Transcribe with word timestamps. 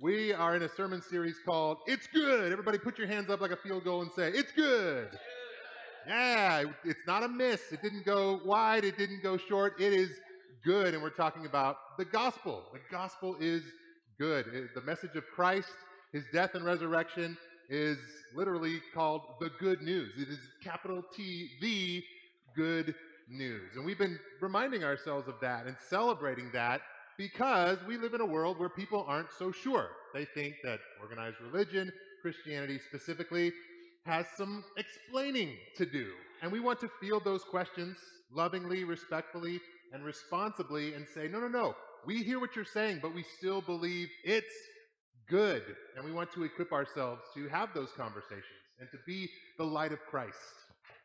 We 0.00 0.32
are 0.32 0.56
in 0.56 0.62
a 0.62 0.68
sermon 0.68 1.00
series 1.00 1.36
called 1.44 1.78
It's 1.86 2.08
Good. 2.08 2.50
Everybody 2.50 2.78
put 2.78 2.98
your 2.98 3.06
hands 3.06 3.30
up 3.30 3.40
like 3.40 3.52
a 3.52 3.56
field 3.56 3.84
goal 3.84 4.02
and 4.02 4.10
say, 4.10 4.28
It's 4.28 4.50
good. 4.50 5.08
Yeah, 6.06 6.64
it's 6.84 7.06
not 7.06 7.22
a 7.22 7.28
miss. 7.28 7.72
It 7.72 7.80
didn't 7.80 8.04
go 8.04 8.40
wide, 8.44 8.84
it 8.84 8.98
didn't 8.98 9.22
go 9.22 9.36
short. 9.36 9.80
It 9.80 9.92
is 9.92 10.10
good. 10.64 10.94
And 10.94 11.02
we're 11.02 11.10
talking 11.10 11.46
about 11.46 11.96
the 11.96 12.04
gospel. 12.04 12.64
The 12.72 12.80
gospel 12.90 13.36
is 13.40 13.62
good. 14.18 14.68
The 14.74 14.82
message 14.82 15.14
of 15.14 15.24
Christ, 15.34 15.70
his 16.12 16.24
death 16.32 16.54
and 16.54 16.64
resurrection, 16.64 17.36
is 17.70 17.98
literally 18.34 18.80
called 18.94 19.22
the 19.40 19.50
good 19.60 19.80
news. 19.80 20.12
It 20.18 20.28
is 20.28 20.40
capital 20.62 21.02
T, 21.16 21.50
the 21.60 22.02
good 22.56 22.96
news. 23.30 23.76
And 23.76 23.84
we've 23.84 23.98
been 23.98 24.18
reminding 24.40 24.82
ourselves 24.82 25.28
of 25.28 25.36
that 25.40 25.66
and 25.66 25.76
celebrating 25.88 26.50
that 26.52 26.80
because 27.18 27.78
we 27.86 27.96
live 27.96 28.14
in 28.14 28.20
a 28.20 28.26
world 28.26 28.58
where 28.58 28.68
people 28.68 29.04
aren't 29.08 29.32
so 29.38 29.52
sure. 29.52 29.88
They 30.12 30.24
think 30.24 30.54
that 30.64 30.80
organized 31.00 31.36
religion, 31.40 31.92
Christianity 32.22 32.78
specifically, 32.88 33.52
has 34.06 34.26
some 34.36 34.64
explaining 34.76 35.56
to 35.76 35.86
do. 35.86 36.12
And 36.42 36.52
we 36.52 36.60
want 36.60 36.80
to 36.80 36.90
field 37.00 37.24
those 37.24 37.42
questions 37.44 37.96
lovingly, 38.32 38.84
respectfully, 38.84 39.60
and 39.92 40.04
responsibly 40.04 40.94
and 40.94 41.06
say, 41.14 41.28
no, 41.28 41.40
no, 41.40 41.48
no. 41.48 41.74
We 42.06 42.22
hear 42.22 42.40
what 42.40 42.54
you're 42.54 42.64
saying, 42.64 42.98
but 43.00 43.14
we 43.14 43.24
still 43.38 43.62
believe 43.62 44.08
it's 44.24 44.52
good. 45.28 45.62
And 45.96 46.04
we 46.04 46.12
want 46.12 46.32
to 46.32 46.44
equip 46.44 46.72
ourselves 46.72 47.22
to 47.34 47.48
have 47.48 47.70
those 47.74 47.90
conversations 47.96 48.44
and 48.78 48.88
to 48.90 48.98
be 49.06 49.28
the 49.56 49.64
light 49.64 49.92
of 49.92 50.00
Christ 50.10 50.36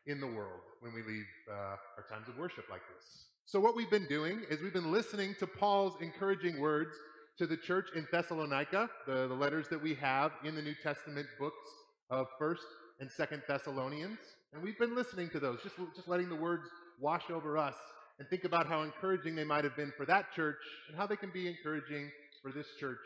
in 0.06 0.20
the 0.20 0.26
world 0.26 0.60
when 0.80 0.92
we 0.92 1.02
leave 1.02 1.26
uh, 1.50 1.76
our 1.96 2.04
times 2.10 2.28
of 2.28 2.36
worship 2.36 2.64
like 2.70 2.82
this. 2.94 3.26
So, 3.50 3.58
what 3.58 3.74
we've 3.74 3.90
been 3.90 4.06
doing 4.06 4.42
is 4.48 4.60
we've 4.60 4.72
been 4.72 4.92
listening 4.92 5.34
to 5.40 5.46
Paul's 5.48 5.94
encouraging 6.00 6.60
words 6.60 6.92
to 7.36 7.48
the 7.48 7.56
church 7.56 7.88
in 7.96 8.06
Thessalonica, 8.12 8.88
the, 9.08 9.26
the 9.26 9.34
letters 9.34 9.66
that 9.70 9.82
we 9.82 9.92
have 9.94 10.30
in 10.44 10.54
the 10.54 10.62
New 10.62 10.76
Testament 10.80 11.26
books 11.36 11.68
of 12.10 12.28
1st 12.40 12.58
and 13.00 13.10
2nd 13.10 13.44
Thessalonians. 13.48 14.18
And 14.52 14.62
we've 14.62 14.78
been 14.78 14.94
listening 14.94 15.30
to 15.30 15.40
those, 15.40 15.58
just, 15.64 15.74
just 15.96 16.06
letting 16.06 16.28
the 16.28 16.36
words 16.36 16.62
wash 17.00 17.28
over 17.28 17.58
us 17.58 17.74
and 18.20 18.28
think 18.28 18.44
about 18.44 18.68
how 18.68 18.82
encouraging 18.82 19.34
they 19.34 19.42
might 19.42 19.64
have 19.64 19.74
been 19.74 19.92
for 19.96 20.06
that 20.06 20.32
church 20.32 20.62
and 20.86 20.96
how 20.96 21.08
they 21.08 21.16
can 21.16 21.32
be 21.32 21.48
encouraging 21.48 22.08
for 22.42 22.52
this 22.52 22.68
church 22.78 22.98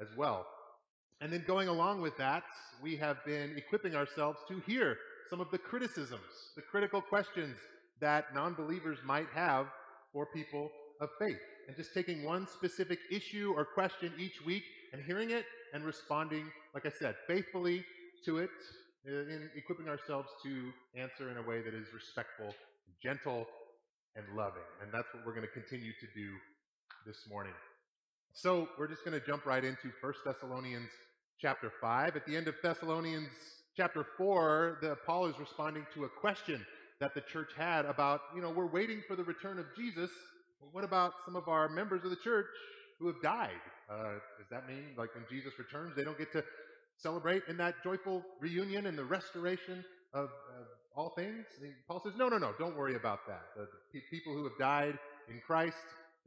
as 0.00 0.06
well. 0.16 0.46
And 1.20 1.32
then 1.32 1.42
going 1.44 1.66
along 1.66 2.02
with 2.02 2.16
that, 2.18 2.44
we 2.80 2.94
have 2.98 3.16
been 3.26 3.56
equipping 3.56 3.96
ourselves 3.96 4.38
to 4.46 4.60
hear 4.60 4.96
some 5.28 5.40
of 5.40 5.50
the 5.50 5.58
criticisms, 5.58 6.52
the 6.54 6.62
critical 6.62 7.00
questions 7.00 7.56
that 8.00 8.32
non 8.32 8.54
believers 8.54 8.98
might 9.04 9.26
have 9.34 9.66
for 10.12 10.26
people 10.34 10.70
of 11.00 11.08
faith. 11.18 11.38
And 11.66 11.76
just 11.76 11.94
taking 11.94 12.24
one 12.24 12.46
specific 12.46 12.98
issue 13.10 13.52
or 13.56 13.64
question 13.64 14.12
each 14.18 14.44
week 14.44 14.62
and 14.92 15.02
hearing 15.04 15.30
it 15.30 15.44
and 15.74 15.84
responding, 15.84 16.50
like 16.74 16.86
I 16.86 16.90
said, 16.98 17.14
faithfully 17.26 17.84
to 18.24 18.38
it, 18.38 18.50
uh, 19.06 19.12
in 19.12 19.50
equipping 19.54 19.88
ourselves 19.88 20.28
to 20.42 20.72
answer 20.96 21.30
in 21.30 21.36
a 21.36 21.42
way 21.42 21.62
that 21.62 21.74
is 21.74 21.86
respectful, 21.94 22.52
gentle, 23.02 23.46
and 24.16 24.24
loving. 24.36 24.62
And 24.82 24.92
that's 24.92 25.06
what 25.12 25.24
we're 25.24 25.34
going 25.34 25.46
to 25.46 25.52
continue 25.52 25.92
to 25.92 26.06
do 26.14 26.30
this 27.06 27.28
morning. 27.28 27.52
So 28.32 28.68
we're 28.78 28.88
just 28.88 29.04
going 29.04 29.18
to 29.18 29.26
jump 29.26 29.46
right 29.46 29.64
into 29.64 29.90
1 30.00 30.12
Thessalonians 30.26 30.90
chapter 31.40 31.72
5. 31.80 32.16
At 32.16 32.26
the 32.26 32.36
end 32.36 32.48
of 32.48 32.54
Thessalonians 32.62 33.30
chapter 33.76 34.04
4, 34.16 34.78
the, 34.82 34.96
Paul 35.06 35.26
is 35.26 35.38
responding 35.38 35.86
to 35.94 36.04
a 36.04 36.08
question 36.08 36.64
that 37.00 37.14
the 37.14 37.20
church 37.20 37.50
had 37.56 37.84
about, 37.84 38.20
you 38.34 38.42
know, 38.42 38.50
we're 38.50 38.66
waiting 38.70 39.02
for 39.06 39.16
the 39.16 39.24
return 39.24 39.58
of 39.58 39.66
Jesus. 39.76 40.10
What 40.72 40.84
about 40.84 41.12
some 41.24 41.36
of 41.36 41.48
our 41.48 41.68
members 41.68 42.04
of 42.04 42.10
the 42.10 42.16
church 42.16 42.46
who 42.98 43.06
have 43.06 43.20
died? 43.22 43.60
Uh, 43.90 44.14
does 44.38 44.48
that 44.50 44.68
mean, 44.68 44.94
like, 44.96 45.14
when 45.14 45.24
Jesus 45.30 45.52
returns, 45.58 45.94
they 45.96 46.04
don't 46.04 46.18
get 46.18 46.32
to 46.32 46.44
celebrate 46.96 47.42
in 47.48 47.56
that 47.58 47.76
joyful 47.84 48.22
reunion 48.40 48.86
and 48.86 48.98
the 48.98 49.04
restoration 49.04 49.84
of, 50.12 50.24
of 50.24 50.66
all 50.96 51.10
things? 51.16 51.46
And 51.62 51.72
Paul 51.86 52.02
says, 52.04 52.14
no, 52.16 52.28
no, 52.28 52.38
no, 52.38 52.52
don't 52.58 52.76
worry 52.76 52.96
about 52.96 53.20
that. 53.28 53.42
The, 53.56 53.62
the 53.62 54.00
pe- 54.00 54.06
people 54.10 54.34
who 54.34 54.44
have 54.44 54.58
died 54.58 54.98
in 55.30 55.40
Christ, 55.46 55.76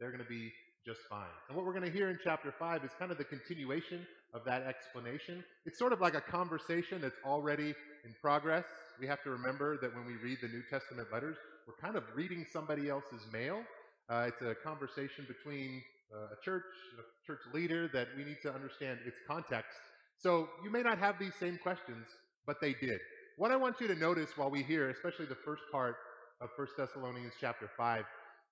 they're 0.00 0.10
going 0.10 0.24
to 0.24 0.28
be 0.28 0.50
just 0.86 1.00
fine. 1.08 1.28
And 1.48 1.56
what 1.56 1.66
we're 1.66 1.74
going 1.74 1.84
to 1.84 1.96
hear 1.96 2.08
in 2.08 2.18
chapter 2.24 2.52
5 2.58 2.84
is 2.84 2.90
kind 2.98 3.12
of 3.12 3.18
the 3.18 3.24
continuation 3.24 4.06
of 4.34 4.44
that 4.46 4.62
explanation. 4.62 5.44
It's 5.66 5.78
sort 5.78 5.92
of 5.92 6.00
like 6.00 6.14
a 6.14 6.20
conversation 6.20 7.00
that's 7.00 7.18
already 7.24 7.74
in 8.04 8.14
progress. 8.20 8.64
We 9.00 9.06
have 9.06 9.22
to 9.24 9.30
remember 9.30 9.78
that 9.78 9.94
when 9.94 10.06
we 10.06 10.14
read 10.14 10.38
the 10.42 10.48
New 10.48 10.62
Testament 10.70 11.08
letters, 11.12 11.36
we're 11.66 11.80
kind 11.80 11.96
of 11.96 12.04
reading 12.14 12.44
somebody 12.52 12.88
else's 12.88 13.22
mail. 13.32 13.62
Uh, 14.10 14.28
it's 14.28 14.42
a 14.42 14.54
conversation 14.54 15.26
between 15.28 15.82
uh, 16.14 16.34
a 16.36 16.44
church, 16.44 16.64
a 16.98 17.26
church 17.26 17.40
leader 17.54 17.88
that 17.92 18.08
we 18.16 18.24
need 18.24 18.38
to 18.42 18.52
understand 18.52 18.98
its 19.06 19.16
context. 19.26 19.78
So 20.18 20.48
you 20.64 20.70
may 20.70 20.82
not 20.82 20.98
have 20.98 21.18
these 21.18 21.34
same 21.38 21.58
questions, 21.62 22.06
but 22.46 22.56
they 22.60 22.74
did. 22.74 22.98
What 23.38 23.50
I 23.50 23.56
want 23.56 23.80
you 23.80 23.88
to 23.88 23.94
notice 23.94 24.36
while 24.36 24.50
we 24.50 24.62
hear, 24.62 24.90
especially 24.90 25.26
the 25.26 25.38
first 25.44 25.62
part 25.72 25.96
of 26.40 26.50
1 26.56 26.66
Thessalonians 26.76 27.32
chapter 27.40 27.70
5, 27.76 28.04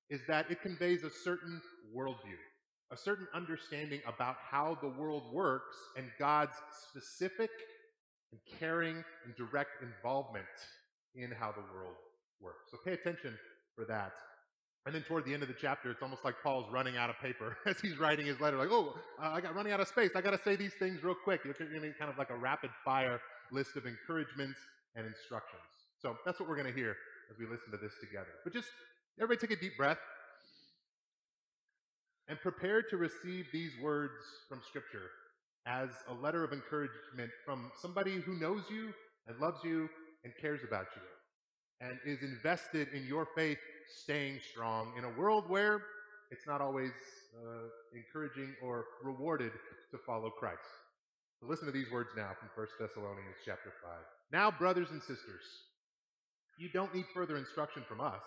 is 0.08 0.20
that 0.26 0.50
it 0.50 0.62
conveys 0.62 1.04
a 1.04 1.10
certain 1.10 1.60
worldview, 1.96 2.38
a 2.92 2.96
certain 2.96 3.26
understanding 3.34 4.00
about 4.06 4.36
how 4.50 4.78
the 4.80 4.88
world 4.88 5.32
works 5.32 5.76
and 5.96 6.06
God's 6.18 6.54
specific 6.88 7.50
and 8.32 8.40
caring 8.58 9.04
and 9.24 9.34
direct 9.36 9.82
involvement 9.82 10.46
in 11.14 11.30
how 11.30 11.52
the 11.52 11.62
world 11.74 11.96
works. 12.40 12.70
So 12.70 12.78
pay 12.84 12.92
attention 12.92 13.36
for 13.74 13.84
that. 13.86 14.12
And 14.86 14.94
then 14.94 15.02
toward 15.02 15.26
the 15.26 15.34
end 15.34 15.42
of 15.42 15.48
the 15.48 15.54
chapter, 15.60 15.90
it's 15.90 16.02
almost 16.02 16.24
like 16.24 16.36
Paul's 16.42 16.66
running 16.72 16.96
out 16.96 17.10
of 17.10 17.16
paper 17.18 17.58
as 17.66 17.78
he's 17.80 17.98
writing 17.98 18.26
his 18.26 18.40
letter. 18.40 18.56
Like, 18.56 18.70
oh, 18.70 18.94
uh, 19.22 19.28
I 19.28 19.40
got 19.40 19.54
running 19.54 19.72
out 19.72 19.80
of 19.80 19.88
space. 19.88 20.12
I 20.16 20.20
got 20.20 20.30
to 20.30 20.42
say 20.42 20.56
these 20.56 20.72
things 20.78 21.04
real 21.04 21.14
quick. 21.14 21.42
To 21.42 21.48
be 21.48 21.92
kind 21.98 22.10
of 22.10 22.16
like 22.16 22.30
a 22.30 22.36
rapid 22.36 22.70
fire 22.84 23.20
list 23.52 23.76
of 23.76 23.84
encouragements 23.84 24.58
and 24.96 25.06
instructions. 25.06 25.60
So 26.00 26.16
that's 26.24 26.40
what 26.40 26.48
we're 26.48 26.56
going 26.56 26.72
to 26.72 26.78
hear 26.78 26.96
as 27.30 27.38
we 27.38 27.44
listen 27.44 27.70
to 27.72 27.76
this 27.76 27.92
together. 28.00 28.30
But 28.42 28.54
just 28.54 28.68
everybody 29.20 29.46
take 29.46 29.56
a 29.56 29.60
deep 29.60 29.76
breath 29.76 29.98
and 32.28 32.40
prepare 32.40 32.80
to 32.80 32.96
receive 32.96 33.46
these 33.52 33.72
words 33.82 34.14
from 34.48 34.60
Scripture 34.66 35.10
as 35.66 35.90
a 36.08 36.14
letter 36.14 36.44
of 36.44 36.52
encouragement 36.52 37.30
from 37.44 37.70
somebody 37.80 38.20
who 38.20 38.38
knows 38.38 38.62
you 38.70 38.92
and 39.26 39.38
loves 39.38 39.62
you 39.64 39.88
and 40.24 40.32
cares 40.40 40.60
about 40.66 40.86
you 40.96 41.02
and 41.80 41.98
is 42.04 42.22
invested 42.22 42.88
in 42.94 43.06
your 43.06 43.26
faith 43.36 43.58
staying 44.02 44.38
strong 44.52 44.92
in 44.98 45.04
a 45.04 45.10
world 45.18 45.44
where 45.48 45.82
it's 46.30 46.46
not 46.46 46.60
always 46.60 46.92
uh, 47.36 47.68
encouraging 47.94 48.54
or 48.62 48.84
rewarded 49.02 49.52
to 49.90 49.98
follow 50.06 50.30
Christ. 50.30 50.60
So 51.40 51.46
listen 51.46 51.66
to 51.66 51.72
these 51.72 51.90
words 51.90 52.10
now 52.16 52.30
from 52.38 52.50
1 52.54 52.66
Thessalonians 52.78 53.36
chapter 53.44 53.72
5. 53.82 53.92
Now, 54.32 54.50
brothers 54.50 54.90
and 54.90 55.00
sisters, 55.00 55.42
you 56.58 56.68
don't 56.72 56.94
need 56.94 57.06
further 57.14 57.36
instruction 57.36 57.82
from 57.88 58.00
us, 58.00 58.20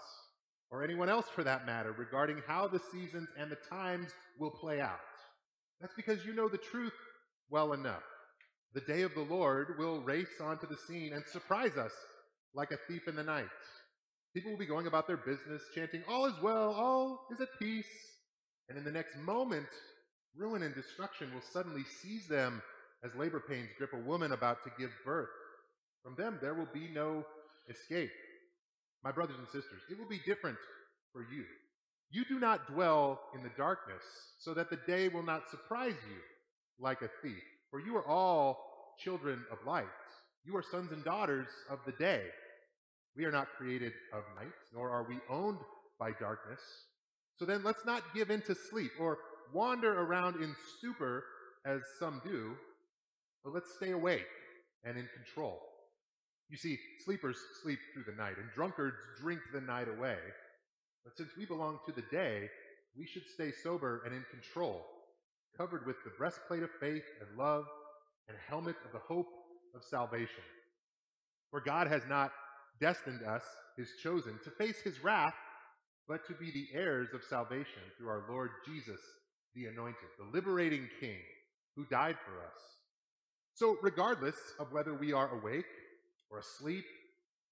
or 0.71 0.83
anyone 0.83 1.07
else 1.07 1.27
for 1.33 1.43
that 1.43 1.65
matter, 1.65 1.93
regarding 1.93 2.41
how 2.47 2.67
the 2.67 2.79
seasons 2.91 3.29
and 3.37 3.51
the 3.51 3.57
times 3.69 4.09
will 4.39 4.49
play 4.49 4.81
out. 4.81 4.97
That's 5.79 5.93
because 5.93 6.25
you 6.25 6.33
know 6.33 6.49
the 6.49 6.57
truth 6.57 6.93
well 7.49 7.73
enough. 7.73 8.03
The 8.73 8.81
day 8.81 9.03
of 9.03 9.13
the 9.13 9.21
Lord 9.21 9.75
will 9.77 10.01
race 10.01 10.41
onto 10.41 10.67
the 10.67 10.77
scene 10.87 11.13
and 11.13 11.23
surprise 11.31 11.77
us 11.77 11.91
like 12.55 12.71
a 12.71 12.77
thief 12.87 13.07
in 13.07 13.15
the 13.15 13.23
night. 13.23 13.45
People 14.33 14.51
will 14.51 14.57
be 14.57 14.65
going 14.65 14.87
about 14.87 15.05
their 15.05 15.17
business, 15.17 15.61
chanting, 15.75 16.03
All 16.09 16.25
is 16.25 16.33
well, 16.41 16.73
all 16.73 17.27
is 17.31 17.39
at 17.39 17.49
peace. 17.61 17.85
And 18.69 18.77
in 18.77 18.83
the 18.83 18.91
next 18.91 19.15
moment, 19.17 19.67
ruin 20.35 20.63
and 20.63 20.73
destruction 20.73 21.31
will 21.33 21.43
suddenly 21.51 21.83
seize 22.01 22.27
them 22.27 22.61
as 23.03 23.13
labor 23.15 23.43
pains 23.47 23.69
grip 23.77 23.91
a 23.93 24.07
woman 24.07 24.31
about 24.31 24.63
to 24.63 24.71
give 24.79 24.89
birth. 25.05 25.29
From 26.03 26.15
them, 26.15 26.39
there 26.41 26.55
will 26.55 26.69
be 26.73 26.89
no 26.93 27.23
escape. 27.69 28.09
My 29.03 29.11
brothers 29.11 29.37
and 29.37 29.47
sisters, 29.47 29.81
it 29.91 29.99
will 29.99 30.09
be 30.09 30.21
different 30.25 30.57
for 31.11 31.21
you. 31.21 31.43
You 32.09 32.25
do 32.25 32.39
not 32.39 32.67
dwell 32.73 33.19
in 33.35 33.43
the 33.43 33.51
darkness, 33.57 34.03
so 34.39 34.53
that 34.53 34.69
the 34.69 34.79
day 34.87 35.09
will 35.09 35.23
not 35.23 35.49
surprise 35.49 35.95
you 36.09 36.17
like 36.79 37.01
a 37.01 37.09
thief. 37.21 37.43
For 37.69 37.79
you 37.79 37.95
are 37.97 38.07
all 38.07 38.95
children 38.99 39.43
of 39.51 39.57
light. 39.65 39.85
You 40.45 40.55
are 40.57 40.63
sons 40.71 40.91
and 40.91 41.03
daughters 41.03 41.47
of 41.69 41.79
the 41.85 41.93
day. 41.93 42.23
We 43.15 43.25
are 43.25 43.31
not 43.31 43.47
created 43.57 43.93
of 44.13 44.23
night, 44.35 44.53
nor 44.73 44.89
are 44.89 45.07
we 45.07 45.19
owned 45.29 45.59
by 45.99 46.11
darkness. 46.19 46.59
So 47.37 47.45
then 47.45 47.63
let's 47.63 47.85
not 47.85 48.13
give 48.13 48.29
in 48.29 48.41
to 48.43 48.55
sleep 48.55 48.91
or 48.99 49.17
wander 49.53 50.01
around 50.01 50.41
in 50.41 50.55
stupor 50.77 51.23
as 51.65 51.81
some 51.99 52.21
do, 52.25 52.55
but 53.43 53.53
let's 53.53 53.73
stay 53.75 53.91
awake 53.91 54.25
and 54.83 54.97
in 54.97 55.07
control. 55.15 55.59
You 56.49 56.57
see, 56.57 56.77
sleepers 57.05 57.37
sleep 57.61 57.79
through 57.93 58.03
the 58.05 58.21
night, 58.21 58.37
and 58.37 58.49
drunkards 58.53 58.97
drink 59.19 59.39
the 59.53 59.61
night 59.61 59.87
away. 59.87 60.17
But 61.03 61.17
since 61.17 61.29
we 61.37 61.45
belong 61.45 61.79
to 61.85 61.91
the 61.91 62.03
day, 62.11 62.49
we 62.97 63.05
should 63.05 63.23
stay 63.33 63.51
sober 63.63 64.03
and 64.05 64.13
in 64.13 64.23
control, 64.29 64.85
covered 65.57 65.85
with 65.85 65.97
the 66.03 66.11
breastplate 66.17 66.63
of 66.63 66.69
faith 66.79 67.03
and 67.21 67.37
love, 67.37 67.65
and 68.27 68.37
helmet 68.47 68.75
of 68.85 68.91
the 68.91 68.99
hope 68.99 69.27
of 69.75 69.83
salvation. 69.83 70.43
For 71.51 71.61
God 71.61 71.87
has 71.87 72.03
not 72.07 72.31
destined 72.79 73.21
us, 73.23 73.43
his 73.77 73.89
chosen, 74.01 74.39
to 74.43 74.51
face 74.51 74.79
his 74.81 75.03
wrath, 75.03 75.35
but 76.07 76.25
to 76.27 76.33
be 76.33 76.51
the 76.51 76.67
heirs 76.77 77.09
of 77.13 77.23
salvation 77.23 77.81
through 77.97 78.09
our 78.09 78.25
Lord 78.29 78.51
Jesus, 78.65 78.99
the 79.55 79.65
anointed, 79.65 80.09
the 80.17 80.25
liberating 80.37 80.89
King. 80.99 81.19
who 81.75 81.85
died 81.85 82.17
for 82.25 82.39
us. 82.39 82.59
So, 83.55 83.77
regardless 83.81 84.35
of 84.59 84.71
whether 84.71 84.93
we 84.93 85.13
are 85.13 85.39
awake 85.39 85.65
or 86.29 86.39
asleep, 86.39 86.85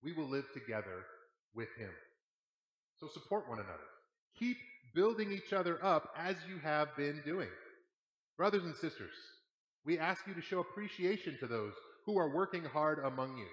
we 0.03 0.13
will 0.13 0.27
live 0.27 0.45
together 0.53 1.05
with 1.55 1.69
him. 1.77 1.91
So, 2.97 3.07
support 3.07 3.49
one 3.49 3.59
another. 3.59 3.79
Keep 4.37 4.57
building 4.93 5.31
each 5.31 5.53
other 5.53 5.83
up 5.83 6.13
as 6.17 6.35
you 6.47 6.59
have 6.59 6.95
been 6.95 7.21
doing. 7.25 7.49
Brothers 8.41 8.63
and 8.63 8.75
sisters, 8.75 9.13
we 9.85 9.99
ask 9.99 10.25
you 10.25 10.33
to 10.33 10.41
show 10.41 10.61
appreciation 10.61 11.37
to 11.39 11.45
those 11.45 11.73
who 12.07 12.17
are 12.17 12.33
working 12.33 12.63
hard 12.63 12.97
among 13.05 13.37
you, 13.37 13.45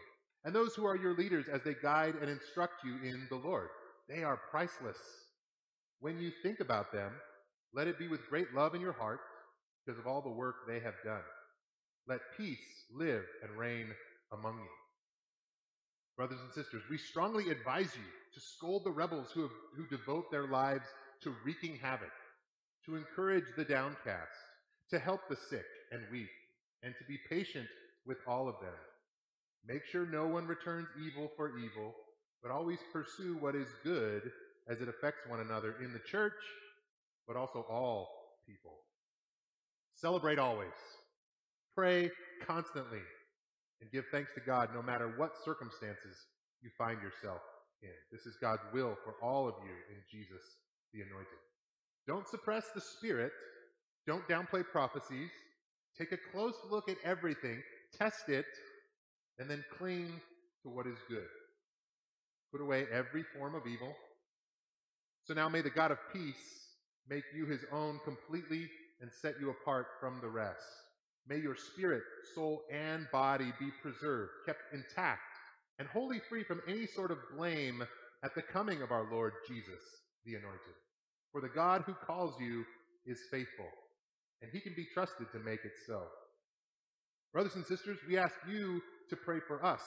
and 0.46 0.55
those 0.55 0.75
who 0.75 0.87
are 0.87 0.96
your 0.96 1.14
leaders 1.14 1.44
as 1.46 1.61
they 1.62 1.75
guide 1.82 2.14
and 2.23 2.31
instruct 2.31 2.82
you 2.82 2.94
in 3.06 3.26
the 3.29 3.37
Lord. 3.37 3.69
They 4.08 4.23
are 4.25 4.40
priceless. 4.50 4.96
When 6.00 6.19
you 6.19 6.32
think 6.43 6.61
about 6.61 6.90
them, 6.90 7.12
let 7.75 7.87
it 7.87 7.99
be 7.99 8.08
with 8.08 8.31
great 8.31 8.55
love 8.55 8.75
in 8.75 8.81
your 8.81 8.94
heart 8.94 9.20
because 9.85 10.00
of 10.00 10.06
all 10.06 10.23
the 10.23 10.31
work 10.31 10.55
they 10.67 10.81
have 10.81 10.94
done. 11.05 11.20
Let 12.06 12.20
peace 12.38 12.56
live 12.91 13.25
and 13.43 13.58
reign 13.58 13.88
among 14.32 14.56
you. 14.56 14.70
Brothers 16.17 16.41
and 16.43 16.52
sisters, 16.55 16.84
we 16.88 16.96
strongly 16.96 17.50
advise 17.50 17.93
you 17.94 18.08
to 18.32 18.41
scold 18.41 18.84
the 18.87 18.91
rebels 18.91 19.32
who, 19.34 19.43
have, 19.43 19.50
who 19.76 19.87
devote 19.94 20.31
their 20.31 20.46
lives 20.46 20.87
to 21.25 21.34
wreaking 21.44 21.76
havoc, 21.76 22.08
to 22.87 22.96
encourage 22.96 23.44
the 23.55 23.67
downcast, 23.67 24.32
to 24.90 24.99
help 24.99 25.20
the 25.29 25.37
sick 25.37 25.67
and 25.93 26.02
weak, 26.11 26.29
and 26.82 26.94
to 26.99 27.05
be 27.05 27.19
patient 27.29 27.67
with 28.06 28.19
all 28.26 28.49
of 28.49 28.55
them. 28.61 28.75
Make 29.67 29.85
sure 29.85 30.06
no 30.06 30.26
one 30.26 30.46
returns 30.46 30.88
evil 31.05 31.31
for 31.37 31.58
evil, 31.58 31.94
but 32.43 32.50
always 32.50 32.79
pursue 32.93 33.37
what 33.40 33.55
is 33.55 33.69
good 33.85 34.31
as 34.69 34.81
it 34.81 34.88
affects 34.88 35.20
one 35.29 35.40
another 35.40 35.75
in 35.82 35.93
the 35.93 35.99
church, 36.11 36.32
but 37.26 37.37
also 37.37 37.67
all 37.70 38.08
people. 38.46 38.73
Celebrate 39.94 40.38
always. 40.38 40.69
Pray 41.75 42.11
constantly. 42.46 43.00
And 43.81 43.91
give 43.93 44.05
thanks 44.11 44.32
to 44.34 44.41
God 44.41 44.70
no 44.75 44.82
matter 44.82 45.14
what 45.17 45.32
circumstances 45.44 46.17
you 46.62 46.70
find 46.76 47.00
yourself 47.00 47.41
in. 47.82 47.94
This 48.11 48.26
is 48.26 48.37
God's 48.41 48.62
will 48.73 48.96
for 49.05 49.14
all 49.23 49.46
of 49.46 49.55
you 49.62 49.70
in 49.94 50.02
Jesus 50.11 50.43
the 50.93 51.02
Anointed. 51.02 51.38
Don't 52.06 52.26
suppress 52.26 52.64
the 52.75 52.81
Spirit. 52.81 53.32
Don't 54.08 54.26
downplay 54.26 54.64
prophecies. 54.72 55.28
Take 55.99 56.12
a 56.12 56.32
close 56.32 56.55
look 56.70 56.88
at 56.88 56.96
everything, 57.05 57.62
test 57.99 58.28
it, 58.28 58.46
and 59.38 59.50
then 59.50 59.62
cling 59.76 60.10
to 60.62 60.70
what 60.70 60.87
is 60.87 60.96
good. 61.10 61.28
Put 62.50 62.62
away 62.62 62.87
every 62.90 63.22
form 63.37 63.55
of 63.55 63.66
evil. 63.66 63.93
So 65.25 65.34
now 65.34 65.50
may 65.50 65.60
the 65.60 65.69
God 65.69 65.90
of 65.90 65.99
peace 66.10 66.37
make 67.10 67.25
you 67.37 67.44
his 67.44 67.60
own 67.70 68.00
completely 68.02 68.66
and 69.02 69.10
set 69.12 69.34
you 69.38 69.50
apart 69.50 69.87
from 70.00 70.20
the 70.22 70.28
rest. 70.28 70.64
May 71.28 71.37
your 71.37 71.56
spirit, 71.56 72.02
soul, 72.34 72.62
and 72.72 73.06
body 73.12 73.52
be 73.60 73.69
preserved, 73.82 74.31
kept 74.46 74.62
intact, 74.72 75.20
and 75.78 75.87
wholly 75.87 76.20
free 76.31 76.44
from 76.44 76.62
any 76.66 76.87
sort 76.87 77.10
of 77.10 77.19
blame 77.37 77.84
at 78.25 78.34
the 78.34 78.40
coming 78.40 78.81
of 78.81 78.90
our 78.90 79.06
Lord 79.12 79.34
Jesus, 79.46 79.82
the 80.25 80.37
Anointed. 80.37 80.75
For 81.31 81.43
the 81.43 81.50
God 81.55 81.82
who 81.84 81.93
calls 81.93 82.40
you 82.40 82.64
is 83.06 83.19
faithful, 83.31 83.66
and 84.43 84.50
he 84.52 84.61
can 84.61 84.75
be 84.75 84.87
trusted 84.93 85.26
to 85.32 85.38
make 85.38 85.64
it 85.64 85.73
so. 85.87 86.02
Brothers 87.32 87.56
and 87.56 87.67
sisters, 87.67 87.99
we 88.08 88.17
ask 88.17 88.35
you 88.49 88.81
to 89.11 89.17
pray 89.17 89.38
for 89.46 89.64
us. 89.64 89.82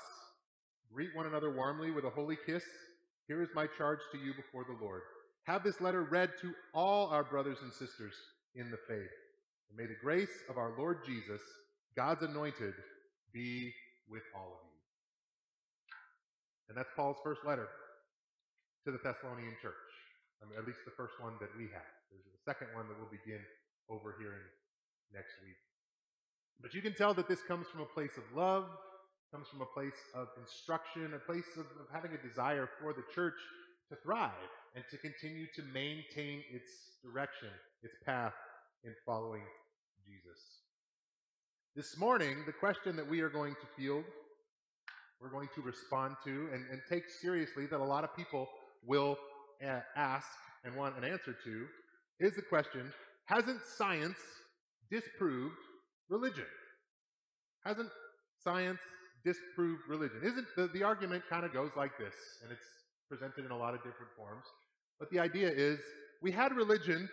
Greet 0.93 1.15
one 1.15 1.25
another 1.25 1.55
warmly 1.55 1.91
with 1.91 2.05
a 2.05 2.09
holy 2.09 2.37
kiss. 2.45 2.63
Here 3.27 3.41
is 3.41 3.49
my 3.55 3.67
charge 3.77 3.99
to 4.11 4.17
you 4.17 4.33
before 4.33 4.65
the 4.65 4.83
Lord. 4.83 5.01
Have 5.45 5.63
this 5.63 5.81
letter 5.81 6.03
read 6.03 6.31
to 6.41 6.53
all 6.73 7.07
our 7.07 7.23
brothers 7.23 7.57
and 7.61 7.71
sisters 7.71 8.13
in 8.55 8.69
the 8.69 8.77
faith. 8.87 9.09
And 9.69 9.77
may 9.77 9.85
the 9.85 9.99
grace 10.03 10.43
of 10.49 10.57
our 10.57 10.73
Lord 10.77 10.99
Jesus, 11.05 11.41
God's 11.95 12.23
anointed, 12.23 12.73
be 13.33 13.73
with 14.09 14.23
all 14.35 14.47
of 14.47 14.59
you. 14.67 14.79
And 16.69 16.77
that's 16.77 16.91
Paul's 16.95 17.17
first 17.23 17.41
letter 17.45 17.67
to 18.85 18.91
the 18.91 18.99
Thessalonian 19.03 19.55
church. 19.61 19.75
I 20.43 20.49
mean, 20.49 20.59
at 20.59 20.67
least 20.67 20.79
the 20.85 20.95
first 20.97 21.13
one 21.21 21.33
that 21.39 21.55
we 21.57 21.65
have. 21.71 21.91
There's 22.11 22.27
a 22.27 22.43
second 22.43 22.67
one 22.75 22.87
that 22.89 22.97
we'll 22.99 23.11
begin 23.11 23.39
overhearing 23.89 24.47
next 25.13 25.33
week. 25.43 25.57
But 26.61 26.73
you 26.73 26.81
can 26.81 26.93
tell 26.93 27.13
that 27.15 27.27
this 27.27 27.41
comes 27.47 27.67
from 27.67 27.81
a 27.81 27.85
place 27.85 28.17
of 28.17 28.23
love, 28.35 28.65
comes 29.31 29.47
from 29.47 29.61
a 29.61 29.73
place 29.73 29.97
of 30.13 30.27
instruction, 30.39 31.13
a 31.15 31.19
place 31.19 31.47
of, 31.57 31.65
of 31.79 31.87
having 31.91 32.11
a 32.11 32.27
desire 32.27 32.69
for 32.79 32.93
the 32.93 33.03
church 33.15 33.39
to 33.89 33.95
thrive 34.03 34.31
and 34.75 34.83
to 34.91 34.97
continue 34.97 35.47
to 35.55 35.63
maintain 35.73 36.43
its 36.51 36.71
direction, 37.03 37.49
its 37.83 37.95
path 38.05 38.33
in 38.83 38.93
following 39.05 39.41
Jesus. 40.05 40.39
This 41.75 41.97
morning, 41.97 42.43
the 42.45 42.53
question 42.53 42.95
that 42.95 43.09
we 43.09 43.21
are 43.21 43.29
going 43.29 43.53
to 43.55 43.81
field, 43.81 44.03
we're 45.21 45.29
going 45.29 45.49
to 45.55 45.61
respond 45.61 46.15
to 46.25 46.49
and, 46.53 46.65
and 46.71 46.81
take 46.89 47.09
seriously 47.09 47.65
that 47.67 47.79
a 47.79 47.83
lot 47.83 48.03
of 48.03 48.15
people 48.15 48.47
will 48.85 49.17
uh, 49.65 49.79
ask 49.95 50.27
and 50.65 50.75
want 50.75 50.97
an 50.97 51.03
answer 51.03 51.35
to 51.43 51.65
is 52.19 52.35
the 52.35 52.41
question 52.41 52.91
Hasn't 53.31 53.61
science 53.77 54.17
disproved 54.91 55.55
religion? 56.09 56.45
Hasn't 57.65 57.89
science 58.43 58.79
disproved 59.23 59.83
religion? 59.87 60.17
Isn't 60.21 60.47
the, 60.57 60.67
the 60.67 60.83
argument 60.83 61.23
kind 61.29 61.45
of 61.45 61.53
goes 61.53 61.71
like 61.77 61.97
this, 61.97 62.13
and 62.43 62.51
it's 62.51 62.67
presented 63.07 63.45
in 63.45 63.51
a 63.51 63.57
lot 63.57 63.73
of 63.73 63.79
different 63.79 64.11
forms. 64.17 64.43
But 64.99 65.09
the 65.11 65.19
idea 65.19 65.49
is 65.49 65.79
we 66.21 66.29
had 66.29 66.53
religion 66.53 67.07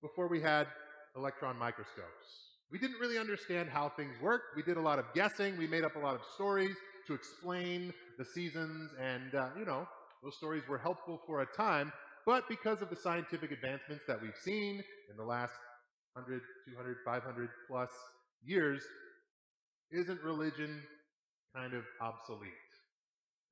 before 0.00 0.26
we 0.26 0.40
had 0.40 0.68
electron 1.16 1.58
microscopes. 1.58 2.26
We 2.70 2.78
didn't 2.78 2.98
really 2.98 3.18
understand 3.18 3.68
how 3.68 3.90
things 3.90 4.14
worked. 4.22 4.56
We 4.56 4.62
did 4.62 4.78
a 4.78 4.80
lot 4.80 4.98
of 4.98 5.04
guessing. 5.14 5.58
We 5.58 5.66
made 5.66 5.84
up 5.84 5.96
a 5.96 5.98
lot 5.98 6.14
of 6.14 6.22
stories 6.34 6.76
to 7.06 7.12
explain 7.12 7.92
the 8.18 8.24
seasons, 8.24 8.90
and, 8.98 9.34
uh, 9.34 9.48
you 9.58 9.66
know, 9.66 9.86
those 10.22 10.34
stories 10.36 10.62
were 10.66 10.78
helpful 10.78 11.20
for 11.26 11.42
a 11.42 11.46
time. 11.54 11.92
But 12.24 12.48
because 12.48 12.82
of 12.82 12.90
the 12.90 12.96
scientific 12.96 13.50
advancements 13.50 14.04
that 14.06 14.20
we've 14.22 14.36
seen 14.44 14.82
in 15.10 15.16
the 15.16 15.24
last 15.24 15.54
100, 16.14 16.40
200, 16.68 16.96
500 17.04 17.48
plus 17.68 17.90
years, 18.44 18.82
isn't 19.90 20.22
religion 20.22 20.82
kind 21.54 21.74
of 21.74 21.84
obsolete? 22.00 22.52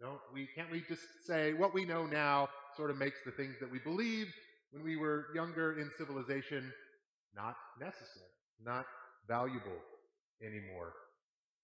Don't 0.01 0.21
we, 0.33 0.49
can't 0.55 0.71
we 0.71 0.83
just 0.89 1.03
say 1.27 1.53
what 1.53 1.75
we 1.75 1.85
know 1.85 2.07
now 2.07 2.49
sort 2.77 2.91
of 2.91 2.97
makes 2.97 3.19
the 3.25 3.33
things 3.33 3.57
that 3.61 3.71
we 3.71 3.79
believed 3.81 4.33
when 4.71 4.83
we 4.83 4.97
were 4.97 5.27
younger 5.35 5.79
in 5.79 5.91
civilization 5.99 6.73
not 7.35 7.57
necessary, 7.79 8.31
not 8.65 8.87
valuable 9.29 9.79
anymore? 10.43 10.93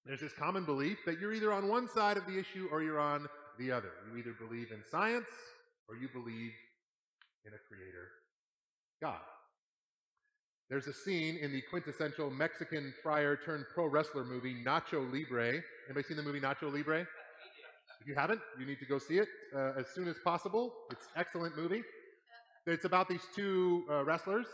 There's 0.04 0.20
this 0.20 0.34
common 0.34 0.64
belief 0.64 0.98
that 1.06 1.18
you're 1.18 1.32
either 1.32 1.52
on 1.52 1.68
one 1.68 1.88
side 1.88 2.16
of 2.16 2.26
the 2.26 2.38
issue 2.38 2.68
or 2.70 2.82
you're 2.82 3.00
on 3.00 3.26
the 3.58 3.72
other. 3.72 3.90
You 4.10 4.18
either 4.18 4.34
believe 4.38 4.70
in 4.70 4.82
science 4.90 5.26
or 5.88 5.96
you 5.96 6.08
believe 6.12 6.52
in 7.46 7.52
a 7.54 7.62
creator, 7.68 8.08
God. 9.00 9.20
There's 10.68 10.88
a 10.88 10.92
scene 10.92 11.38
in 11.40 11.52
the 11.52 11.62
quintessential 11.70 12.28
Mexican 12.28 12.92
friar 13.02 13.36
turned 13.36 13.66
pro 13.72 13.86
wrestler 13.86 14.24
movie 14.24 14.56
Nacho 14.64 15.10
Libre. 15.12 15.62
Anybody 15.88 16.08
seen 16.08 16.16
the 16.16 16.24
movie 16.24 16.40
Nacho 16.40 16.72
Libre? 16.72 17.06
If 18.00 18.06
you 18.06 18.16
haven't, 18.16 18.40
you 18.58 18.66
need 18.66 18.80
to 18.80 18.86
go 18.86 18.98
see 18.98 19.18
it 19.18 19.28
uh, 19.54 19.72
as 19.78 19.86
soon 19.94 20.08
as 20.08 20.16
possible. 20.24 20.72
It's 20.90 21.04
an 21.04 21.20
excellent 21.20 21.56
movie. 21.56 21.82
It's 22.66 22.84
about 22.84 23.08
these 23.08 23.22
two 23.34 23.84
uh, 23.88 24.04
wrestlers, 24.04 24.46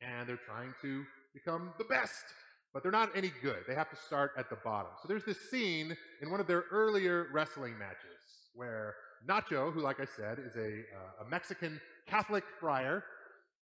and 0.00 0.28
they're 0.28 0.38
trying 0.46 0.72
to 0.82 1.04
become 1.34 1.72
the 1.78 1.84
best, 1.84 2.24
but 2.72 2.84
they're 2.84 2.92
not 2.92 3.10
any 3.16 3.32
good. 3.42 3.64
They 3.66 3.74
have 3.74 3.90
to 3.90 3.96
start 3.96 4.32
at 4.38 4.48
the 4.48 4.56
bottom. 4.64 4.92
So 5.02 5.08
there's 5.08 5.24
this 5.24 5.50
scene 5.50 5.96
in 6.22 6.30
one 6.30 6.38
of 6.38 6.46
their 6.46 6.64
earlier 6.70 7.26
wrestling 7.32 7.76
matches 7.76 8.22
where 8.54 8.94
Nacho, 9.28 9.72
who, 9.72 9.80
like 9.80 9.98
I 10.00 10.04
said, 10.04 10.38
is 10.38 10.54
a, 10.56 10.84
uh, 10.96 11.24
a 11.26 11.28
Mexican 11.28 11.80
Catholic 12.06 12.44
friar, 12.60 13.04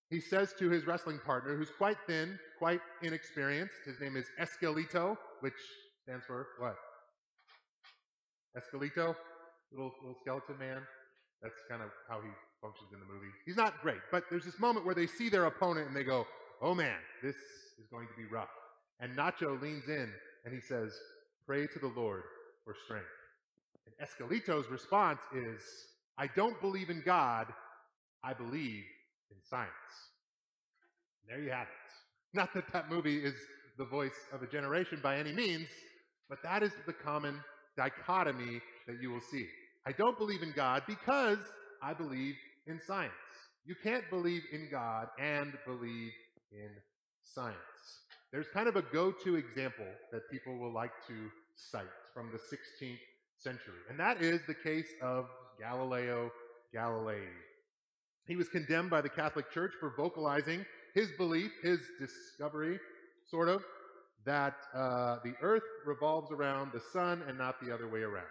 he 0.09 0.19
says 0.19 0.53
to 0.59 0.69
his 0.69 0.85
wrestling 0.85 1.19
partner, 1.25 1.55
who's 1.55 1.71
quite 1.77 1.97
thin, 2.07 2.37
quite 2.59 2.81
inexperienced, 3.01 3.73
his 3.85 3.99
name 3.99 4.15
is 4.15 4.25
Esqueleto, 4.39 5.17
which 5.39 5.53
stands 6.03 6.25
for 6.25 6.47
what? 6.59 6.75
Esqueleto, 8.57 9.15
little 9.71 9.91
little 10.01 10.17
skeleton 10.21 10.57
man. 10.59 10.81
That's 11.41 11.59
kind 11.69 11.81
of 11.81 11.89
how 12.07 12.21
he 12.21 12.29
functions 12.61 12.89
in 12.93 12.99
the 12.99 13.05
movie. 13.05 13.31
He's 13.45 13.57
not 13.57 13.81
great, 13.81 13.99
but 14.11 14.23
there's 14.29 14.45
this 14.45 14.59
moment 14.59 14.85
where 14.85 14.95
they 14.95 15.07
see 15.07 15.29
their 15.29 15.45
opponent 15.45 15.87
and 15.87 15.95
they 15.95 16.03
go, 16.03 16.27
"Oh 16.61 16.75
man, 16.75 16.99
this 17.21 17.35
is 17.35 17.87
going 17.91 18.07
to 18.07 18.13
be 18.15 18.25
rough." 18.25 18.51
And 18.99 19.17
Nacho 19.17 19.59
leans 19.59 19.87
in 19.87 20.13
and 20.45 20.53
he 20.53 20.61
says, 20.61 20.93
"Pray 21.45 21.67
to 21.67 21.79
the 21.79 21.87
Lord 21.87 22.23
for 22.63 22.75
strength." 22.85 23.09
And 23.85 24.07
Esqueleto's 24.07 24.69
response 24.69 25.21
is, 25.33 25.61
"I 26.17 26.27
don't 26.27 26.59
believe 26.61 26.89
in 26.89 27.01
God. 27.01 27.51
I 28.23 28.33
believe 28.33 28.85
in 29.29 29.41
science." 29.41 30.11
And 31.21 31.29
there 31.29 31.43
you 31.43 31.51
have 31.51 31.67
it. 31.67 31.91
Not 32.33 32.53
that 32.53 32.71
that 32.73 32.89
movie 32.89 33.23
is 33.23 33.35
the 33.77 33.85
voice 33.85 34.27
of 34.31 34.41
a 34.43 34.47
generation 34.47 34.99
by 35.01 35.17
any 35.17 35.31
means, 35.33 35.69
but 36.29 36.41
that 36.43 36.63
is 36.63 36.71
the 36.85 36.93
common 36.93 37.43
dichotomy 37.75 38.61
that 38.87 39.01
you 39.01 39.11
will 39.11 39.21
see. 39.21 39.47
I 39.85 39.91
don't 39.91 40.17
believe 40.17 40.43
in 40.43 40.51
God 40.51 40.83
because 40.87 41.39
I 41.81 41.93
believe 41.93 42.35
in 42.67 42.79
science. 42.79 43.13
You 43.65 43.75
can't 43.75 44.09
believe 44.09 44.43
in 44.51 44.69
God 44.69 45.09
and 45.19 45.57
believe 45.65 46.11
in 46.51 46.69
science. 47.21 47.57
there's 48.31 48.47
kind 48.51 48.67
of 48.67 48.75
a 48.75 48.81
go 48.81 49.11
to 49.11 49.35
example 49.35 49.85
that 50.11 50.21
people 50.31 50.57
will 50.57 50.73
like 50.73 50.91
to 51.07 51.29
cite 51.55 51.85
from 52.15 52.31
the 52.31 52.39
16th 52.39 52.97
century, 53.37 53.79
and 53.89 53.99
that 53.99 54.21
is 54.21 54.41
the 54.47 54.55
case 54.55 54.87
of 55.03 55.29
Galileo 55.59 56.31
Galilei. 56.75 57.27
He 58.27 58.35
was 58.35 58.47
condemned 58.49 58.89
by 58.89 59.01
the 59.01 59.09
Catholic 59.09 59.51
Church 59.51 59.73
for 59.79 59.93
vocalizing 59.95 60.65
his 60.93 61.09
belief, 61.17 61.51
his 61.61 61.79
discovery, 61.99 62.79
sort 63.29 63.49
of, 63.49 63.63
that 64.25 64.55
uh, 64.73 65.17
the 65.23 65.33
earth 65.41 65.63
revolves 65.85 66.31
around 66.31 66.71
the 66.71 66.81
sun 66.91 67.23
and 67.27 67.37
not 67.37 67.59
the 67.61 67.73
other 67.73 67.89
way 67.89 68.01
around. 68.01 68.25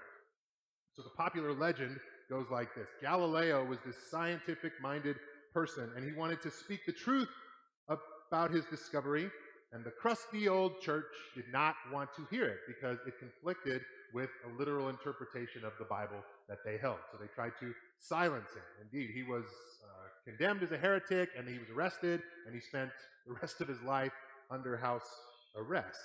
So 0.94 1.02
the 1.02 1.10
popular 1.16 1.52
legend 1.52 1.98
goes 2.30 2.46
like 2.50 2.74
this 2.74 2.88
Galileo 3.00 3.64
was 3.64 3.78
this 3.84 3.96
scientific 4.10 4.72
minded 4.80 5.16
person, 5.52 5.90
and 5.96 6.04
he 6.04 6.12
wanted 6.12 6.40
to 6.42 6.50
speak 6.50 6.80
the 6.86 6.92
truth 6.92 7.28
about 7.88 8.50
his 8.50 8.64
discovery, 8.66 9.30
and 9.72 9.84
the 9.84 9.90
crusty 9.90 10.48
old 10.48 10.80
church 10.80 11.06
did 11.34 11.46
not 11.50 11.74
want 11.92 12.10
to 12.16 12.26
hear 12.30 12.44
it 12.44 12.58
because 12.66 12.98
it 13.06 13.14
conflicted 13.18 13.82
with 14.12 14.28
a 14.46 14.58
literal 14.58 14.90
interpretation 14.90 15.64
of 15.64 15.72
the 15.78 15.86
Bible 15.86 16.22
that 16.48 16.58
they 16.64 16.76
held. 16.76 16.98
So 17.10 17.18
they 17.18 17.28
tried 17.34 17.52
to 17.60 17.72
silence 17.98 18.50
him. 18.54 18.62
Indeed, 18.82 19.10
he 19.14 19.22
was 19.22 19.44
uh, 19.44 20.08
condemned 20.26 20.62
as 20.62 20.72
a 20.72 20.76
heretic, 20.76 21.30
and 21.38 21.48
he 21.48 21.58
was 21.58 21.70
arrested, 21.74 22.20
and 22.46 22.54
he 22.54 22.60
spent 22.60 22.90
the 23.26 23.32
rest 23.40 23.60
of 23.60 23.68
his 23.68 23.80
life 23.80 24.12
under 24.50 24.76
house 24.76 25.08
arrest. 25.56 25.98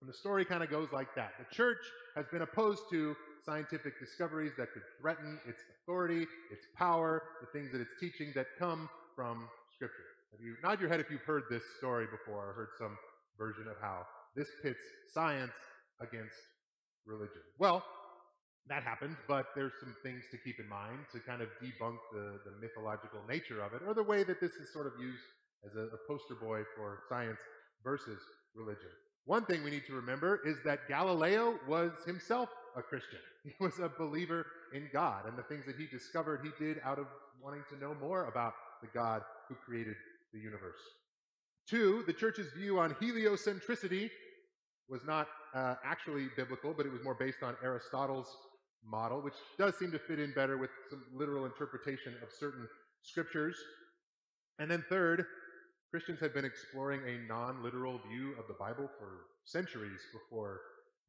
And 0.00 0.08
the 0.08 0.16
story 0.16 0.44
kind 0.44 0.62
of 0.62 0.70
goes 0.70 0.88
like 0.92 1.14
that. 1.16 1.32
The 1.38 1.52
church 1.54 1.78
has 2.14 2.26
been 2.30 2.42
opposed 2.42 2.82
to 2.90 3.16
scientific 3.44 3.98
discoveries 3.98 4.52
that 4.58 4.72
could 4.72 4.82
threaten 5.00 5.40
its 5.46 5.58
authority, 5.82 6.26
its 6.52 6.66
power, 6.76 7.22
the 7.40 7.58
things 7.58 7.72
that 7.72 7.80
it's 7.80 7.94
teaching 7.98 8.30
that 8.34 8.46
come 8.58 8.88
from 9.16 9.48
Scripture. 9.74 10.13
Have 10.34 10.42
you 10.42 10.56
nod 10.64 10.80
your 10.80 10.90
head 10.90 10.98
if 10.98 11.10
you've 11.10 11.22
heard 11.22 11.44
this 11.48 11.62
story 11.78 12.06
before 12.10 12.50
or 12.50 12.52
heard 12.54 12.70
some 12.76 12.98
version 13.38 13.70
of 13.70 13.76
how 13.80 14.02
this 14.34 14.48
pits 14.64 14.82
science 15.12 15.54
against 16.00 16.34
religion? 17.06 17.38
Well, 17.60 17.84
that 18.66 18.82
happened, 18.82 19.14
but 19.28 19.46
there's 19.54 19.74
some 19.78 19.94
things 20.02 20.24
to 20.32 20.38
keep 20.38 20.58
in 20.58 20.68
mind 20.68 20.98
to 21.12 21.20
kind 21.20 21.40
of 21.40 21.50
debunk 21.62 21.98
the, 22.12 22.40
the 22.44 22.50
mythological 22.60 23.20
nature 23.28 23.62
of 23.62 23.74
it, 23.74 23.82
or 23.86 23.94
the 23.94 24.02
way 24.02 24.24
that 24.24 24.40
this 24.40 24.50
is 24.54 24.72
sort 24.72 24.88
of 24.88 24.94
used 25.00 25.22
as 25.64 25.76
a, 25.76 25.82
a 25.94 25.98
poster 26.08 26.34
boy 26.34 26.62
for 26.76 27.02
science 27.08 27.38
versus 27.84 28.18
religion. 28.56 28.90
One 29.26 29.44
thing 29.44 29.62
we 29.62 29.70
need 29.70 29.86
to 29.86 29.94
remember 29.94 30.40
is 30.44 30.56
that 30.64 30.88
Galileo 30.88 31.60
was 31.68 31.92
himself 32.06 32.48
a 32.76 32.82
Christian. 32.82 33.20
He 33.44 33.52
was 33.60 33.78
a 33.78 33.90
believer 33.90 34.46
in 34.72 34.88
God, 34.90 35.26
and 35.26 35.38
the 35.38 35.42
things 35.44 35.66
that 35.66 35.76
he 35.76 35.86
discovered, 35.86 36.40
he 36.42 36.64
did 36.64 36.80
out 36.82 36.98
of 36.98 37.06
wanting 37.40 37.62
to 37.70 37.78
know 37.78 37.94
more 37.94 38.24
about 38.24 38.54
the 38.80 38.88
God 38.94 39.20
who 39.48 39.54
created 39.54 39.94
the 40.34 40.40
universe. 40.40 40.80
Two, 41.68 42.02
the 42.06 42.12
church's 42.12 42.52
view 42.52 42.78
on 42.78 42.94
heliocentricity 42.94 44.10
was 44.88 45.02
not 45.06 45.28
uh, 45.54 45.76
actually 45.82 46.26
biblical, 46.36 46.74
but 46.76 46.84
it 46.84 46.92
was 46.92 47.02
more 47.02 47.14
based 47.14 47.42
on 47.42 47.56
Aristotle's 47.62 48.28
model, 48.86 49.22
which 49.22 49.34
does 49.58 49.78
seem 49.78 49.90
to 49.92 49.98
fit 49.98 50.20
in 50.20 50.32
better 50.34 50.58
with 50.58 50.70
some 50.90 51.02
literal 51.14 51.46
interpretation 51.46 52.14
of 52.22 52.28
certain 52.38 52.68
scriptures. 53.02 53.56
And 54.58 54.70
then 54.70 54.84
third, 54.90 55.24
Christians 55.90 56.20
had 56.20 56.34
been 56.34 56.44
exploring 56.44 57.00
a 57.06 57.26
non 57.26 57.62
literal 57.62 57.98
view 58.10 58.34
of 58.38 58.46
the 58.46 58.54
Bible 58.58 58.90
for 58.98 59.26
centuries 59.44 60.00
before 60.12 60.60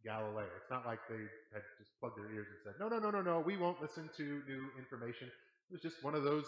Galileo. 0.05 0.47
It's 0.61 0.71
not 0.71 0.85
like 0.85 0.99
they 1.09 1.25
had 1.51 1.63
just 1.79 1.91
plugged 1.99 2.17
their 2.17 2.31
ears 2.31 2.47
and 2.47 2.57
said, 2.63 2.73
no, 2.79 2.87
no, 2.87 2.99
no, 2.99 3.09
no, 3.09 3.21
no, 3.21 3.39
we 3.39 3.57
won't 3.57 3.81
listen 3.81 4.09
to 4.15 4.23
new 4.47 4.69
information. 4.77 5.27
It 5.27 5.73
was 5.73 5.81
just 5.81 6.03
one 6.03 6.15
of 6.15 6.23
those 6.23 6.45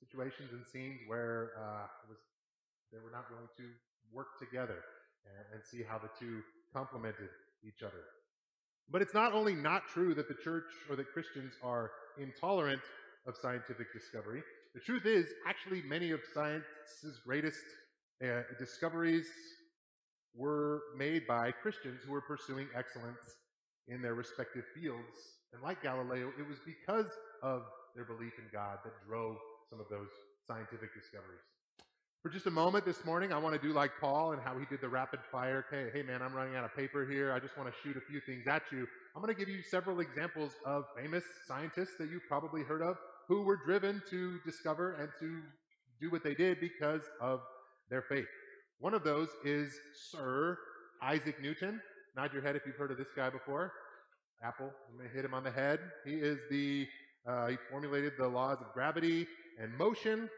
situations 0.00 0.50
and 0.52 0.64
scenes 0.66 1.00
where 1.06 1.52
uh, 1.58 1.86
was, 2.08 2.18
they 2.92 2.98
were 2.98 3.10
not 3.10 3.30
willing 3.30 3.48
to 3.56 3.64
work 4.12 4.38
together 4.38 4.82
and, 5.24 5.44
and 5.54 5.60
see 5.64 5.82
how 5.82 5.98
the 5.98 6.10
two 6.18 6.40
complemented 6.72 7.30
each 7.66 7.82
other. 7.82 8.04
But 8.90 9.02
it's 9.02 9.14
not 9.14 9.32
only 9.32 9.54
not 9.54 9.82
true 9.92 10.14
that 10.14 10.28
the 10.28 10.36
church 10.42 10.70
or 10.88 10.96
that 10.96 11.12
Christians 11.12 11.54
are 11.62 11.90
intolerant 12.18 12.82
of 13.26 13.34
scientific 13.36 13.92
discovery. 13.92 14.42
The 14.74 14.80
truth 14.80 15.06
is, 15.06 15.26
actually, 15.48 15.82
many 15.82 16.12
of 16.12 16.20
science's 16.32 17.18
greatest 17.24 17.64
uh, 18.22 18.42
discoveries 18.58 19.26
were 20.36 20.82
made 20.96 21.26
by 21.26 21.50
Christians 21.50 22.02
who 22.04 22.12
were 22.12 22.20
pursuing 22.20 22.68
excellence 22.76 23.36
in 23.88 24.02
their 24.02 24.14
respective 24.14 24.64
fields. 24.74 25.16
And 25.52 25.62
like 25.62 25.82
Galileo, 25.82 26.30
it 26.38 26.46
was 26.46 26.58
because 26.64 27.10
of 27.42 27.62
their 27.94 28.04
belief 28.04 28.32
in 28.38 28.44
God 28.52 28.78
that 28.84 28.92
drove 29.08 29.36
some 29.70 29.80
of 29.80 29.86
those 29.90 30.08
scientific 30.46 30.94
discoveries. 30.94 31.42
For 32.22 32.30
just 32.30 32.46
a 32.46 32.50
moment 32.50 32.84
this 32.84 33.04
morning, 33.04 33.32
I 33.32 33.38
want 33.38 33.60
to 33.60 33.64
do 33.64 33.72
like 33.72 33.92
Paul 34.00 34.32
and 34.32 34.42
how 34.42 34.58
he 34.58 34.64
did 34.66 34.80
the 34.80 34.88
rapid 34.88 35.20
fire. 35.30 35.64
Okay, 35.68 35.90
hey 35.94 36.02
man, 36.02 36.22
I'm 36.22 36.34
running 36.34 36.56
out 36.56 36.64
of 36.64 36.74
paper 36.74 37.06
here. 37.08 37.32
I 37.32 37.38
just 37.38 37.56
want 37.56 37.68
to 37.68 37.74
shoot 37.82 37.96
a 37.96 38.00
few 38.00 38.20
things 38.20 38.48
at 38.48 38.62
you. 38.72 38.86
I'm 39.14 39.22
going 39.22 39.32
to 39.32 39.38
give 39.38 39.48
you 39.48 39.62
several 39.62 40.00
examples 40.00 40.52
of 40.64 40.84
famous 41.00 41.22
scientists 41.46 41.94
that 41.98 42.10
you've 42.10 42.26
probably 42.28 42.62
heard 42.62 42.82
of 42.82 42.96
who 43.28 43.42
were 43.42 43.58
driven 43.64 44.02
to 44.10 44.38
discover 44.44 44.94
and 44.94 45.08
to 45.20 45.40
do 46.00 46.10
what 46.10 46.24
they 46.24 46.34
did 46.34 46.58
because 46.60 47.02
of 47.20 47.40
their 47.90 48.02
faith. 48.02 48.26
One 48.80 48.94
of 48.94 49.04
those 49.04 49.28
is 49.44 49.72
Sir 50.10 50.58
Isaac 51.02 51.40
Newton. 51.40 51.80
Nod 52.16 52.32
your 52.32 52.42
head 52.42 52.56
if 52.56 52.62
you've 52.66 52.76
heard 52.76 52.90
of 52.90 52.98
this 52.98 53.12
guy 53.14 53.30
before. 53.30 53.72
Apple, 54.42 54.70
I'm 54.90 54.96
going 54.96 55.08
to 55.08 55.14
hit 55.14 55.24
him 55.24 55.32
on 55.32 55.44
the 55.44 55.50
head. 55.50 55.78
He 56.04 56.14
is 56.14 56.38
the, 56.50 56.86
uh, 57.28 57.46
he 57.48 57.56
formulated 57.70 58.14
the 58.18 58.26
laws 58.28 58.58
of 58.60 58.72
gravity 58.74 59.26
and 59.60 59.76
motion. 59.76 60.28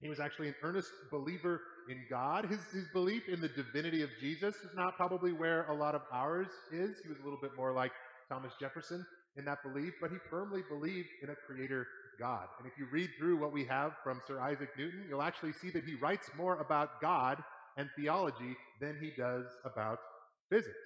He 0.00 0.08
was 0.08 0.20
actually 0.20 0.48
an 0.48 0.54
earnest 0.62 0.90
believer 1.10 1.60
in 1.88 2.04
God. 2.10 2.46
His, 2.46 2.60
his 2.72 2.88
belief 2.92 3.28
in 3.28 3.40
the 3.40 3.48
divinity 3.48 4.02
of 4.02 4.10
Jesus 4.20 4.56
is 4.56 4.70
not 4.74 4.96
probably 4.96 5.32
where 5.32 5.66
a 5.66 5.74
lot 5.74 5.94
of 5.94 6.02
ours 6.12 6.48
is. 6.72 6.96
He 7.02 7.08
was 7.08 7.18
a 7.20 7.24
little 7.24 7.38
bit 7.40 7.52
more 7.56 7.72
like 7.72 7.92
Thomas 8.28 8.52
Jefferson 8.58 9.04
in 9.36 9.44
that 9.44 9.62
belief, 9.62 9.92
but 10.00 10.10
he 10.10 10.16
firmly 10.28 10.62
believed 10.68 11.08
in 11.22 11.30
a 11.30 11.34
creator 11.46 11.86
God. 12.18 12.46
And 12.58 12.66
if 12.66 12.78
you 12.78 12.86
read 12.90 13.10
through 13.18 13.38
what 13.38 13.52
we 13.52 13.64
have 13.64 13.92
from 14.04 14.20
Sir 14.26 14.40
Isaac 14.40 14.70
Newton, 14.76 15.06
you'll 15.08 15.22
actually 15.22 15.52
see 15.52 15.70
that 15.70 15.84
he 15.84 15.94
writes 15.94 16.28
more 16.36 16.60
about 16.60 17.00
God 17.00 17.42
and 17.76 17.88
theology 17.96 18.56
than 18.80 18.98
he 19.00 19.10
does 19.16 19.46
about 19.64 19.98
physics. 20.50 20.76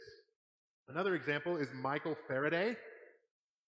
Another 0.88 1.14
example 1.14 1.56
is 1.56 1.68
Michael 1.75 2.16
Faraday, 2.28 2.76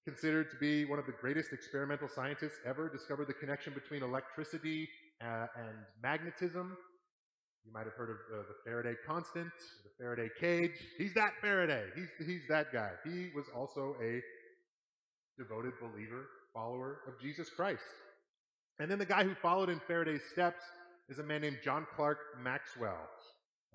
considered 0.04 0.50
to 0.50 0.56
be 0.56 0.84
one 0.84 0.98
of 0.98 1.06
the 1.06 1.12
greatest 1.20 1.52
experimental 1.52 2.08
scientists 2.08 2.58
ever, 2.66 2.88
discovered 2.88 3.28
the 3.28 3.34
connection 3.34 3.72
between 3.72 4.02
electricity 4.02 4.88
uh, 5.22 5.46
and 5.56 5.76
magnetism. 6.02 6.76
You 7.64 7.72
might 7.72 7.84
have 7.84 7.94
heard 7.94 8.10
of 8.10 8.16
uh, 8.32 8.42
the 8.48 8.54
Faraday 8.64 8.94
constant, 9.06 9.50
the 9.84 9.90
Faraday 9.98 10.28
cage. 10.40 10.72
He's 10.96 11.12
that 11.14 11.32
Faraday. 11.42 11.84
He's, 11.94 12.08
he's 12.26 12.42
that 12.48 12.72
guy. 12.72 12.90
He 13.04 13.30
was 13.34 13.46
also 13.54 13.96
a 14.02 14.20
devoted 15.36 15.72
believer, 15.80 16.26
follower 16.54 17.00
of 17.06 17.20
Jesus 17.20 17.50
Christ. 17.50 17.82
And 18.78 18.90
then 18.90 18.98
the 18.98 19.06
guy 19.06 19.24
who 19.24 19.34
followed 19.34 19.68
in 19.68 19.80
Faraday's 19.86 20.22
steps 20.32 20.62
is 21.08 21.18
a 21.18 21.22
man 21.22 21.42
named 21.42 21.58
John 21.64 21.86
Clark 21.94 22.18
Maxwell. 22.42 23.08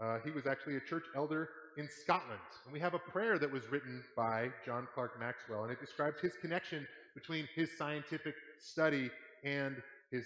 Uh, 0.01 0.17
he 0.23 0.31
was 0.31 0.47
actually 0.47 0.77
a 0.77 0.81
church 0.81 1.03
elder 1.15 1.49
in 1.77 1.89
Scotland. 1.89 2.39
And 2.65 2.73
we 2.73 2.79
have 2.79 2.93
a 2.93 2.99
prayer 2.99 3.37
that 3.39 3.51
was 3.51 3.63
written 3.71 4.03
by 4.15 4.49
John 4.65 4.87
Clark 4.93 5.19
Maxwell, 5.19 5.63
and 5.63 5.71
it 5.71 5.79
describes 5.79 6.19
his 6.21 6.33
connection 6.41 6.87
between 7.15 7.47
his 7.55 7.77
scientific 7.77 8.35
study 8.59 9.09
and 9.43 9.75
his 10.11 10.25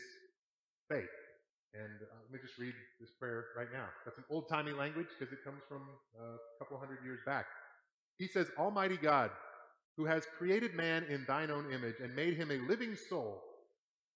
faith. 0.89 1.05
And 1.73 2.01
uh, 2.01 2.15
let 2.23 2.31
me 2.31 2.39
just 2.41 2.57
read 2.57 2.73
this 2.99 3.11
prayer 3.19 3.45
right 3.57 3.67
now. 3.71 3.85
That's 4.05 4.15
some 4.15 4.25
old 4.29 4.49
timey 4.49 4.71
language 4.71 5.07
because 5.17 5.31
it 5.33 5.43
comes 5.43 5.61
from 5.67 5.83
uh, 6.19 6.23
a 6.23 6.59
couple 6.59 6.77
hundred 6.77 7.03
years 7.03 7.19
back. 7.25 7.45
He 8.17 8.27
says, 8.27 8.47
Almighty 8.57 8.97
God, 8.97 9.31
who 9.95 10.05
has 10.05 10.23
created 10.37 10.73
man 10.73 11.03
in 11.09 11.25
thine 11.27 11.51
own 11.51 11.71
image 11.71 11.95
and 12.01 12.15
made 12.15 12.35
him 12.35 12.51
a 12.51 12.67
living 12.67 12.95
soul, 13.09 13.41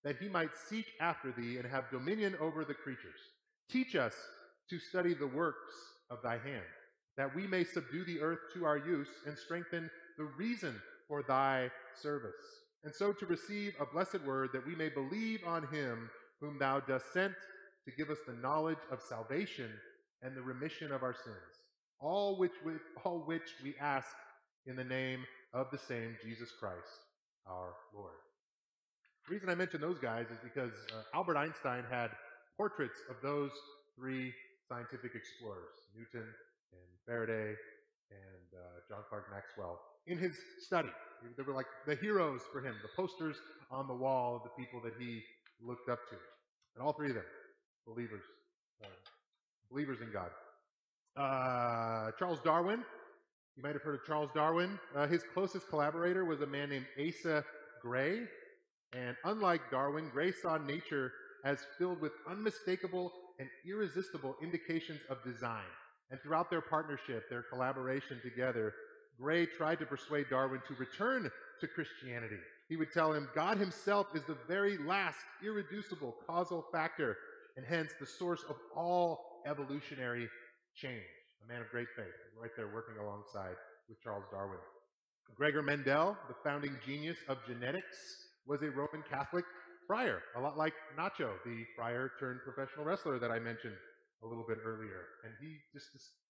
that 0.04 0.18
he 0.18 0.28
might 0.28 0.58
seek 0.70 0.86
after 1.00 1.32
thee 1.32 1.58
and 1.58 1.66
have 1.68 1.92
dominion 1.92 2.36
over 2.40 2.66
the 2.66 2.74
creatures. 2.74 3.20
Teach 3.70 3.96
us 3.96 4.16
to 4.70 4.80
study 4.80 5.14
the 5.14 5.28
works 5.28 5.74
of 6.10 6.20
thy 6.24 6.34
hand, 6.34 6.64
that 7.18 7.36
we 7.36 7.48
may 7.48 7.64
subdue 7.64 8.06
the 8.06 8.20
earth 8.20 8.40
to 8.54 8.66
our 8.66 8.78
use 8.78 9.10
and 9.26 9.38
strengthen 9.38 9.90
the 10.18 10.26
reason 10.38 10.80
for 11.08 11.24
thy 11.24 11.70
service, 12.02 12.32
and 12.84 12.94
so 12.94 13.12
to 13.12 13.26
receive 13.26 13.74
a 13.80 13.86
blessed 13.86 14.24
word 14.26 14.50
that 14.54 14.66
we 14.66 14.76
may 14.76 14.90
believe 14.90 15.42
on 15.46 15.68
him 15.68 16.10
whom 16.40 16.58
thou 16.58 16.80
dost 16.80 17.06
send 17.14 17.36
to 17.86 17.92
give 17.98 18.10
us 18.10 18.18
the 18.26 18.34
knowledge 18.34 18.78
of 18.92 19.00
salvation 19.02 19.70
and 20.22 20.36
the 20.36 20.42
remission 20.42 20.92
of 20.92 21.04
our 21.04 21.14
sins, 21.14 21.36
all 22.00 22.38
which 22.38 22.54
we, 22.66 22.74
all 23.04 23.24
which 23.26 23.56
we 23.64 23.76
ask 23.80 24.08
in 24.66 24.76
the 24.76 24.84
name 24.84 25.24
of 25.54 25.68
the 25.72 25.78
same 25.78 26.16
Jesus 26.24 26.50
Christ, 26.60 26.78
our 27.46 27.74
Lord. 27.94 28.14
The 29.28 29.34
reason 29.34 29.50
I 29.50 29.56
mention 29.56 29.82
those 29.82 30.00
guys 30.00 30.28
is 30.32 30.40
because 30.44 30.74
uh, 30.94 31.16
Albert 31.16 31.38
Einstein 31.38 31.84
had 31.90 32.12
portraits 32.58 32.98
of 33.10 33.16
those 33.22 33.52
three 33.98 34.32
scientific 34.70 35.12
explorers, 35.16 35.76
Newton 35.96 36.28
and 36.72 36.90
Faraday 37.06 37.56
and 38.12 38.48
uh, 38.54 38.80
John 38.90 39.04
Clark 39.10 39.26
Maxwell, 39.32 39.80
in 40.08 40.18
his 40.18 40.36
study. 40.60 40.90
They 41.38 41.44
were 41.44 41.54
like 41.54 41.68
the 41.86 41.96
heroes 41.96 42.42
for 42.52 42.62
him, 42.66 42.76
the 42.82 42.90
posters 42.96 43.38
on 43.70 43.88
the 43.88 43.94
wall 43.94 44.36
of 44.38 44.44
the 44.44 44.64
people 44.64 44.82
that 44.84 44.94
he 45.00 45.22
looked 45.62 45.90
up 45.90 46.00
to. 46.10 46.16
And 46.76 46.84
all 46.84 46.94
three 46.94 47.10
of 47.10 47.16
them, 47.16 47.26
believers, 47.86 48.24
uh, 48.84 48.88
believers 49.70 50.00
in 50.02 50.12
God. 50.12 50.32
Uh, 51.16 52.12
Charles 52.18 52.40
Darwin. 52.44 52.84
You 53.56 53.64
might 53.64 53.74
have 53.74 53.82
heard 53.82 53.96
of 53.96 54.06
Charles 54.08 54.30
Darwin. 54.34 54.80
Uh, 54.96 55.08
his 55.08 55.24
closest 55.34 55.68
collaborator 55.70 56.24
was 56.26 56.42
a 56.42 56.48
man 56.48 56.70
named 56.70 56.86
Asa 56.98 57.44
Gray. 57.82 58.22
And 58.94 59.16
unlike 59.26 59.70
Darwin, 59.70 60.10
Gray 60.10 60.32
saw 60.32 60.58
nature 60.58 61.12
as 61.46 61.60
filled 61.78 62.00
with 62.02 62.14
unmistakable 62.30 63.12
and 63.40 63.50
irresistible 63.68 64.36
indications 64.42 65.00
of 65.10 65.24
design. 65.24 65.66
And 66.12 66.20
throughout 66.22 66.50
their 66.50 66.62
partnership, 66.62 67.30
their 67.30 67.44
collaboration 67.44 68.20
together, 68.22 68.74
Gray 69.20 69.46
tried 69.46 69.80
to 69.80 69.86
persuade 69.86 70.28
Darwin 70.30 70.62
to 70.68 70.76
return 70.76 71.30
to 71.62 71.68
Christianity. 71.68 72.40
He 72.68 72.76
would 72.76 72.92
tell 72.92 73.14
him 73.14 73.30
God 73.34 73.58
himself 73.58 74.08
is 74.14 74.24
the 74.26 74.38
very 74.48 74.78
last 74.78 75.20
irreducible 75.44 76.16
causal 76.28 76.66
factor 76.72 77.18
and 77.56 77.66
hence 77.66 77.92
the 78.00 78.06
source 78.06 78.44
of 78.50 78.56
all 78.76 79.42
evolutionary 79.46 80.28
change. 80.76 81.04
A 81.44 81.52
man 81.52 81.62
of 81.62 81.70
great 81.70 81.88
faith, 81.96 82.06
right 82.40 82.52
there 82.56 82.68
working 82.74 82.96
alongside 83.02 83.56
with 83.90 84.02
Charles 84.04 84.26
Darwin. 84.32 84.60
Gregor 85.36 85.62
Mendel, 85.62 86.18
the 86.28 86.36
founding 86.44 86.76
genius 86.86 87.18
of 87.28 87.38
genetics, 87.48 87.98
was 88.48 88.62
a 88.62 88.70
Roman 88.70 89.04
Catholic 89.10 89.46
friar, 89.88 90.22
a 90.38 90.42
lot 90.42 90.58
like 90.58 90.74
Nacho, 90.98 91.32
the 91.46 91.64
friar 91.76 92.12
turned 92.20 92.40
professional 92.44 92.86
wrestler 92.86 93.20
that 93.20 93.32
I 93.32 93.40
mentioned 93.40 93.76
a 94.24 94.28
little 94.28 94.46
bit 94.48 94.58
earlier. 94.64 95.06
And 95.26 95.34
he 95.42 95.58
just 95.74 95.88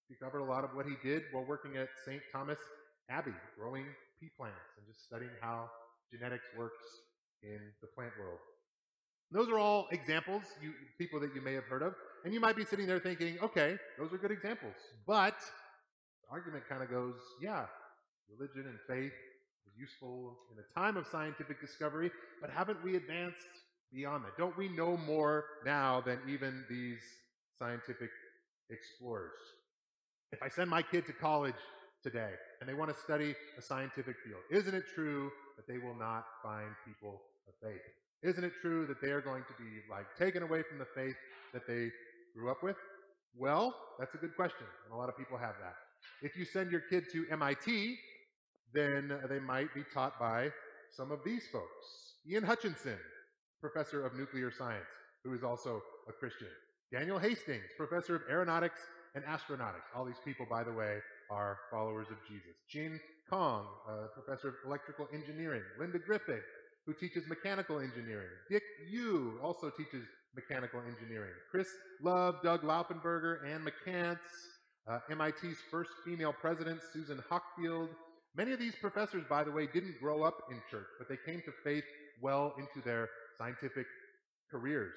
discovered 0.09 0.39
a 0.39 0.45
lot 0.45 0.63
of 0.63 0.71
what 0.73 0.85
he 0.85 0.95
did 1.03 1.23
while 1.31 1.45
working 1.45 1.77
at 1.77 1.89
St. 2.05 2.21
Thomas 2.31 2.59
Abbey, 3.09 3.33
growing 3.57 3.85
pea 4.19 4.29
plants 4.37 4.77
and 4.77 4.85
just 4.87 5.05
studying 5.05 5.31
how 5.41 5.69
genetics 6.11 6.45
works 6.57 6.83
in 7.43 7.59
the 7.81 7.87
plant 7.87 8.11
world. 8.19 8.39
Those 9.31 9.49
are 9.49 9.57
all 9.57 9.87
examples, 9.91 10.43
you, 10.61 10.73
people 10.97 11.19
that 11.21 11.33
you 11.33 11.41
may 11.41 11.53
have 11.53 11.63
heard 11.63 11.81
of. 11.81 11.93
And 12.25 12.33
you 12.33 12.39
might 12.39 12.55
be 12.55 12.65
sitting 12.65 12.85
there 12.85 12.99
thinking, 12.99 13.37
okay, 13.41 13.77
those 13.97 14.11
are 14.13 14.17
good 14.17 14.31
examples. 14.31 14.75
But 15.07 15.37
the 16.21 16.31
argument 16.31 16.63
kind 16.67 16.83
of 16.83 16.89
goes, 16.89 17.15
yeah, 17.41 17.65
religion 18.29 18.69
and 18.69 18.77
faith 18.87 19.13
is 19.65 19.73
useful 19.77 20.37
in 20.51 20.57
a 20.59 20.79
time 20.79 20.97
of 20.97 21.07
scientific 21.07 21.61
discovery, 21.61 22.11
but 22.41 22.49
haven't 22.49 22.83
we 22.83 22.97
advanced 22.97 23.37
beyond 23.93 24.25
that? 24.25 24.37
Don't 24.37 24.57
we 24.57 24.67
know 24.67 24.97
more 24.97 25.45
now 25.65 26.01
than 26.01 26.19
even 26.27 26.65
these 26.69 27.01
scientific 27.61 28.09
explorers? 28.71 29.41
If 30.31 30.41
I 30.41 30.49
send 30.49 30.69
my 30.69 30.81
kid 30.81 31.05
to 31.05 31.13
college 31.13 31.61
today 32.01 32.31
and 32.59 32.67
they 32.67 32.73
want 32.73 32.89
to 32.91 32.99
study 32.99 33.35
a 33.57 33.61
scientific 33.61 34.15
field, 34.25 34.41
isn't 34.49 34.73
it 34.73 34.85
true 34.95 35.29
that 35.57 35.71
they 35.71 35.77
will 35.77 35.95
not 35.95 36.23
find 36.41 36.69
people 36.87 37.21
of 37.47 37.53
faith? 37.61 37.81
Isn't 38.23 38.43
it 38.43 38.53
true 38.61 38.87
that 38.87 39.01
they 39.01 39.11
are 39.11 39.21
going 39.21 39.43
to 39.43 39.53
be 39.63 39.69
like 39.89 40.05
taken 40.17 40.41
away 40.41 40.63
from 40.67 40.79
the 40.79 40.87
faith 40.95 41.15
that 41.53 41.67
they 41.67 41.89
grew 42.35 42.49
up 42.49 42.63
with? 42.63 42.77
Well, 43.35 43.75
that's 43.99 44.13
a 44.15 44.17
good 44.17 44.35
question, 44.35 44.65
and 44.85 44.93
a 44.93 44.97
lot 44.97 45.09
of 45.09 45.17
people 45.17 45.37
have 45.37 45.55
that. 45.61 45.75
If 46.21 46.35
you 46.35 46.45
send 46.45 46.71
your 46.71 46.81
kid 46.89 47.05
to 47.13 47.25
MIT, 47.31 47.95
then 48.73 49.11
they 49.29 49.39
might 49.39 49.73
be 49.73 49.83
taught 49.93 50.19
by 50.19 50.49
some 50.95 51.11
of 51.11 51.19
these 51.23 51.43
folks. 51.51 51.85
Ian 52.29 52.43
Hutchinson, 52.43 52.97
professor 53.59 54.05
of 54.05 54.15
nuclear 54.15 54.51
science, 54.51 54.89
who 55.23 55.33
is 55.33 55.43
also 55.43 55.81
a 56.09 56.13
Christian. 56.13 56.47
Daniel 56.91 57.19
Hastings, 57.19 57.71
professor 57.77 58.15
of 58.15 58.21
aeronautics 58.29 58.81
and 59.15 59.23
astronautics. 59.23 59.87
All 59.95 60.03
these 60.03 60.19
people, 60.25 60.45
by 60.49 60.63
the 60.63 60.73
way, 60.73 60.97
are 61.31 61.57
followers 61.71 62.07
of 62.11 62.17
Jesus. 62.27 62.51
Jing 62.69 62.99
Kong, 63.29 63.65
professor 64.13 64.49
of 64.49 64.55
electrical 64.65 65.07
engineering. 65.13 65.63
Linda 65.79 65.99
Griffith, 65.99 66.43
who 66.85 66.93
teaches 66.93 67.23
mechanical 67.29 67.79
engineering. 67.79 68.27
Dick 68.49 68.63
Yue 68.89 69.39
also 69.41 69.69
teaches 69.69 70.05
mechanical 70.35 70.81
engineering. 70.81 71.31
Chris 71.49 71.67
Love, 72.01 72.35
Doug 72.43 72.61
Lauffenburger, 72.63 73.37
Anne 73.47 73.65
McCants, 73.65 74.17
uh, 74.89 74.99
MIT's 75.09 75.59
first 75.69 75.91
female 76.05 76.33
president, 76.33 76.81
Susan 76.91 77.23
Hockfield. 77.31 77.89
Many 78.35 78.51
of 78.51 78.59
these 78.59 78.75
professors, 78.81 79.23
by 79.29 79.43
the 79.43 79.51
way, 79.51 79.67
didn't 79.67 79.99
grow 80.01 80.23
up 80.23 80.37
in 80.49 80.57
church, 80.69 80.87
but 80.97 81.07
they 81.07 81.17
came 81.25 81.41
to 81.45 81.51
faith 81.63 81.83
well 82.21 82.53
into 82.57 82.85
their 82.85 83.09
scientific 83.37 83.85
careers. 84.49 84.95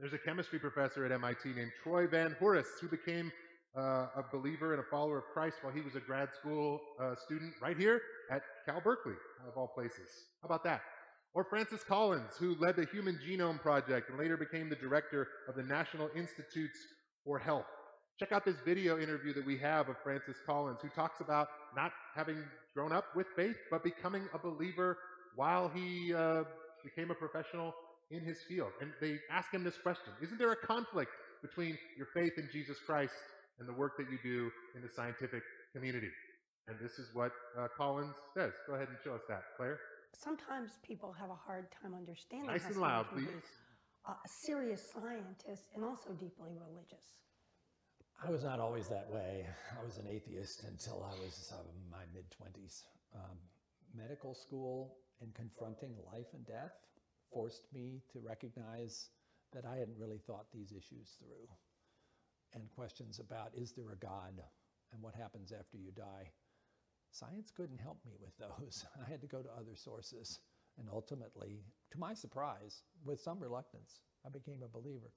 There's 0.00 0.14
a 0.14 0.18
chemistry 0.18 0.58
professor 0.58 1.04
at 1.04 1.12
MIT 1.12 1.50
named 1.50 1.72
Troy 1.82 2.06
Van 2.06 2.34
Voorhis 2.40 2.64
who 2.80 2.88
became 2.88 3.30
uh, 3.76 4.06
a 4.16 4.24
believer 4.32 4.72
and 4.72 4.82
a 4.82 4.86
follower 4.90 5.18
of 5.18 5.24
Christ 5.34 5.58
while 5.60 5.74
he 5.74 5.82
was 5.82 5.94
a 5.94 6.00
grad 6.00 6.30
school 6.40 6.80
uh, 6.98 7.14
student 7.26 7.52
right 7.60 7.76
here 7.76 8.00
at 8.30 8.40
Cal 8.64 8.80
Berkeley, 8.80 9.12
of 9.46 9.58
all 9.58 9.68
places. 9.68 10.08
How 10.40 10.46
about 10.46 10.64
that? 10.64 10.80
Or 11.34 11.44
Francis 11.44 11.84
Collins, 11.84 12.32
who 12.38 12.56
led 12.58 12.76
the 12.76 12.86
Human 12.86 13.18
Genome 13.28 13.60
Project 13.60 14.08
and 14.08 14.18
later 14.18 14.38
became 14.38 14.70
the 14.70 14.76
director 14.76 15.28
of 15.46 15.54
the 15.54 15.62
National 15.62 16.08
Institutes 16.16 16.78
for 17.22 17.38
Health. 17.38 17.66
Check 18.18 18.32
out 18.32 18.46
this 18.46 18.56
video 18.64 18.98
interview 18.98 19.34
that 19.34 19.44
we 19.44 19.58
have 19.58 19.90
of 19.90 19.96
Francis 20.02 20.38
Collins, 20.46 20.78
who 20.80 20.88
talks 20.88 21.20
about 21.20 21.48
not 21.76 21.92
having 22.16 22.42
grown 22.74 22.92
up 22.92 23.04
with 23.14 23.26
faith, 23.36 23.56
but 23.70 23.84
becoming 23.84 24.22
a 24.32 24.38
believer 24.38 24.96
while 25.36 25.68
he 25.68 26.14
uh, 26.14 26.44
became 26.82 27.10
a 27.10 27.14
professional 27.14 27.74
in 28.10 28.24
his 28.24 28.38
field. 28.48 28.70
And 28.80 28.90
they 29.00 29.18
ask 29.30 29.52
him 29.52 29.64
this 29.64 29.78
question 29.78 30.12
Isn't 30.22 30.38
there 30.38 30.52
a 30.52 30.56
conflict 30.56 31.10
between 31.42 31.78
your 31.96 32.06
faith 32.12 32.32
in 32.36 32.48
Jesus 32.52 32.78
Christ 32.84 33.14
and 33.58 33.68
the 33.68 33.72
work 33.72 33.96
that 33.98 34.06
you 34.10 34.18
do 34.22 34.50
in 34.76 34.82
the 34.82 34.88
scientific 34.88 35.42
community? 35.74 36.10
And 36.68 36.78
this 36.78 36.98
is 36.98 37.14
what 37.14 37.32
uh, 37.58 37.66
Collins 37.76 38.14
says. 38.34 38.52
Go 38.66 38.74
ahead 38.74 38.88
and 38.88 38.96
show 39.02 39.14
us 39.14 39.22
that, 39.28 39.42
Claire. 39.56 39.78
Sometimes 40.12 40.72
people 40.82 41.12
have 41.18 41.30
a 41.30 41.34
hard 41.46 41.66
time 41.82 41.94
understanding 41.94 42.48
Nice 42.50 42.62
how 42.62 42.66
and 42.66 42.74
someone 42.74 42.90
loud, 42.90 43.08
can 43.08 43.18
be 43.18 43.24
please. 43.24 43.50
a 44.06 44.28
serious 44.28 44.82
scientist 44.92 45.64
and 45.74 45.84
also 45.84 46.10
deeply 46.10 46.50
religious. 46.58 47.14
I 48.22 48.30
was 48.30 48.44
not 48.44 48.60
always 48.60 48.86
that 48.88 49.08
way. 49.10 49.46
I 49.80 49.84
was 49.84 49.96
an 49.96 50.06
atheist 50.06 50.64
until 50.68 51.02
I 51.02 51.14
was 51.24 51.52
uh, 51.54 51.62
my 51.90 52.04
mid 52.12 52.24
20s. 52.30 52.82
Um, 53.14 53.38
medical 53.96 54.34
school 54.34 54.98
and 55.20 55.34
confronting 55.34 55.96
life 56.12 56.26
and 56.34 56.46
death 56.46 56.70
forced 57.32 57.66
me 57.72 58.02
to 58.12 58.20
recognize 58.20 59.10
that 59.52 59.64
I 59.64 59.76
hadn't 59.76 59.98
really 59.98 60.18
thought 60.18 60.46
these 60.52 60.72
issues 60.72 61.16
through. 61.18 61.48
And 62.54 62.70
questions 62.70 63.20
about 63.20 63.52
is 63.54 63.72
there 63.72 63.90
a 63.92 63.96
God 63.96 64.42
and 64.92 65.02
what 65.02 65.14
happens 65.14 65.52
after 65.52 65.76
you 65.76 65.92
die? 65.92 66.30
Science 67.12 67.50
couldn't 67.50 67.80
help 67.80 67.98
me 68.04 68.12
with 68.20 68.36
those. 68.38 68.84
I 69.06 69.10
had 69.10 69.20
to 69.20 69.26
go 69.26 69.42
to 69.42 69.48
other 69.50 69.74
sources. 69.74 70.40
And 70.78 70.88
ultimately, 70.92 71.64
to 71.90 71.98
my 71.98 72.14
surprise, 72.14 72.82
with 73.04 73.20
some 73.20 73.40
reluctance, 73.40 74.00
I 74.24 74.28
became 74.28 74.62
a 74.62 74.68
believer. 74.68 75.10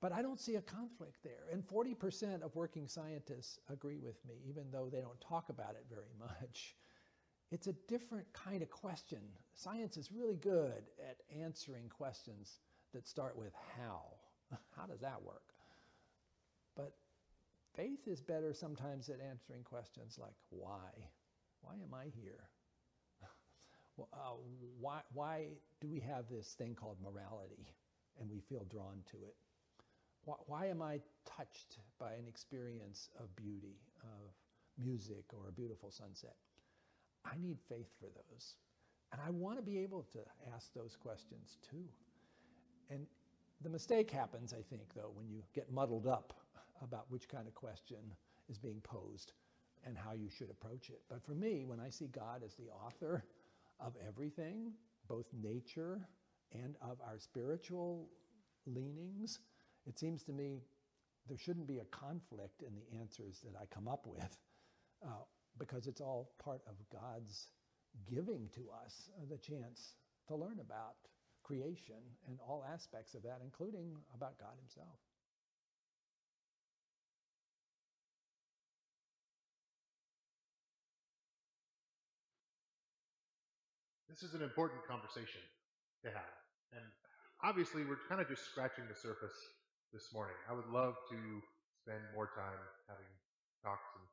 But 0.00 0.12
I 0.12 0.22
don't 0.22 0.40
see 0.40 0.56
a 0.56 0.62
conflict 0.62 1.18
there. 1.22 1.44
And 1.52 1.62
40% 1.64 2.42
of 2.42 2.56
working 2.56 2.88
scientists 2.88 3.60
agree 3.70 3.98
with 3.98 4.16
me, 4.26 4.34
even 4.48 4.64
though 4.72 4.88
they 4.90 5.00
don't 5.00 5.20
talk 5.20 5.48
about 5.48 5.76
it 5.76 5.84
very 5.88 6.12
much. 6.18 6.74
It's 7.52 7.66
a 7.66 7.74
different 7.86 8.26
kind 8.32 8.62
of 8.62 8.70
question. 8.70 9.18
Science 9.54 9.98
is 9.98 10.10
really 10.10 10.36
good 10.36 10.84
at 11.06 11.18
answering 11.38 11.90
questions 11.90 12.60
that 12.94 13.06
start 13.06 13.36
with 13.36 13.52
how. 13.76 14.04
How 14.76 14.86
does 14.86 15.00
that 15.00 15.22
work? 15.22 15.52
But 16.74 16.94
faith 17.76 18.08
is 18.08 18.22
better 18.22 18.54
sometimes 18.54 19.10
at 19.10 19.20
answering 19.20 19.64
questions 19.64 20.18
like 20.18 20.32
why? 20.48 20.88
Why 21.60 21.74
am 21.74 21.94
I 21.94 22.04
here? 22.04 22.48
Uh, 24.14 24.32
why, 24.80 25.00
why 25.12 25.44
do 25.82 25.86
we 25.86 26.00
have 26.00 26.24
this 26.30 26.54
thing 26.54 26.74
called 26.74 26.96
morality 27.04 27.68
and 28.18 28.28
we 28.28 28.40
feel 28.40 28.64
drawn 28.70 28.96
to 29.10 29.18
it? 29.18 29.36
Why, 30.24 30.36
why 30.46 30.66
am 30.68 30.80
I 30.80 30.98
touched 31.26 31.76
by 32.00 32.14
an 32.14 32.26
experience 32.26 33.10
of 33.20 33.36
beauty, 33.36 33.76
of 34.02 34.32
music, 34.82 35.24
or 35.34 35.46
a 35.46 35.52
beautiful 35.52 35.90
sunset? 35.90 36.34
I 37.24 37.36
need 37.40 37.58
faith 37.68 37.90
for 38.00 38.06
those. 38.06 38.56
And 39.12 39.20
I 39.24 39.30
want 39.30 39.58
to 39.58 39.62
be 39.62 39.78
able 39.78 40.06
to 40.12 40.18
ask 40.54 40.72
those 40.74 40.96
questions 40.96 41.58
too. 41.70 41.84
And 42.90 43.06
the 43.62 43.68
mistake 43.68 44.10
happens, 44.10 44.52
I 44.52 44.62
think, 44.62 44.94
though, 44.94 45.12
when 45.14 45.28
you 45.28 45.42
get 45.54 45.70
muddled 45.70 46.06
up 46.06 46.32
about 46.82 47.10
which 47.10 47.28
kind 47.28 47.46
of 47.46 47.54
question 47.54 47.98
is 48.48 48.58
being 48.58 48.80
posed 48.80 49.32
and 49.86 49.96
how 49.96 50.12
you 50.12 50.28
should 50.28 50.50
approach 50.50 50.90
it. 50.90 51.00
But 51.08 51.22
for 51.24 51.32
me, 51.32 51.64
when 51.64 51.80
I 51.80 51.90
see 51.90 52.06
God 52.08 52.42
as 52.44 52.54
the 52.54 52.70
author 52.70 53.24
of 53.80 53.94
everything, 54.06 54.72
both 55.08 55.26
nature 55.32 56.00
and 56.52 56.76
of 56.80 56.98
our 57.06 57.18
spiritual 57.18 58.08
leanings, 58.66 59.40
it 59.86 59.98
seems 59.98 60.22
to 60.24 60.32
me 60.32 60.62
there 61.28 61.38
shouldn't 61.38 61.66
be 61.66 61.78
a 61.78 61.84
conflict 61.86 62.62
in 62.62 62.74
the 62.74 62.98
answers 62.98 63.40
that 63.44 63.58
I 63.60 63.66
come 63.66 63.88
up 63.88 64.06
with 64.06 64.38
uh, 65.04 65.24
because 65.58 65.86
it's 65.86 66.00
all 66.00 66.32
part 66.42 66.62
of 66.66 66.74
God's 66.90 67.48
giving 68.08 68.48
to 68.54 68.70
us 68.84 69.10
uh, 69.16 69.24
the 69.28 69.38
chance 69.38 69.94
to 70.28 70.36
learn 70.36 70.58
about 70.60 70.96
creation 71.42 72.00
and 72.28 72.38
all 72.40 72.64
aspects 72.72 73.14
of 73.14 73.22
that, 73.22 73.40
including 73.42 73.96
about 74.14 74.38
God 74.38 74.54
Himself. 74.58 74.96
This 84.08 84.22
is 84.22 84.34
an 84.34 84.42
important 84.42 84.84
conversation 84.86 85.40
to 86.04 86.12
have. 86.12 86.36
And 86.76 86.84
obviously, 87.42 87.82
we're 87.84 88.04
kind 88.08 88.20
of 88.20 88.28
just 88.28 88.44
scratching 88.44 88.84
the 88.86 88.94
surface 88.94 89.34
this 89.92 90.12
morning. 90.12 90.36
I 90.48 90.52
would 90.52 90.68
love 90.68 90.94
to 91.08 91.18
spend 91.80 92.00
more 92.14 92.28
time 92.36 92.60
having 92.86 93.08
talks 93.64 93.88
and 93.96 94.04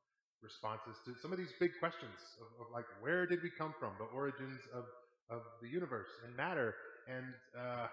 responses 0.41 0.95
to 1.05 1.15
some 1.21 1.31
of 1.31 1.37
these 1.37 1.51
big 1.59 1.71
questions 1.79 2.15
of, 2.39 2.47
of 2.65 2.67
like 2.71 2.85
where 3.01 3.25
did 3.25 3.43
we 3.43 3.51
come 3.51 3.73
from, 3.79 3.93
the 3.99 4.07
origins 4.15 4.59
of, 4.73 4.85
of 5.29 5.41
the 5.61 5.67
universe 5.67 6.09
and 6.25 6.35
matter. 6.35 6.75
And 7.07 7.25
uh, 7.57 7.87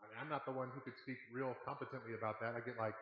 I 0.00 0.04
mean, 0.08 0.18
I'm 0.20 0.28
not 0.28 0.44
the 0.46 0.52
one 0.52 0.68
who 0.74 0.80
could 0.80 0.96
speak 0.96 1.18
real 1.32 1.54
competently 1.64 2.14
about 2.16 2.40
that. 2.40 2.54
I 2.56 2.60
get 2.60 2.78
like 2.78 2.96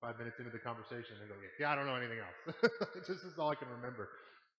five 0.00 0.18
minutes 0.18 0.38
into 0.38 0.50
the 0.50 0.58
conversation 0.58 1.16
and 1.20 1.28
go, 1.28 1.36
yeah, 1.60 1.72
I 1.72 1.74
don't 1.74 1.86
know 1.86 1.96
anything 1.96 2.18
else. 2.18 2.56
this 3.08 3.22
is 3.22 3.38
all 3.38 3.50
I 3.50 3.54
can 3.54 3.68
remember. 3.68 4.08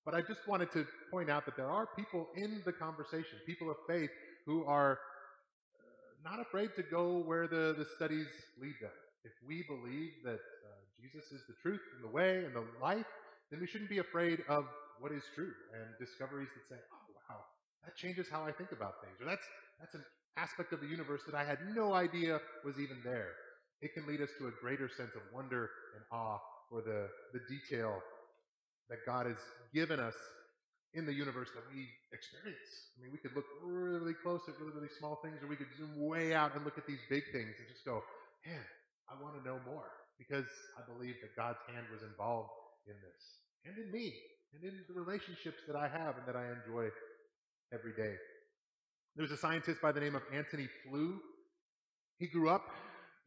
But 0.05 0.15
I 0.15 0.21
just 0.21 0.47
wanted 0.47 0.71
to 0.73 0.85
point 1.11 1.29
out 1.29 1.45
that 1.45 1.55
there 1.55 1.69
are 1.69 1.87
people 1.95 2.27
in 2.35 2.61
the 2.65 2.71
conversation, 2.71 3.39
people 3.45 3.69
of 3.69 3.77
faith, 3.87 4.09
who 4.45 4.65
are 4.65 4.93
uh, 4.93 6.29
not 6.29 6.39
afraid 6.41 6.71
to 6.75 6.83
go 6.83 7.23
where 7.25 7.47
the, 7.47 7.75
the 7.77 7.85
studies 7.95 8.27
lead 8.59 8.75
them. 8.81 8.91
If 9.23 9.31
we 9.47 9.63
believe 9.67 10.11
that 10.25 10.39
uh, 10.39 10.79
Jesus 11.01 11.31
is 11.31 11.43
the 11.47 11.55
truth 11.61 11.79
and 11.95 12.03
the 12.03 12.13
way 12.13 12.43
and 12.43 12.53
the 12.53 12.65
life, 12.81 13.05
then 13.53 13.61
we 13.61 13.67
shouldn't 13.67 13.89
be 13.89 13.99
afraid 13.99 14.41
of 14.49 14.65
what 14.97 15.11
is 15.13 15.21
true 15.37 15.53
and 15.77 15.85
discoveries 16.01 16.49
that 16.57 16.65
say, 16.65 16.81
oh, 16.89 17.05
wow, 17.29 17.37
that 17.85 17.93
changes 17.95 18.25
how 18.25 18.41
I 18.41 18.51
think 18.51 18.73
about 18.73 18.97
things. 19.05 19.13
Or 19.21 19.29
that's, 19.29 19.45
that's 19.77 19.93
an 19.93 20.01
aspect 20.41 20.73
of 20.73 20.81
the 20.81 20.89
universe 20.89 21.21
that 21.29 21.37
I 21.37 21.45
had 21.45 21.59
no 21.77 21.93
idea 21.93 22.41
was 22.65 22.81
even 22.81 22.97
there. 23.05 23.29
It 23.85 23.93
can 23.93 24.09
lead 24.09 24.25
us 24.25 24.33
to 24.41 24.47
a 24.49 24.53
greater 24.57 24.89
sense 24.89 25.13
of 25.13 25.21
wonder 25.29 25.69
and 25.93 26.01
awe 26.09 26.41
for 26.65 26.81
the, 26.81 27.05
the 27.29 27.45
detail 27.45 28.01
that 28.89 29.05
God 29.05 29.27
has 29.27 29.37
given 29.69 29.99
us 29.99 30.17
in 30.97 31.05
the 31.05 31.13
universe 31.13 31.49
that 31.53 31.63
we 31.69 31.85
experience. 32.09 32.73
I 32.97 33.05
mean, 33.05 33.13
we 33.13 33.21
could 33.21 33.37
look 33.37 33.45
really 33.61 34.17
close 34.17 34.41
at 34.49 34.57
really, 34.57 34.73
really 34.73 34.93
small 34.97 35.21
things, 35.21 35.37
or 35.43 35.47
we 35.47 35.57
could 35.57 35.69
zoom 35.77 35.93
way 36.01 36.33
out 36.33 36.55
and 36.55 36.65
look 36.65 36.79
at 36.79 36.87
these 36.89 37.05
big 37.07 37.29
things 37.29 37.53
and 37.53 37.69
just 37.69 37.85
go, 37.85 38.01
man, 38.49 38.65
I 39.05 39.21
want 39.21 39.37
to 39.37 39.45
know 39.45 39.61
more 39.61 39.93
because 40.17 40.49
I 40.73 40.81
believe 40.89 41.21
that 41.21 41.37
God's 41.37 41.61
hand 41.69 41.85
was 41.93 42.01
involved 42.01 42.49
in 42.89 42.97
this 42.97 43.42
and 43.65 43.77
in 43.77 43.91
me 43.91 44.13
and 44.53 44.63
in 44.63 44.83
the 44.87 44.93
relationships 44.93 45.63
that 45.67 45.75
I 45.75 45.87
have 45.87 46.17
and 46.17 46.27
that 46.27 46.35
I 46.35 46.45
enjoy 46.47 46.89
every 47.73 47.93
day. 47.93 48.15
There 49.15 49.23
was 49.23 49.31
a 49.31 49.37
scientist 49.37 49.81
by 49.81 49.91
the 49.91 49.99
name 49.99 50.15
of 50.15 50.23
Antony 50.33 50.67
Flew. 50.83 51.19
He 52.17 52.27
grew 52.27 52.49
up 52.49 52.65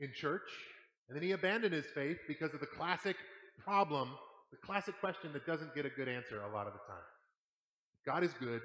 in 0.00 0.12
church 0.14 0.48
and 1.08 1.16
then 1.16 1.22
he 1.22 1.32
abandoned 1.32 1.74
his 1.74 1.86
faith 1.94 2.18
because 2.26 2.54
of 2.54 2.60
the 2.60 2.66
classic 2.66 3.16
problem, 3.62 4.10
the 4.50 4.58
classic 4.64 4.98
question 5.00 5.32
that 5.32 5.46
doesn't 5.46 5.74
get 5.74 5.86
a 5.86 5.90
good 5.90 6.08
answer 6.08 6.40
a 6.42 6.52
lot 6.52 6.66
of 6.66 6.72
the 6.72 6.84
time. 6.86 7.06
God 8.04 8.22
is 8.24 8.32
good, 8.38 8.62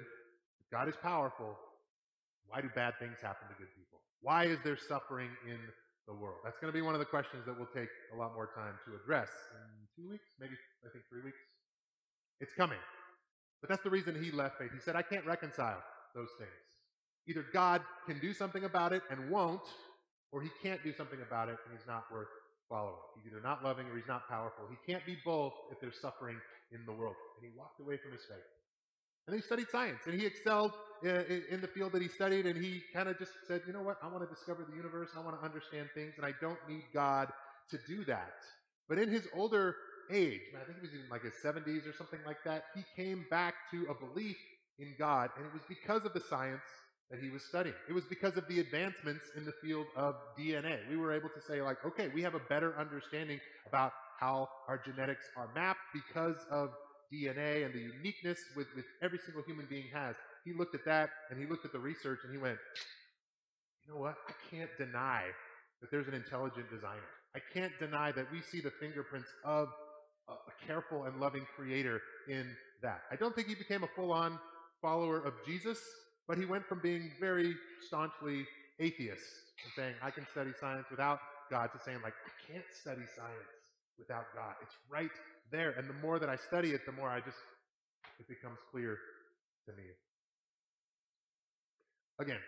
God 0.70 0.88
is 0.88 0.94
powerful. 1.02 1.56
Why 2.46 2.60
do 2.60 2.68
bad 2.74 2.94
things 2.98 3.16
happen 3.22 3.48
to 3.48 3.54
good 3.54 3.70
people? 3.78 4.00
Why 4.20 4.44
is 4.44 4.58
there 4.62 4.76
suffering 4.76 5.30
in 5.48 5.58
the 6.06 6.14
world? 6.14 6.42
That's 6.44 6.58
going 6.58 6.72
to 6.72 6.76
be 6.76 6.82
one 6.82 6.94
of 6.94 7.00
the 7.00 7.08
questions 7.08 7.46
that 7.46 7.56
we'll 7.56 7.70
take 7.74 7.88
a 8.12 8.16
lot 8.16 8.34
more 8.34 8.50
time 8.54 8.74
to 8.86 8.94
address 9.02 9.30
in 9.56 9.86
two 9.96 10.10
weeks, 10.10 10.26
maybe 10.38 10.54
I 10.84 10.90
think 10.92 11.04
three 11.08 11.22
weeks. 11.22 11.38
It's 12.42 12.52
coming. 12.52 12.78
But 13.62 13.70
that's 13.70 13.84
the 13.84 13.90
reason 13.90 14.20
he 14.22 14.32
left 14.32 14.58
faith. 14.58 14.70
He 14.74 14.80
said, 14.80 14.96
I 14.96 15.02
can't 15.02 15.24
reconcile 15.24 15.80
those 16.14 16.28
things. 16.38 16.50
Either 17.28 17.46
God 17.52 17.80
can 18.04 18.18
do 18.18 18.34
something 18.34 18.64
about 18.64 18.92
it 18.92 19.02
and 19.08 19.30
won't, 19.30 19.62
or 20.32 20.42
he 20.42 20.50
can't 20.62 20.82
do 20.82 20.92
something 20.92 21.20
about 21.24 21.48
it 21.48 21.56
and 21.64 21.78
he's 21.78 21.86
not 21.86 22.02
worth 22.10 22.26
following. 22.68 22.98
He's 23.14 23.30
either 23.30 23.40
not 23.40 23.62
loving 23.62 23.86
or 23.86 23.96
he's 23.96 24.08
not 24.08 24.28
powerful. 24.28 24.64
He 24.68 24.92
can't 24.92 25.06
be 25.06 25.16
both 25.24 25.52
if 25.70 25.78
there's 25.80 26.00
suffering 26.00 26.36
in 26.72 26.84
the 26.84 26.92
world. 26.92 27.14
And 27.38 27.48
he 27.48 27.56
walked 27.56 27.78
away 27.80 27.96
from 28.02 28.10
his 28.10 28.22
faith. 28.28 28.48
And 29.28 29.36
he 29.36 29.42
studied 29.42 29.68
science 29.70 30.00
and 30.06 30.18
he 30.18 30.26
excelled 30.26 30.72
in 31.04 31.60
the 31.60 31.68
field 31.68 31.92
that 31.92 32.02
he 32.02 32.08
studied. 32.08 32.46
And 32.46 32.60
he 32.60 32.82
kind 32.92 33.08
of 33.08 33.16
just 33.18 33.30
said, 33.46 33.60
you 33.68 33.72
know 33.72 33.82
what? 33.82 33.98
I 34.02 34.08
want 34.08 34.28
to 34.28 34.34
discover 34.34 34.66
the 34.68 34.74
universe. 34.74 35.10
I 35.16 35.20
want 35.20 35.38
to 35.38 35.44
understand 35.44 35.90
things 35.94 36.14
and 36.16 36.26
I 36.26 36.32
don't 36.40 36.58
need 36.68 36.82
God 36.92 37.28
to 37.70 37.78
do 37.86 38.04
that. 38.06 38.34
But 38.88 38.98
in 38.98 39.08
his 39.08 39.28
older 39.36 39.76
age, 40.10 40.40
I 40.60 40.64
think 40.64 40.78
he 40.78 40.86
was 40.86 40.94
in 40.94 41.08
like 41.10 41.22
his 41.22 41.34
70s 41.44 41.88
or 41.88 41.92
something 41.96 42.20
like 42.26 42.42
that, 42.44 42.64
he 42.74 42.82
came 42.96 43.26
back 43.30 43.54
to 43.70 43.86
a 43.90 43.94
belief 43.94 44.36
in 44.78 44.94
God. 44.98 45.30
And 45.36 45.46
it 45.46 45.52
was 45.52 45.62
because 45.68 46.04
of 46.04 46.12
the 46.12 46.20
science 46.20 46.62
that 47.10 47.20
he 47.20 47.28
was 47.28 47.42
studying. 47.44 47.74
It 47.88 47.92
was 47.92 48.04
because 48.08 48.36
of 48.36 48.48
the 48.48 48.60
advancements 48.60 49.24
in 49.36 49.44
the 49.44 49.52
field 49.62 49.86
of 49.96 50.14
DNA. 50.38 50.78
We 50.88 50.96
were 50.96 51.12
able 51.12 51.28
to 51.28 51.40
say, 51.46 51.60
like, 51.60 51.76
okay, 51.84 52.08
we 52.14 52.22
have 52.22 52.34
a 52.34 52.40
better 52.48 52.78
understanding 52.78 53.38
about 53.68 53.92
how 54.18 54.48
our 54.68 54.80
genetics 54.84 55.24
are 55.36 55.48
mapped 55.54 55.80
because 55.92 56.36
of 56.50 56.70
DNA 57.12 57.66
and 57.66 57.74
the 57.74 57.80
uniqueness 57.80 58.38
with, 58.56 58.68
with 58.74 58.86
every 59.02 59.18
single 59.18 59.42
human 59.42 59.66
being 59.68 59.86
has. 59.92 60.16
He 60.44 60.52
looked 60.54 60.74
at 60.74 60.84
that 60.86 61.10
and 61.30 61.38
he 61.38 61.46
looked 61.46 61.66
at 61.66 61.72
the 61.72 61.78
research 61.78 62.20
and 62.24 62.32
he 62.32 62.38
went, 62.38 62.56
you 63.86 63.92
know 63.92 64.00
what? 64.00 64.14
I 64.28 64.32
can't 64.50 64.70
deny 64.78 65.24
that 65.80 65.90
there's 65.90 66.08
an 66.08 66.14
intelligent 66.14 66.70
designer. 66.70 67.10
I 67.34 67.40
can't 67.52 67.72
deny 67.78 68.12
that 68.12 68.30
we 68.32 68.40
see 68.40 68.60
the 68.60 68.72
fingerprints 68.80 69.28
of 69.44 69.68
a, 70.28 70.32
a 70.32 70.66
careful 70.66 71.04
and 71.04 71.20
loving 71.20 71.46
creator 71.56 72.00
in 72.28 72.46
that. 72.82 73.02
I 73.10 73.16
don't 73.16 73.34
think 73.34 73.48
he 73.48 73.54
became 73.54 73.82
a 73.82 73.88
full 73.96 74.12
on 74.12 74.38
follower 74.80 75.24
of 75.24 75.34
Jesus, 75.46 75.78
but 76.26 76.38
he 76.38 76.44
went 76.44 76.66
from 76.66 76.80
being 76.82 77.12
very 77.20 77.54
staunchly 77.86 78.44
atheist 78.78 79.24
and 79.64 79.72
saying, 79.76 79.94
I 80.02 80.10
can 80.10 80.26
study 80.32 80.50
science 80.60 80.86
without 80.90 81.20
God 81.50 81.70
to 81.72 81.78
saying, 81.84 81.98
like, 82.02 82.14
I 82.14 82.52
can't 82.52 82.64
study 82.80 83.02
science 83.16 83.52
without 83.98 84.26
God. 84.34 84.54
It's 84.62 84.74
right 84.90 85.10
there. 85.50 85.70
And 85.72 85.88
the 85.88 85.94
more 85.94 86.18
that 86.18 86.28
I 86.28 86.36
study 86.36 86.70
it, 86.70 86.80
the 86.86 86.92
more 86.92 87.08
I 87.08 87.20
just, 87.20 87.38
it 88.18 88.26
becomes 88.28 88.58
clear 88.70 88.98
to 89.66 89.72
me. 89.72 89.84
Again, 92.18 92.40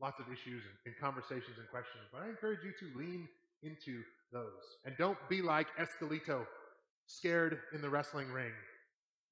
lots 0.00 0.20
of 0.20 0.26
issues 0.26 0.62
and, 0.64 0.76
and 0.86 0.94
conversations 1.00 1.56
and 1.58 1.68
questions, 1.70 2.04
but 2.12 2.22
I 2.22 2.28
encourage 2.28 2.60
you 2.64 2.72
to 2.80 2.98
lean 2.98 3.28
into 3.62 4.02
those. 4.32 4.64
And 4.84 4.94
don't 4.98 5.18
be 5.28 5.42
like 5.42 5.66
Esqueleto, 5.78 6.44
scared 7.06 7.58
in 7.74 7.80
the 7.80 7.90
wrestling 7.90 8.30
ring 8.30 8.52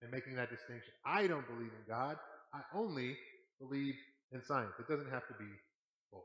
and 0.03 0.11
making 0.11 0.35
that 0.37 0.51
distinction. 0.51 0.93
I 1.05 1.27
don't 1.27 1.47
believe 1.47 1.71
in 1.71 1.85
God. 1.89 2.17
I 2.55 2.61
only 2.75 3.17
believe 3.61 3.95
in 4.33 4.43
science. 4.43 4.73
It 4.79 4.89
doesn't 4.89 5.11
have 5.11 5.27
to 5.29 5.35
be 5.39 5.49
both. 6.13 6.23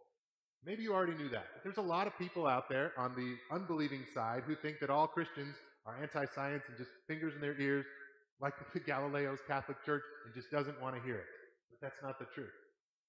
Maybe 0.65 0.83
you 0.83 0.93
already 0.93 1.13
knew 1.13 1.29
that. 1.29 1.45
But 1.53 1.63
there's 1.63 1.77
a 1.77 1.89
lot 1.89 2.07
of 2.07 2.17
people 2.17 2.47
out 2.47 2.69
there 2.69 2.91
on 2.97 3.15
the 3.15 3.35
unbelieving 3.55 4.03
side 4.13 4.43
who 4.45 4.55
think 4.55 4.79
that 4.81 4.89
all 4.89 5.07
Christians 5.07 5.55
are 5.85 5.95
anti-science 6.01 6.63
and 6.67 6.77
just 6.77 6.89
fingers 7.07 7.33
in 7.35 7.41
their 7.41 7.59
ears 7.59 7.85
like 8.41 8.53
the 8.73 8.79
Galileo's 8.79 9.39
Catholic 9.47 9.77
Church 9.85 10.03
and 10.25 10.33
just 10.33 10.51
doesn't 10.51 10.81
want 10.81 10.95
to 10.95 11.01
hear 11.01 11.15
it. 11.15 11.25
But 11.71 11.87
that's 11.87 12.01
not 12.03 12.19
the 12.19 12.25
truth. 12.33 12.51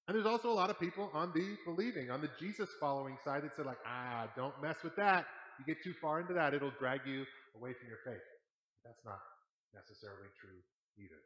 And 0.07 0.15
there's 0.15 0.25
also 0.25 0.49
a 0.49 0.57
lot 0.57 0.71
of 0.71 0.79
people 0.79 1.11
on 1.13 1.31
the 1.35 1.55
believing, 1.65 2.09
on 2.09 2.19
the 2.19 2.29
Jesus 2.39 2.69
following 2.79 3.17
side 3.23 3.43
that 3.43 3.55
said 3.55 3.67
like, 3.67 3.77
ah, 3.85 4.27
don't 4.35 4.59
mess 4.61 4.77
with 4.83 4.95
that. 4.95 5.25
You 5.59 5.65
get 5.67 5.83
too 5.83 5.93
far 6.01 6.21
into 6.21 6.33
that, 6.33 6.53
it'll 6.53 6.73
drag 6.79 7.01
you 7.05 7.25
away 7.55 7.73
from 7.75 7.87
your 7.87 7.99
faith. 8.05 8.23
That's 8.85 9.03
not 9.05 9.19
necessarily 9.75 10.31
true 10.39 10.59
either. 10.97 11.19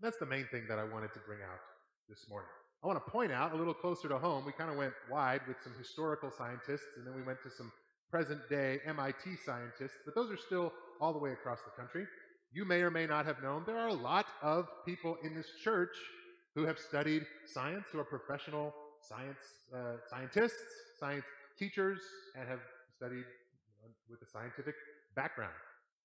That's 0.00 0.18
the 0.18 0.26
main 0.26 0.46
thing 0.50 0.66
that 0.68 0.78
I 0.78 0.84
wanted 0.84 1.12
to 1.14 1.20
bring 1.26 1.40
out 1.42 1.58
this 2.08 2.26
morning. 2.30 2.50
I 2.82 2.86
want 2.86 3.04
to 3.04 3.10
point 3.10 3.32
out 3.32 3.52
a 3.52 3.56
little 3.56 3.74
closer 3.74 4.08
to 4.08 4.18
home. 4.18 4.46
We 4.46 4.52
kind 4.52 4.70
of 4.70 4.76
went 4.76 4.92
wide 5.10 5.40
with 5.48 5.56
some 5.62 5.74
historical 5.76 6.30
scientists, 6.30 6.94
and 6.96 7.04
then 7.04 7.14
we 7.16 7.22
went 7.22 7.42
to 7.42 7.50
some 7.50 7.72
present 8.10 8.40
day 8.48 8.78
MIT 8.86 9.36
scientists, 9.44 9.98
but 10.04 10.14
those 10.14 10.30
are 10.30 10.36
still 10.36 10.72
all 11.00 11.12
the 11.12 11.18
way 11.18 11.32
across 11.32 11.58
the 11.64 11.72
country. 11.76 12.06
You 12.52 12.64
may 12.64 12.80
or 12.80 12.90
may 12.90 13.06
not 13.06 13.26
have 13.26 13.42
known 13.42 13.64
there 13.66 13.78
are 13.78 13.88
a 13.88 13.92
lot 13.92 14.26
of 14.42 14.66
people 14.86 15.16
in 15.24 15.34
this 15.34 15.48
church 15.62 15.94
who 16.54 16.64
have 16.64 16.78
studied 16.78 17.26
science, 17.46 17.84
who 17.92 17.98
are 17.98 18.04
professional 18.04 18.72
science 19.02 19.38
uh, 19.74 19.96
scientists, 20.08 20.62
science 20.98 21.24
teachers, 21.58 22.00
and 22.38 22.48
have 22.48 22.60
studied 22.96 23.24
with 24.10 24.20
a 24.22 24.30
scientific 24.30 24.74
background. 25.14 25.54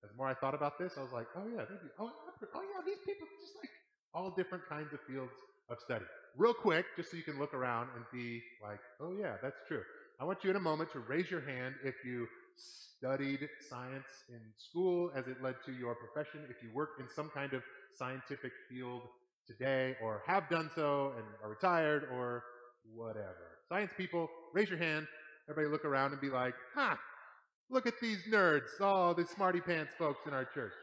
As 0.04 0.12
more 0.18 0.28
I 0.28 0.34
thought 0.34 0.54
about 0.54 0.78
this, 0.78 0.94
I 0.98 1.02
was 1.02 1.12
like, 1.14 1.28
oh 1.36 1.48
yeah, 1.48 1.64
oh, 2.00 2.12
oh 2.12 2.62
yeah, 2.62 2.82
these 2.86 3.00
people 3.06 3.28
just 3.40 3.56
like 3.56 3.70
all 4.14 4.34
different 4.36 4.68
kinds 4.68 4.94
of 4.94 5.00
fields 5.08 5.32
of 5.70 5.80
study. 5.80 6.06
Real 6.38 6.54
quick, 6.54 6.86
just 6.98 7.12
so 7.12 7.18
you 7.18 7.24
can 7.24 7.40
look 7.40 7.54
around 7.54 7.88
and 7.96 8.04
be 8.12 8.42
like, 8.62 8.80
oh 9.00 9.14
yeah, 9.20 9.36
that's 9.42 9.60
true. 9.68 9.82
I 10.20 10.26
want 10.26 10.44
you 10.44 10.50
in 10.50 10.56
a 10.56 10.60
moment 10.60 10.92
to 10.92 11.00
raise 11.00 11.32
your 11.32 11.42
hand 11.42 11.76
if 11.84 11.96
you 12.06 12.28
studied 12.58 13.48
science 13.70 14.08
in 14.30 14.40
school 14.58 15.12
as 15.16 15.28
it 15.28 15.42
led 15.42 15.56
to 15.66 15.72
your 15.72 15.96
profession, 15.96 16.42
if 16.50 16.62
you 16.64 16.70
work 16.74 16.92
in 17.00 17.06
some 17.16 17.30
kind 17.34 17.54
of 17.54 17.64
scientific 17.98 18.52
field 18.70 19.02
today 19.48 19.96
or 20.02 20.22
have 20.28 20.50
done 20.50 20.70
so 20.76 21.14
and 21.18 21.26
are 21.44 21.50
retired 21.50 22.08
or 22.14 22.44
whatever. 22.94 23.60
Science 23.70 23.92
people, 23.98 24.30
raise 24.54 24.70
your 24.70 24.80
hand. 24.80 25.08
Everybody 25.50 25.72
look 25.72 25.86
around 25.86 26.12
and 26.12 26.22
be 26.22 26.30
like, 26.30 26.54
huh, 26.74 26.96
look 27.70 27.88
at 27.88 28.00
these 28.00 28.20
nerds, 28.30 28.82
all 28.82 29.14
the 29.14 29.26
smarty 29.26 29.62
pants 29.62 29.94
folks 29.98 30.20
in 30.28 30.34
our 30.34 30.46
church. 30.46 30.74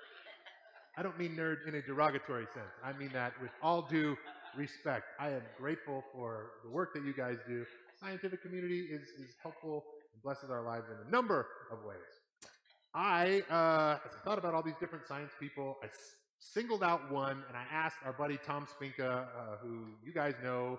I 0.97 1.03
don't 1.03 1.19
mean 1.19 1.37
nerd 1.37 1.67
in 1.67 1.75
a 1.77 1.83
derogatory 1.83 2.47
sense. 2.53 2.73
I 2.85 2.93
mean 2.93 3.11
that 3.13 3.33
with 3.41 3.53
all 3.63 3.83
due 3.83 4.17
respect. 4.57 5.05
I 5.19 5.31
am 5.31 5.43
grateful 5.59 6.05
for 6.13 6.51
the 6.65 6.71
work 6.71 6.93
that 6.95 7.05
you 7.05 7.15
guys 7.15 7.39
do 7.47 7.65
scientific 8.01 8.43
community 8.43 8.81
is, 8.91 9.03
is 9.23 9.35
helpful 9.43 9.85
and 10.13 10.23
blesses 10.23 10.51
our 10.51 10.63
lives 10.63 10.87
in 10.91 11.07
a 11.07 11.11
number 11.11 11.47
of 11.71 11.85
ways. 11.85 11.99
I, 12.95 13.43
uh, 13.51 13.99
as 14.05 14.17
I 14.17 14.25
thought 14.25 14.39
about 14.39 14.55
all 14.55 14.63
these 14.63 14.79
different 14.81 15.07
science 15.07 15.31
people, 15.39 15.77
I 15.83 15.89
singled 16.41 16.83
out 16.83 17.13
one 17.13 17.45
and 17.47 17.57
I 17.57 17.65
asked 17.73 17.99
our 18.05 18.13
buddy 18.13 18.39
Tom 18.45 18.67
Spinka, 18.67 19.01
uh, 19.01 19.57
who 19.63 19.87
you 20.03 20.13
guys 20.13 20.35
know, 20.43 20.79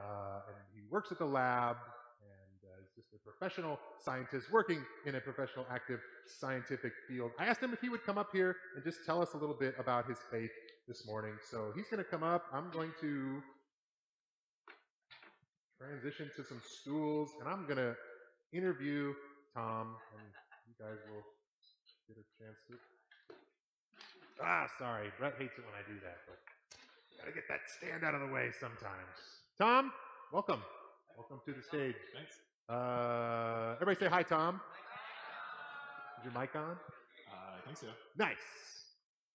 uh, 0.00 0.40
and 0.48 0.56
he 0.74 0.80
works 0.90 1.12
at 1.12 1.18
the 1.18 1.26
lab 1.26 1.76
and 1.76 2.70
uh, 2.70 2.82
is 2.82 2.88
just 2.96 3.01
a 3.14 3.18
professional 3.18 3.78
scientist 4.00 4.50
working 4.50 4.84
in 5.06 5.16
a 5.16 5.20
professional 5.20 5.66
active 5.70 6.00
scientific 6.26 6.92
field. 7.08 7.30
I 7.38 7.46
asked 7.46 7.62
him 7.62 7.72
if 7.72 7.80
he 7.80 7.88
would 7.88 8.04
come 8.04 8.16
up 8.16 8.30
here 8.32 8.56
and 8.74 8.84
just 8.84 9.04
tell 9.04 9.20
us 9.20 9.34
a 9.34 9.36
little 9.36 9.56
bit 9.58 9.74
about 9.78 10.08
his 10.08 10.18
faith 10.30 10.50
this 10.88 11.06
morning. 11.06 11.34
So 11.50 11.72
he's 11.76 11.88
going 11.88 12.02
to 12.02 12.08
come 12.08 12.22
up. 12.22 12.44
I'm 12.52 12.70
going 12.70 12.92
to 13.00 13.42
transition 15.78 16.30
to 16.36 16.44
some 16.44 16.60
stools 16.80 17.30
and 17.40 17.48
I'm 17.48 17.64
going 17.64 17.76
to 17.78 17.94
interview 18.52 19.12
Tom, 19.54 19.96
and 20.16 20.24
you 20.64 20.74
guys 20.80 20.96
will 21.12 21.24
get 22.08 22.16
a 22.16 22.26
chance 22.40 22.56
to. 22.68 22.74
Ah, 24.40 24.64
sorry. 24.78 25.12
Brett 25.18 25.34
hates 25.38 25.52
it 25.58 25.64
when 25.68 25.76
I 25.76 25.84
do 25.84 26.00
that, 26.00 26.24
but 26.26 26.40
gotta 27.18 27.32
get 27.32 27.44
that 27.48 27.60
stand 27.68 28.02
out 28.02 28.14
of 28.14 28.20
the 28.26 28.32
way 28.32 28.48
sometimes. 28.58 29.12
Tom, 29.58 29.92
welcome. 30.32 30.62
Welcome 31.16 31.40
to 31.44 31.52
the 31.52 31.62
stage. 31.62 32.00
Thanks. 32.16 32.51
Uh, 32.72 33.76
everybody 33.82 34.00
say 34.00 34.08
hi, 34.08 34.22
Tom. 34.22 34.58
Is 36.18 36.24
your 36.24 36.32
mic 36.32 36.56
on? 36.56 36.72
Uh, 37.28 37.60
I 37.60 37.60
think 37.66 37.76
so. 37.76 37.88
Nice. 38.16 38.48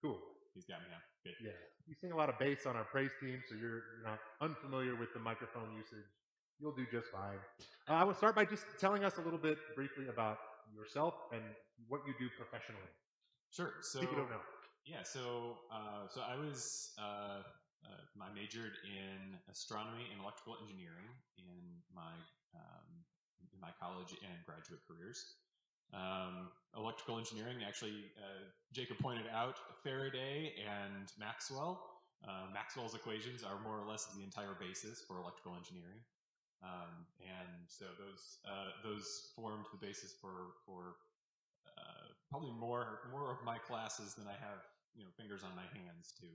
Cool. 0.01 0.17
He's 0.55 0.65
got 0.65 0.81
me 0.81 0.89
on. 0.89 1.01
Good. 1.23 1.37
Yeah. 1.45 1.53
You 1.85 1.93
sing 2.01 2.11
a 2.11 2.17
lot 2.17 2.29
of 2.29 2.39
bass 2.39 2.65
on 2.65 2.75
our 2.75 2.85
praise 2.85 3.11
team, 3.21 3.37
so 3.47 3.53
you're, 3.53 3.85
you're 3.93 4.05
not 4.09 4.17
unfamiliar 4.41 4.95
with 4.95 5.13
the 5.13 5.19
microphone 5.19 5.69
usage. 5.77 6.09
You'll 6.59 6.73
do 6.73 6.87
just 6.91 7.13
fine. 7.13 7.37
Uh, 7.87 8.01
I 8.01 8.03
will 8.03 8.15
start 8.15 8.33
by 8.33 8.43
just 8.43 8.65
telling 8.79 9.03
us 9.05 9.17
a 9.17 9.21
little 9.21 9.37
bit 9.37 9.59
briefly 9.75 10.07
about 10.09 10.39
yourself 10.73 11.13
and 11.31 11.43
what 11.87 12.01
you 12.07 12.13
do 12.17 12.33
professionally. 12.41 12.89
Sure. 13.51 13.73
So 13.81 13.99
People 13.99 14.17
don't 14.17 14.31
know. 14.31 14.41
Yeah. 14.83 15.03
So 15.03 15.61
uh, 15.71 16.09
so 16.09 16.21
I 16.25 16.35
was 16.41 16.89
uh, 16.97 17.45
uh, 17.85 18.23
I 18.25 18.33
majored 18.33 18.73
in 18.81 19.37
astronomy 19.51 20.09
and 20.11 20.25
electrical 20.25 20.57
engineering 20.65 21.13
in 21.37 21.85
my 21.93 22.17
um, 22.57 23.05
in 23.53 23.59
my 23.59 23.71
college 23.79 24.13
and 24.21 24.37
graduate 24.45 24.81
careers. 24.87 25.37
Um, 25.93 26.51
electrical 26.75 27.17
engineering, 27.17 27.63
actually, 27.65 28.11
uh, 28.19 28.43
Jacob 28.73 28.99
pointed 28.99 29.25
out 29.31 29.55
Faraday 29.83 30.53
and 30.59 31.07
Maxwell. 31.17 31.79
Uh, 32.27 32.51
Maxwell's 32.53 32.95
equations 32.95 33.43
are 33.43 33.59
more 33.61 33.79
or 33.79 33.87
less 33.87 34.05
the 34.15 34.23
entire 34.23 34.57
basis 34.59 35.03
for 35.07 35.19
electrical 35.19 35.55
engineering. 35.55 36.01
Um, 36.63 37.05
and 37.21 37.69
so 37.69 37.85
those 38.01 38.41
uh, 38.49 38.73
those 38.83 39.29
formed 39.35 39.65
the 39.71 39.77
basis 39.77 40.15
for 40.19 40.57
for 40.65 40.97
uh, 41.69 42.09
probably 42.29 42.51
more 42.51 43.05
more 43.11 43.31
of 43.31 43.37
my 43.45 43.57
classes 43.59 44.15
than 44.15 44.25
I 44.25 44.33
have 44.33 44.65
you 44.95 45.05
know 45.05 45.11
fingers 45.15 45.43
on 45.45 45.53
my 45.55 45.69
hands 45.77 46.13
to 46.17 46.27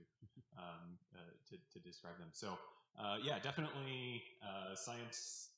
um, 0.57 0.95
uh, 1.13 1.35
to, 1.51 1.59
to 1.59 1.77
describe 1.83 2.17
them. 2.19 2.31
So 2.31 2.55
uh, 2.97 3.17
yeah, 3.21 3.39
definitely 3.39 4.23
uh, 4.39 4.75
science 4.75 5.49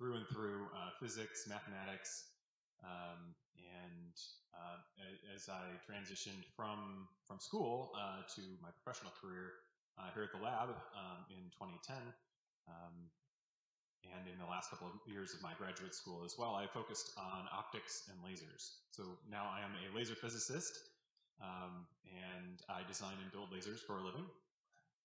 through 0.00 0.16
and 0.16 0.24
through, 0.32 0.64
uh, 0.72 0.96
physics, 0.96 1.44
mathematics, 1.44 2.32
um, 2.80 3.36
and 3.60 4.16
uh, 4.56 4.80
as 5.36 5.52
I 5.52 5.76
transitioned 5.84 6.48
from 6.56 7.04
from 7.28 7.38
school 7.38 7.92
uh, 7.92 8.24
to 8.34 8.42
my 8.64 8.72
professional 8.80 9.12
career 9.20 9.60
uh, 10.00 10.08
here 10.16 10.24
at 10.24 10.32
the 10.32 10.40
lab 10.40 10.72
um, 10.96 11.28
in 11.28 11.52
2010. 11.52 12.00
Um, 12.64 13.12
and 14.08 14.24
in 14.24 14.40
the 14.40 14.48
last 14.48 14.72
couple 14.72 14.88
of 14.88 14.96
years 15.04 15.36
of 15.36 15.44
my 15.44 15.52
graduate 15.60 15.94
school 15.94 16.24
as 16.24 16.34
well, 16.40 16.56
I 16.56 16.64
focused 16.72 17.12
on 17.20 17.44
optics 17.52 18.08
and 18.08 18.16
lasers. 18.24 18.80
So 18.90 19.04
now 19.28 19.44
I 19.52 19.60
am 19.60 19.76
a 19.76 19.94
laser 19.94 20.16
physicist, 20.16 20.72
um, 21.44 21.84
and 22.08 22.56
I 22.72 22.80
design 22.88 23.20
and 23.20 23.30
build 23.30 23.52
lasers 23.52 23.84
for 23.84 23.98
a 23.98 24.02
living, 24.02 24.24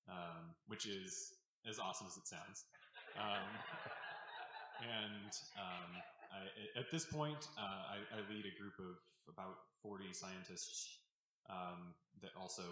um, 0.07 0.55
which 0.67 0.87
is 0.87 1.35
as 1.67 1.77
awesome 1.77 2.07
as 2.07 2.15
it 2.15 2.27
sounds. 2.27 2.63
And 4.83 5.31
um, 5.55 5.89
I, 6.31 6.79
at 6.79 6.91
this 6.91 7.05
point, 7.05 7.47
uh, 7.57 7.95
I, 7.95 7.97
I 8.11 8.19
lead 8.27 8.45
a 8.45 8.53
group 8.59 8.75
of 8.79 8.99
about 9.31 9.55
40 9.81 10.11
scientists 10.11 10.99
um, 11.49 11.95
that 12.21 12.31
also 12.39 12.63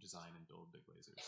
design 0.00 0.30
and 0.36 0.46
build 0.48 0.72
big 0.72 0.82
lasers. 0.90 1.22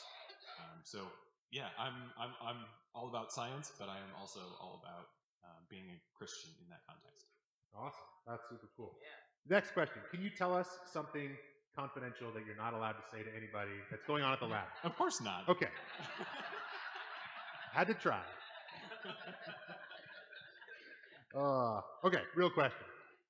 Um, 0.61 0.81
so 0.83 1.07
yeah, 1.51 1.71
I'm, 1.79 2.11
I'm, 2.19 2.33
I'm 2.43 2.61
all 2.95 3.09
about 3.09 3.33
science, 3.33 3.73
but 3.79 3.89
I 3.89 3.99
am 3.99 4.13
also 4.19 4.41
all 4.61 4.81
about 4.83 5.07
uh, 5.45 5.61
being 5.71 5.85
a 5.93 5.99
Christian 6.17 6.51
in 6.63 6.69
that 6.71 6.83
context. 6.89 7.27
Awesome. 7.75 8.07
That's 8.27 8.43
super 8.49 8.69
cool. 8.77 8.95
Next 9.49 9.73
question. 9.73 10.01
Can 10.11 10.23
you 10.23 10.31
tell 10.31 10.55
us 10.55 10.69
something 10.91 11.31
confidential 11.77 12.33
that 12.33 12.47
you're 12.47 12.57
not 12.57 12.73
allowed 12.73 12.93
to 12.93 13.05
say 13.13 13.23
to 13.23 13.31
anybody 13.37 13.73
that's 13.91 14.05
going 14.05 14.23
on 14.23 14.33
at 14.33 14.41
the 14.41 14.47
lab? 14.47 14.65
Of 14.85 14.97
course 14.97 15.21
not. 15.21 15.49
Okay. 15.49 15.69
Had 17.73 17.89
to 17.89 17.95
try. 17.95 18.21
Uh, 21.37 21.81
okay, 22.05 22.23
real 22.37 22.51
question. 22.51 22.87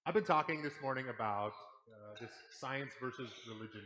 I've 0.07 0.15
been 0.15 0.25
talking 0.25 0.63
this 0.63 0.75
morning 0.83 1.07
about 1.09 1.53
uh, 1.89 2.15
this 2.21 2.31
science 2.61 2.91
versus 3.01 3.31
religion 3.49 3.83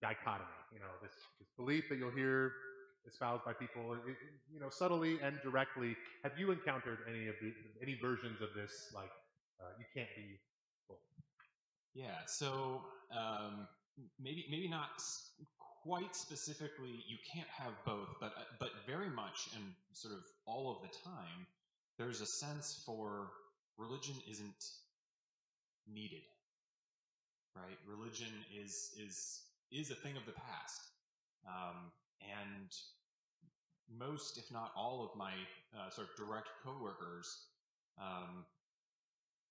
dichotomy. 0.00 0.48
You 0.72 0.80
know, 0.80 0.86
this, 1.02 1.12
this 1.38 1.48
belief 1.56 1.84
that 1.90 1.96
you'll 1.98 2.10
hear 2.10 2.52
espoused 3.06 3.44
by 3.44 3.52
people, 3.52 3.92
i- 3.92 4.10
i- 4.10 4.16
you 4.50 4.60
know, 4.60 4.70
subtly 4.70 5.20
and 5.20 5.38
directly. 5.42 5.96
Have 6.24 6.38
you 6.38 6.50
encountered 6.50 6.98
any 7.08 7.28
of 7.28 7.34
the 7.42 7.52
any 7.82 7.98
versions 8.00 8.40
of 8.40 8.54
this? 8.54 8.72
Like, 8.94 9.10
uh, 9.60 9.72
you 9.78 9.84
can't 9.94 10.08
be. 10.16 10.38
Yeah, 11.94 12.18
so 12.26 12.82
um, 13.12 13.66
maybe 14.20 14.46
maybe 14.50 14.68
not 14.68 14.90
quite 15.82 16.14
specifically. 16.14 17.02
You 17.08 17.18
can't 17.32 17.48
have 17.48 17.72
both, 17.84 18.08
but 18.20 18.32
uh, 18.38 18.44
but 18.60 18.70
very 18.86 19.10
much 19.10 19.48
and 19.54 19.64
sort 19.92 20.14
of 20.14 20.20
all 20.46 20.70
of 20.76 20.82
the 20.82 20.94
time, 21.04 21.46
there's 21.98 22.20
a 22.20 22.26
sense 22.26 22.82
for 22.86 23.30
religion 23.78 24.14
isn't 24.30 24.64
needed, 25.86 26.22
right? 27.56 27.78
Religion 27.86 28.32
is 28.54 28.90
is 28.98 29.42
is 29.70 29.90
a 29.90 29.94
thing 29.94 30.16
of 30.16 30.26
the 30.26 30.32
past, 30.32 30.80
um, 31.46 31.92
and 32.20 32.70
most, 33.90 34.36
if 34.36 34.50
not 34.52 34.72
all, 34.76 35.02
of 35.02 35.16
my 35.16 35.32
uh, 35.74 35.90
sort 35.90 36.08
of 36.10 36.16
direct 36.16 36.48
coworkers 36.62 37.46
um, 37.98 38.44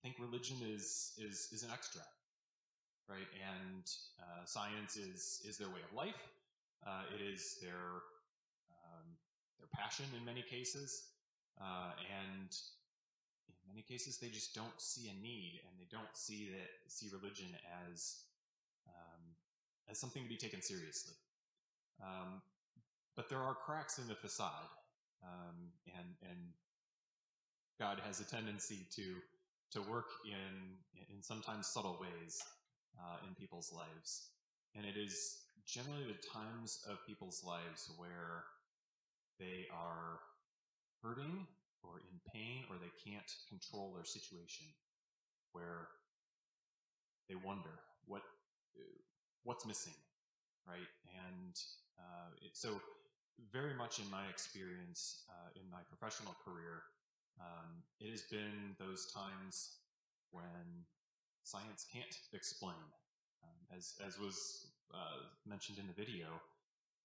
think 0.03 0.15
religion 0.19 0.57
is 0.61 1.13
is 1.17 1.49
is 1.51 1.63
an 1.63 1.69
extra 1.73 2.01
right? 3.09 3.27
And 3.39 3.83
uh, 4.19 4.45
science 4.45 4.97
is 4.97 5.41
is 5.47 5.57
their 5.57 5.69
way 5.69 5.79
of 5.89 5.95
life. 5.95 6.21
Uh, 6.85 7.03
it 7.15 7.21
is 7.23 7.57
their 7.61 8.03
um, 8.83 9.07
their 9.59 9.67
passion 9.73 10.05
in 10.17 10.25
many 10.25 10.41
cases, 10.43 11.07
uh, 11.59 11.91
and 12.11 12.51
many 13.69 13.81
cases 13.81 14.17
they 14.17 14.29
just 14.29 14.55
don't 14.55 14.79
see 14.79 15.09
a 15.09 15.21
need, 15.21 15.61
and 15.67 15.79
they 15.79 15.87
don't 15.91 16.15
see 16.15 16.49
that 16.51 16.91
see 16.91 17.09
religion 17.13 17.47
as 17.87 18.23
um, 18.87 19.21
as 19.89 19.99
something 19.99 20.23
to 20.23 20.29
be 20.29 20.37
taken 20.37 20.61
seriously. 20.61 21.13
Um, 22.01 22.41
but 23.15 23.29
there 23.29 23.39
are 23.39 23.55
cracks 23.55 23.97
in 23.97 24.07
the 24.07 24.15
facade, 24.15 24.69
um, 25.23 25.71
and 25.87 26.07
and 26.29 26.39
God 27.79 28.01
has 28.05 28.19
a 28.19 28.25
tendency 28.25 28.87
to 28.95 29.15
to 29.71 29.81
work 29.89 30.09
in 30.25 30.77
in 31.13 31.21
sometimes 31.21 31.67
subtle 31.67 31.97
ways 31.99 32.41
uh, 32.99 33.17
in 33.27 33.35
people's 33.35 33.71
lives. 33.73 34.29
And 34.75 34.85
it 34.85 34.97
is 34.97 35.39
generally 35.65 36.05
the 36.05 36.27
times 36.27 36.79
of 36.89 37.05
people's 37.05 37.43
lives 37.43 37.91
where 37.97 38.43
they 39.39 39.65
are 39.73 40.19
hurting 41.03 41.47
or 41.83 42.01
in 42.09 42.17
pain 42.33 42.65
or 42.69 42.77
they 42.77 42.93
can't 43.03 43.31
control 43.49 43.93
their 43.93 44.05
situation, 44.05 44.67
where 45.51 45.87
they 47.29 47.35
wonder 47.35 47.79
what 48.05 48.21
what's 49.43 49.65
missing, 49.65 49.95
right? 50.67 50.91
And 51.23 51.55
uh, 51.97 52.35
it, 52.43 52.51
so, 52.53 52.81
very 53.53 53.73
much 53.73 53.99
in 53.99 54.09
my 54.11 54.27
experience 54.27 55.23
uh, 55.29 55.49
in 55.55 55.69
my 55.71 55.79
professional 55.87 56.35
career, 56.43 56.83
um, 57.39 57.85
it 58.01 58.11
has 58.11 58.23
been 58.23 58.75
those 58.79 59.07
times 59.13 59.77
when 60.31 60.83
science 61.43 61.85
can't 61.87 62.11
explain. 62.33 62.83
Um, 63.43 63.77
as, 63.77 63.93
as 64.05 64.19
was 64.19 64.67
uh, 64.93 65.23
mentioned 65.45 65.77
in 65.77 65.87
the 65.87 65.93
video, 65.93 66.27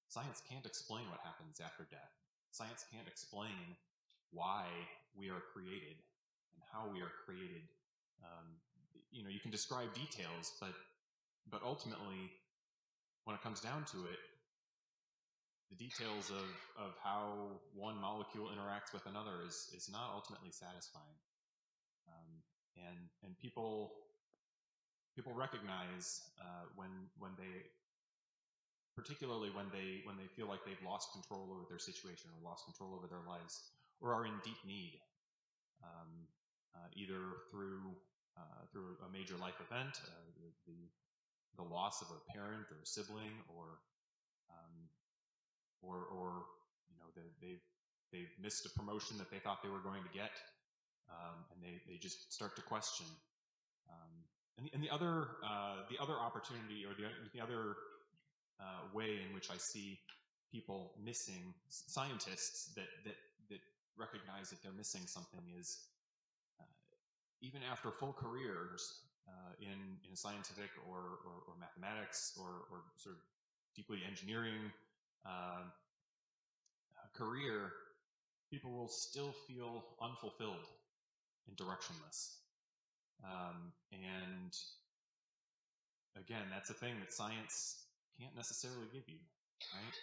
science 0.08 0.42
can't 0.48 0.66
explain 0.66 1.04
what 1.10 1.20
happens 1.22 1.60
after 1.62 1.86
death. 1.90 2.10
Science 2.50 2.84
can't 2.90 3.06
explain 3.06 3.76
why 4.32 4.64
we 5.16 5.28
are 5.28 5.40
created 5.52 6.00
and 6.56 6.62
how 6.72 6.88
we 6.88 7.00
are 7.00 7.12
created. 7.24 7.62
Um, 8.24 8.56
you 9.12 9.22
know, 9.22 9.30
you 9.30 9.40
can 9.40 9.50
describe 9.50 9.92
details, 9.94 10.56
but 10.60 10.72
but 11.50 11.60
ultimately, 11.62 12.32
when 13.24 13.36
it 13.36 13.42
comes 13.42 13.60
down 13.60 13.84
to 13.92 13.98
it, 14.08 14.20
the 15.68 15.76
details 15.76 16.30
of, 16.30 16.48
of 16.78 16.92
how 17.02 17.60
one 17.74 17.96
molecule 18.00 18.48
interacts 18.48 18.92
with 18.92 19.04
another 19.06 19.42
is, 19.46 19.72
is 19.76 19.88
not 19.90 20.12
ultimately 20.14 20.50
satisfying. 20.50 21.18
Um, 22.08 22.30
and 22.76 23.00
and 23.24 23.38
people 23.38 23.92
people 25.16 25.32
recognize 25.34 26.20
uh, 26.40 26.68
when 26.76 26.88
when 27.18 27.32
they 27.36 27.68
particularly 28.96 29.50
when 29.52 29.66
they 29.72 30.00
when 30.04 30.16
they 30.16 30.28
feel 30.36 30.48
like 30.48 30.64
they've 30.64 30.80
lost 30.84 31.12
control 31.12 31.48
over 31.52 31.64
their 31.68 31.80
situation 31.80 32.28
or 32.32 32.40
lost 32.44 32.64
control 32.64 32.92
over 32.96 33.08
their 33.08 33.24
lives 33.28 33.72
or 34.02 34.12
are 34.12 34.26
in 34.26 34.34
deep 34.44 34.58
need 34.66 34.98
um, 35.82 36.26
uh, 36.74 36.88
either 36.94 37.46
through 37.50 37.94
uh, 38.38 38.64
through 38.72 38.96
a 39.04 39.12
major 39.12 39.36
life 39.36 39.60
event, 39.60 40.00
uh, 40.08 40.24
the, 40.66 40.72
the 41.56 41.68
loss 41.68 42.00
of 42.00 42.08
a 42.08 42.20
parent 42.32 42.64
or 42.72 42.80
a 42.82 42.86
sibling, 42.86 43.36
or 43.48 43.78
um, 44.48 44.74
or 45.82 46.08
or 46.08 46.30
you 46.88 46.96
know 46.96 47.08
they, 47.14 47.28
they've 47.44 47.66
they've 48.12 48.32
missed 48.40 48.64
a 48.64 48.70
promotion 48.78 49.18
that 49.18 49.30
they 49.30 49.38
thought 49.38 49.62
they 49.62 49.68
were 49.68 49.84
going 49.84 50.02
to 50.02 50.12
get, 50.14 50.32
um, 51.10 51.44
and 51.52 51.60
they, 51.62 51.80
they 51.90 51.98
just 51.98 52.32
start 52.32 52.56
to 52.56 52.62
question. 52.62 53.06
Um, 53.88 54.24
and, 54.56 54.66
the, 54.66 54.70
and 54.74 54.82
the 54.82 54.90
other 54.90 55.28
uh, 55.44 55.84
the 55.90 56.00
other 56.00 56.16
opportunity 56.16 56.84
or 56.88 56.94
the 56.96 57.08
the 57.34 57.40
other 57.42 57.76
uh, 58.60 58.88
way 58.94 59.20
in 59.26 59.34
which 59.34 59.50
I 59.50 59.58
see 59.58 60.00
people 60.50 60.92
missing 61.02 61.52
scientists 61.68 62.72
that 62.76 62.88
that 63.04 63.16
recognize 63.98 64.50
that 64.50 64.62
they're 64.62 64.76
missing 64.76 65.02
something 65.06 65.40
is 65.58 65.88
uh, 66.60 66.64
even 67.40 67.60
after 67.70 67.90
full 67.90 68.12
careers 68.12 69.02
uh, 69.28 69.52
in 69.60 69.98
in 70.08 70.16
scientific 70.16 70.70
or 70.88 71.20
or, 71.26 71.36
or 71.48 71.54
mathematics 71.60 72.32
or 72.38 72.66
or 72.70 72.82
sort 72.96 73.16
of 73.16 73.22
deeply 73.74 74.00
engineering 74.06 74.70
uh, 75.26 75.64
career, 77.14 77.72
people 78.50 78.72
will 78.72 78.88
still 78.88 79.32
feel 79.46 79.84
unfulfilled 80.00 80.66
and 81.46 81.56
directionless. 81.56 82.36
Um, 83.24 83.72
and 83.92 84.56
again, 86.18 86.46
that's 86.50 86.70
a 86.70 86.74
thing 86.74 86.94
that 87.00 87.12
science 87.12 87.84
can't 88.18 88.34
necessarily 88.36 88.86
give 88.92 89.08
you, 89.08 89.18
right? 89.74 89.96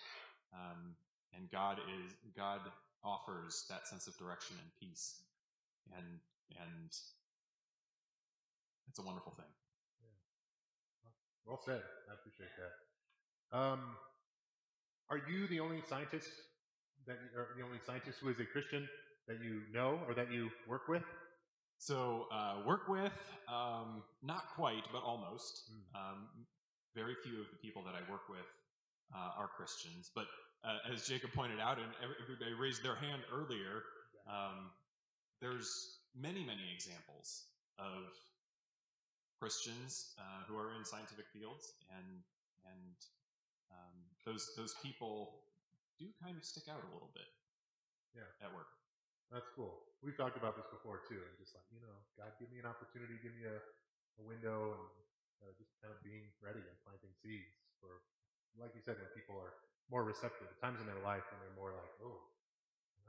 Um, 0.54 0.96
and 1.36 1.50
God 1.52 1.80
is 1.80 2.14
God 2.36 2.62
offers 3.04 3.66
that 3.70 3.88
sense 3.88 4.08
of 4.08 4.18
direction 4.18 4.56
and 4.60 4.70
peace, 4.80 5.22
and 5.96 6.20
and 6.60 6.92
it's 8.90 9.00
a 9.00 9.04
wonderful 9.04 9.34
thing. 9.34 9.46
Well 11.46 11.62
said. 11.66 11.82
I 12.10 12.14
appreciate 12.14 12.50
that. 12.58 13.58
Um, 13.58 13.96
are 15.10 15.18
you 15.18 15.48
the 15.48 15.60
only 15.60 15.82
scientist 15.90 16.30
that 17.08 17.18
the 17.58 17.64
only 17.64 17.80
scientist 17.86 18.20
who 18.22 18.30
is 18.30 18.40
a 18.40 18.46
Christian 18.46 18.88
that 19.28 19.38
you 19.42 19.62
know 19.74 20.00
or 20.08 20.14
that 20.14 20.32
you 20.32 20.50
work 20.68 20.88
with? 20.88 21.04
So 21.80 22.28
uh, 22.32 22.62
work 22.68 22.88
with, 22.88 23.16
um, 23.48 24.04
not 24.22 24.44
quite, 24.54 24.84
but 24.92 25.02
almost. 25.02 25.72
Mm. 25.72 26.00
Um, 26.00 26.28
very 26.94 27.16
few 27.24 27.40
of 27.40 27.48
the 27.50 27.58
people 27.64 27.84
that 27.86 27.96
I 27.96 28.04
work 28.12 28.28
with 28.30 28.46
uh, 29.16 29.40
are 29.40 29.48
Christians, 29.48 30.12
but 30.14 30.26
uh, 30.64 30.92
as 30.92 31.08
Jacob 31.08 31.32
pointed 31.34 31.60
out, 31.60 31.78
and 31.78 31.88
everybody 32.04 32.54
raised 32.54 32.84
their 32.84 32.96
hand 32.96 33.22
earlier, 33.32 33.84
um, 34.28 34.72
there's 35.40 36.00
many, 36.16 36.44
many 36.44 36.68
examples 36.74 37.48
of 37.80 38.12
Christians 39.40 40.12
uh, 40.20 40.44
who 40.48 40.60
are 40.60 40.76
in 40.76 40.84
scientific 40.84 41.32
fields, 41.32 41.80
and 41.96 42.20
and 42.68 42.98
um, 43.72 43.96
those 44.28 44.52
those 44.60 44.76
people 44.84 45.48
do 45.96 46.12
kind 46.20 46.36
of 46.36 46.44
stick 46.44 46.68
out 46.68 46.84
a 46.84 46.92
little 46.92 47.12
bit. 47.16 47.28
Yeah. 48.12 48.28
At 48.44 48.52
work. 48.52 48.68
That's 49.32 49.48
cool. 49.54 49.86
We've 50.02 50.18
talked 50.18 50.36
about 50.36 50.58
this 50.58 50.68
before 50.74 51.06
too, 51.08 51.22
and 51.22 51.34
just 51.40 51.56
like 51.56 51.64
you 51.72 51.80
know, 51.80 51.96
God, 52.20 52.36
give 52.42 52.52
me 52.52 52.60
an 52.60 52.68
opportunity, 52.68 53.16
give 53.24 53.32
me 53.38 53.48
a, 53.48 53.64
a 54.20 54.24
window, 54.28 54.76
and 54.76 54.92
uh, 55.40 55.52
just 55.56 55.72
kind 55.80 55.94
of 55.94 56.02
being 56.04 56.28
ready 56.44 56.60
and 56.60 56.76
planting 56.84 57.14
seeds 57.24 57.56
for, 57.80 58.04
like 58.60 58.76
you 58.76 58.84
said, 58.84 59.00
when 59.00 59.08
people 59.16 59.40
are 59.40 59.56
more 59.90 60.06
receptive, 60.06 60.48
times 60.62 60.80
in 60.80 60.88
their 60.88 61.02
life 61.02 61.26
when 61.34 61.38
they're 61.42 61.58
more 61.58 61.74
like, 61.74 61.94
oh, 62.06 62.22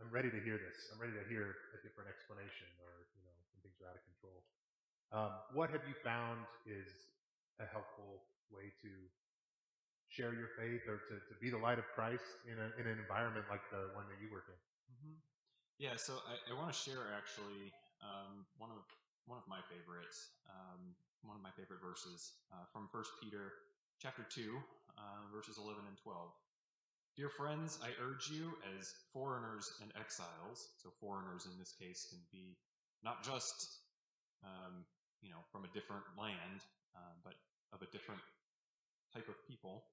I'm 0.01 0.09
ready 0.09 0.33
to 0.33 0.41
hear 0.41 0.57
this. 0.57 0.89
I'm 0.89 0.97
ready 0.97 1.13
to 1.13 1.25
hear 1.29 1.61
a 1.77 1.79
different 1.85 2.09
explanation, 2.09 2.69
or 2.81 3.05
you 3.13 3.23
know, 3.25 3.37
when 3.53 3.61
things 3.61 3.77
are 3.85 3.93
out 3.93 4.01
of 4.01 4.05
control. 4.09 4.39
Um, 5.13 5.33
what 5.53 5.69
have 5.69 5.85
you 5.85 5.93
found 6.01 6.49
is 6.65 6.89
a 7.61 7.69
helpful 7.69 8.25
way 8.49 8.73
to 8.81 8.93
share 10.09 10.33
your 10.33 10.51
faith 10.57 10.89
or 10.89 11.05
to, 11.07 11.21
to 11.21 11.35
be 11.39 11.53
the 11.53 11.61
light 11.61 11.79
of 11.79 11.87
Christ 11.93 12.25
in, 12.49 12.57
a, 12.59 12.73
in 12.81 12.89
an 12.89 12.97
environment 12.99 13.45
like 13.53 13.63
the 13.69 13.93
one 13.93 14.09
that 14.09 14.19
you 14.19 14.33
work 14.33 14.49
in? 14.49 14.59
Mm-hmm. 14.91 15.17
Yeah, 15.79 16.01
so 16.01 16.17
I, 16.25 16.41
I 16.49 16.53
want 16.57 16.73
to 16.73 16.77
share 16.77 17.13
actually 17.13 17.69
um, 18.01 18.49
one 18.57 18.73
of 18.73 18.83
one 19.29 19.37
of 19.39 19.47
my 19.47 19.61
favorites, 19.69 20.33
um, 20.49 20.97
one 21.23 21.37
of 21.37 21.45
my 21.45 21.53
favorite 21.55 21.85
verses 21.85 22.41
uh, 22.51 22.65
from 22.73 22.89
First 22.89 23.13
Peter 23.21 23.53
chapter 24.01 24.25
two, 24.27 24.59
uh, 24.97 25.29
verses 25.29 25.61
eleven 25.61 25.85
and 25.85 25.97
twelve. 26.01 26.33
Dear 27.17 27.29
friends, 27.29 27.79
I 27.83 27.91
urge 28.01 28.31
you 28.31 28.55
as 28.79 28.95
foreigners 29.13 29.73
and 29.83 29.93
exiles. 29.99 30.73
So 30.79 30.91
foreigners 31.01 31.47
in 31.51 31.59
this 31.59 31.75
case 31.75 32.07
can 32.09 32.21
be 32.31 32.57
not 33.03 33.25
just 33.25 33.83
um, 34.45 34.85
you 35.21 35.31
know 35.31 35.43
from 35.53 35.65
a 35.65 35.75
different 35.75 36.05
land, 36.17 36.63
uh, 36.97 37.15
but 37.25 37.35
of 37.73 37.83
a 37.83 37.91
different 37.93 38.23
type 39.13 39.29
of 39.29 39.35
people. 39.49 39.85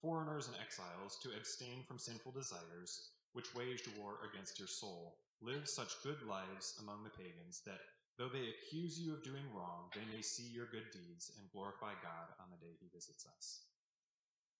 Foreigners 0.00 0.48
and 0.48 0.56
exiles 0.56 1.18
to 1.22 1.36
abstain 1.36 1.84
from 1.86 1.98
sinful 1.98 2.32
desires 2.32 3.12
which 3.32 3.54
waged 3.54 3.86
war 3.98 4.18
against 4.30 4.58
your 4.58 4.68
soul. 4.68 5.18
Live 5.42 5.68
such 5.68 6.02
good 6.02 6.22
lives 6.26 6.74
among 6.80 7.04
the 7.04 7.14
pagans 7.14 7.62
that 7.66 7.80
though 8.18 8.28
they 8.28 8.50
accuse 8.50 8.98
you 8.98 9.14
of 9.14 9.22
doing 9.22 9.44
wrong, 9.54 9.88
they 9.94 10.04
may 10.12 10.22
see 10.22 10.48
your 10.48 10.66
good 10.66 10.88
deeds 10.92 11.32
and 11.38 11.50
glorify 11.52 11.92
God 12.02 12.28
on 12.40 12.50
the 12.50 12.60
day 12.60 12.74
he 12.80 12.88
visits 12.92 13.26
us. 13.36 13.69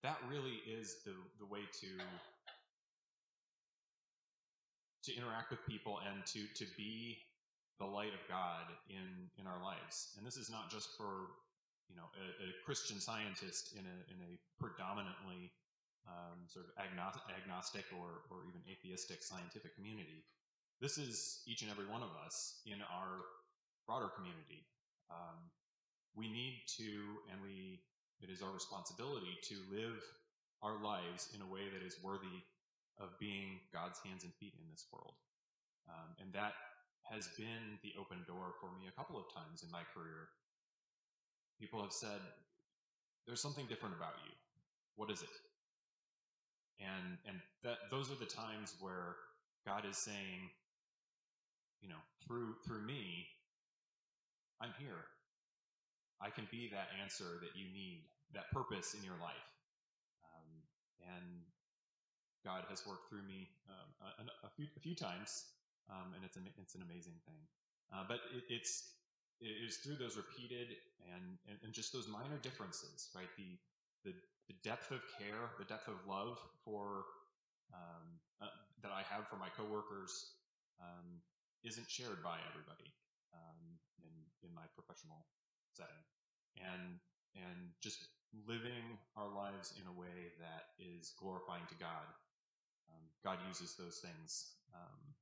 That 0.02 0.18
really 0.28 0.62
is 0.66 0.96
the, 1.04 1.12
the 1.38 1.46
way 1.46 1.60
to 1.80 1.88
to 5.02 5.16
interact 5.16 5.50
with 5.50 5.64
people 5.66 5.98
and 6.06 6.24
to 6.26 6.46
to 6.54 6.64
be 6.76 7.18
the 7.78 7.86
light 7.86 8.12
of 8.12 8.20
God 8.28 8.68
in 8.88 9.28
in 9.38 9.46
our 9.46 9.62
lives. 9.62 10.14
And 10.16 10.26
this 10.26 10.36
is 10.36 10.50
not 10.50 10.70
just 10.70 10.96
for 10.96 11.36
you 11.88 11.96
know 11.96 12.08
a, 12.16 12.48
a 12.48 12.64
Christian 12.64 13.00
scientist 13.00 13.74
in 13.74 13.84
a 13.84 13.98
in 14.12 14.18
a 14.24 14.38
predominantly 14.58 15.52
um, 16.08 16.48
sort 16.48 16.66
of 16.66 16.72
agnostic 16.80 17.84
or, 17.92 18.24
or 18.30 18.48
even 18.48 18.60
atheistic 18.70 19.22
scientific 19.22 19.74
community. 19.76 20.24
This 20.80 20.96
is 20.96 21.42
each 21.46 21.62
and 21.62 21.70
every 21.70 21.86
one 21.86 22.02
of 22.02 22.10
us 22.24 22.60
in 22.64 22.80
our 22.80 23.20
broader 23.86 24.08
community. 24.16 24.64
Um, 25.10 25.50
we 26.16 26.28
need 26.30 26.64
to, 26.78 27.20
and 27.30 27.42
we, 27.42 27.84
it 28.22 28.30
is 28.30 28.42
our 28.42 28.52
responsibility 28.52 29.38
to 29.48 29.56
live 29.72 30.00
our 30.62 30.76
lives 30.82 31.32
in 31.34 31.40
a 31.40 31.48
way 31.48 31.68
that 31.72 31.84
is 31.84 31.96
worthy 32.04 32.44
of 33.00 33.16
being 33.18 33.60
God's 33.72 33.98
hands 34.04 34.24
and 34.24 34.32
feet 34.36 34.52
in 34.60 34.68
this 34.70 34.84
world. 34.92 35.16
Um, 35.88 36.12
and 36.20 36.32
that 36.32 36.52
has 37.08 37.28
been 37.36 37.80
the 37.82 37.96
open 37.98 38.20
door 38.28 38.52
for 38.60 38.68
me 38.76 38.86
a 38.86 38.96
couple 38.96 39.16
of 39.16 39.24
times 39.32 39.64
in 39.64 39.70
my 39.72 39.82
career. 39.96 40.28
People 41.58 41.80
have 41.80 41.92
said, 41.92 42.20
There's 43.26 43.40
something 43.40 43.66
different 43.66 43.96
about 43.96 44.14
you. 44.24 44.32
What 44.96 45.10
is 45.10 45.22
it? 45.22 45.32
and 46.80 47.18
and 47.28 47.40
that 47.62 47.90
those 47.90 48.10
are 48.10 48.16
the 48.16 48.26
times 48.26 48.74
where 48.80 49.16
God 49.66 49.84
is 49.88 49.96
saying, 49.98 50.48
you 51.80 51.88
know, 51.88 52.00
through 52.26 52.54
through 52.66 52.82
me, 52.82 53.26
I'm 54.60 54.72
here. 54.78 55.04
I 56.20 56.30
can 56.30 56.46
be 56.50 56.68
that 56.72 56.92
answer 57.00 57.40
that 57.40 57.56
you 57.56 57.66
need, 57.72 58.04
that 58.34 58.50
purpose 58.52 58.94
in 58.94 59.02
your 59.02 59.16
life, 59.20 59.48
um, 60.24 60.50
and 61.16 61.42
God 62.44 62.64
has 62.68 62.86
worked 62.86 63.08
through 63.08 63.24
me 63.28 63.48
um, 63.68 63.88
a, 64.20 64.46
a, 64.46 64.50
few 64.50 64.66
a 64.76 64.80
few 64.80 64.94
times, 64.94 65.44
um, 65.88 66.12
and 66.16 66.24
it's 66.24 66.36
an 66.36 66.48
it's 66.56 66.74
an 66.74 66.82
amazing 66.82 67.16
thing. 67.28 67.40
Uh, 67.92 68.04
but 68.08 68.20
it, 68.32 68.44
it's 68.48 68.96
it 69.40 69.56
is 69.60 69.76
through 69.80 69.96
those 69.96 70.16
repeated 70.16 70.76
and, 71.08 71.36
and 71.48 71.56
and 71.64 71.72
just 71.72 71.92
those 71.92 72.08
minor 72.08 72.40
differences, 72.40 73.08
right? 73.16 73.28
The 73.36 73.56
the 74.04 74.12
the 74.48 74.56
depth 74.64 74.90
of 74.90 75.00
care, 75.20 75.52
the 75.58 75.68
depth 75.68 75.88
of 75.88 76.00
love 76.08 76.38
for 76.64 77.04
um, 77.72 78.20
uh, 78.40 78.52
that 78.82 78.92
I 78.92 79.04
have 79.08 79.28
for 79.28 79.36
my 79.36 79.48
coworkers 79.52 80.36
um, 80.80 81.20
isn't 81.62 81.88
shared 81.88 82.24
by 82.24 82.40
everybody 82.48 82.88
um, 83.36 83.76
in 84.00 84.12
in 84.48 84.50
my 84.56 84.64
professional 84.72 85.28
setting, 85.76 86.02
and 86.58 86.98
and 87.36 87.70
just 87.80 88.10
living 88.46 88.98
our 89.16 89.28
lives 89.30 89.74
in 89.78 89.86
a 89.86 89.94
way 89.94 90.34
that 90.38 90.74
is 90.78 91.14
glorifying 91.18 91.66
to 91.68 91.76
God. 91.78 92.06
Um, 92.90 93.04
God 93.22 93.38
uses 93.46 93.74
those 93.74 93.98
things 94.02 94.54
um, 94.74 95.14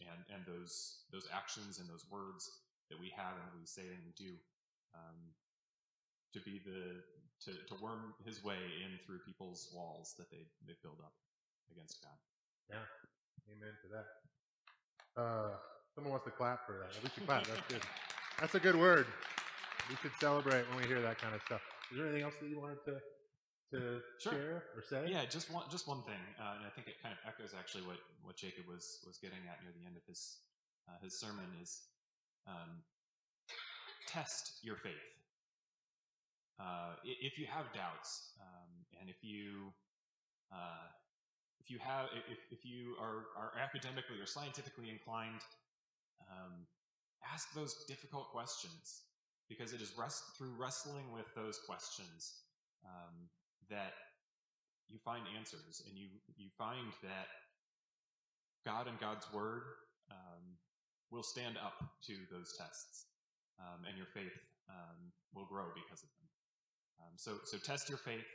and 0.00 0.20
and 0.32 0.42
those 0.44 1.04
those 1.12 1.28
actions 1.32 1.78
and 1.78 1.88
those 1.88 2.04
words 2.10 2.48
that 2.90 3.00
we 3.00 3.12
have 3.16 3.36
and 3.36 3.44
that 3.48 3.56
we 3.56 3.66
say 3.66 3.84
and 3.84 4.04
we 4.04 4.12
do 4.16 4.32
um, 4.94 5.18
to 6.32 6.40
be 6.40 6.60
the 6.64 7.00
to, 7.44 7.54
to 7.68 7.74
worm 7.82 8.14
his 8.24 8.42
way 8.42 8.58
in 8.84 8.98
through 9.06 9.20
people's 9.24 9.70
walls 9.74 10.14
that 10.18 10.30
they 10.30 10.44
they 10.66 10.74
build 10.82 11.00
up 11.00 11.14
against 11.72 12.02
God. 12.02 12.18
Yeah, 12.68 12.84
amen 13.48 13.74
to 13.82 13.88
that. 13.96 14.08
Uh, 15.16 15.50
someone 15.94 16.12
wants 16.12 16.26
to 16.26 16.32
clap 16.32 16.66
for 16.66 16.84
that. 16.84 16.96
At 16.96 17.02
least 17.04 17.16
you 17.16 17.26
clap. 17.26 17.46
That's 17.46 17.60
good. 17.68 17.82
That's 18.40 18.54
a 18.54 18.60
good 18.60 18.76
word. 18.76 19.06
We 19.88 19.96
should 19.96 20.12
celebrate 20.20 20.68
when 20.68 20.84
we 20.84 20.86
hear 20.86 21.00
that 21.00 21.20
kind 21.20 21.34
of 21.34 21.40
stuff. 21.42 21.62
Is 21.90 21.96
there 21.96 22.06
anything 22.06 22.24
else 22.24 22.34
that 22.40 22.48
you 22.48 22.60
wanted 22.60 22.84
to 22.84 23.00
to 23.72 24.00
sure. 24.20 24.32
share 24.32 24.62
or 24.76 24.82
say? 24.84 25.08
Yeah, 25.08 25.24
just 25.24 25.52
one 25.52 25.64
just 25.70 25.88
one 25.88 26.02
thing, 26.04 26.20
uh, 26.36 26.60
and 26.60 26.64
I 26.64 26.70
think 26.76 26.88
it 26.88 27.00
kind 27.02 27.16
of 27.16 27.20
echoes 27.24 27.56
actually 27.56 27.84
what 27.84 27.96
what 28.22 28.36
Jacob 28.36 28.68
was 28.68 29.00
was 29.06 29.16
getting 29.16 29.40
at 29.48 29.64
near 29.64 29.72
the 29.72 29.84
end 29.88 29.96
of 29.96 30.04
his 30.04 30.44
uh, 30.88 31.00
his 31.02 31.18
sermon 31.18 31.48
is 31.62 31.80
um, 32.46 32.84
test 34.06 34.60
your 34.62 34.76
faith. 34.76 35.08
Uh, 36.60 36.96
if 37.04 37.38
you 37.38 37.46
have 37.46 37.72
doubts, 37.72 38.34
um, 38.40 38.70
and 39.00 39.08
if 39.08 39.16
you 39.22 39.72
uh, 40.52 40.88
if 41.60 41.70
you 41.70 41.78
have 41.80 42.06
if, 42.28 42.38
if 42.50 42.64
you 42.64 42.96
are, 43.00 43.28
are 43.36 43.52
academically 43.56 44.20
or 44.20 44.26
scientifically 44.26 44.90
inclined, 44.90 45.40
um, 46.28 46.66
ask 47.32 47.52
those 47.54 47.84
difficult 47.86 48.28
questions 48.32 49.08
because 49.48 49.72
it 49.72 49.80
is 49.80 49.92
rest, 49.98 50.22
through 50.36 50.52
wrestling 50.58 51.12
with 51.12 51.26
those 51.34 51.58
questions 51.66 52.44
um, 52.84 53.28
that 53.70 53.92
you 54.88 54.98
find 55.04 55.24
answers 55.36 55.82
and 55.86 55.96
you 55.96 56.08
you 56.36 56.48
find 56.56 56.92
that 57.02 57.28
God 58.64 58.86
and 58.88 58.98
God's 59.00 59.26
word 59.32 59.62
um, 60.10 60.56
will 61.10 61.22
stand 61.22 61.56
up 61.56 61.76
to 62.06 62.14
those 62.30 62.54
tests, 62.58 63.06
um, 63.60 63.84
and 63.88 63.96
your 63.96 64.06
faith 64.06 64.36
um, 64.68 65.12
will 65.34 65.46
grow 65.46 65.66
because 65.74 66.02
of 66.02 66.10
them. 66.20 66.28
Um, 67.00 67.14
so, 67.16 67.32
so 67.44 67.56
test 67.58 67.88
your 67.88 67.98
faith 67.98 68.28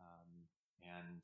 um, 0.00 0.30
and 0.84 1.20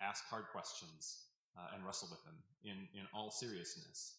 ask 0.00 0.24
hard 0.26 0.44
questions 0.52 1.26
uh, 1.58 1.74
and 1.74 1.84
wrestle 1.84 2.08
with 2.10 2.22
them 2.24 2.36
in 2.64 2.88
in 2.98 3.06
all 3.14 3.30
seriousness. 3.30 4.16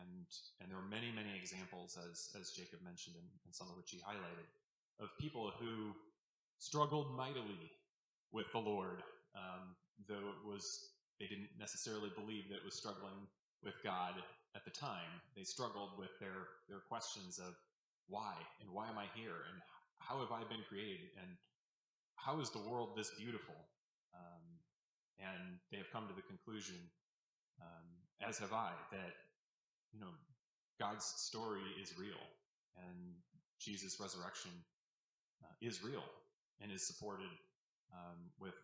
And 0.00 0.24
and 0.60 0.70
there 0.70 0.78
are 0.78 0.88
many 0.88 1.12
many 1.12 1.36
examples, 1.36 1.98
as 2.00 2.32
as 2.40 2.52
Jacob 2.56 2.80
mentioned, 2.82 3.16
and, 3.16 3.28
and 3.44 3.52
some 3.54 3.68
of 3.68 3.76
which 3.76 3.90
he 3.92 3.98
highlighted, 4.00 4.48
of 5.00 5.08
people 5.20 5.52
who 5.60 5.92
struggled 6.58 7.16
mightily 7.16 7.70
with 8.32 8.46
the 8.52 8.58
Lord, 8.58 9.02
um, 9.36 9.76
though 10.08 10.32
it 10.32 10.40
was 10.46 10.64
they 11.20 11.26
didn't 11.26 11.52
necessarily 11.58 12.10
believe 12.16 12.48
that 12.48 12.56
it 12.56 12.64
was 12.64 12.74
struggling 12.74 13.28
with 13.62 13.74
God 13.84 14.14
at 14.56 14.64
the 14.64 14.70
time. 14.72 15.20
They 15.36 15.44
struggled 15.44 15.98
with 15.98 16.12
their 16.20 16.48
their 16.68 16.80
questions 16.88 17.38
of 17.38 17.54
why 18.08 18.34
and 18.60 18.70
why 18.72 18.88
am 18.88 18.98
I 18.98 19.06
here 19.14 19.44
and 19.52 19.60
how 19.98 20.18
have 20.18 20.32
I 20.32 20.42
been 20.48 20.64
created 20.68 21.12
and 21.20 21.36
how 22.16 22.40
is 22.40 22.50
the 22.50 22.62
world 22.62 22.96
this 22.96 23.10
beautiful? 23.18 23.54
Um, 24.14 24.44
and 25.18 25.58
they 25.70 25.78
have 25.78 25.90
come 25.92 26.08
to 26.08 26.14
the 26.14 26.22
conclusion, 26.22 26.78
um, 27.60 27.86
as 28.26 28.38
have 28.38 28.52
I, 28.52 28.72
that 28.90 29.14
you 29.92 30.00
know 30.00 30.12
God's 30.80 31.04
story 31.04 31.62
is 31.80 31.94
real 31.98 32.20
and 32.76 33.14
Jesus' 33.60 34.00
resurrection 34.00 34.50
uh, 35.44 35.54
is 35.60 35.84
real 35.84 36.04
and 36.60 36.72
is 36.72 36.82
supported 36.82 37.30
um, 37.92 38.18
with 38.40 38.56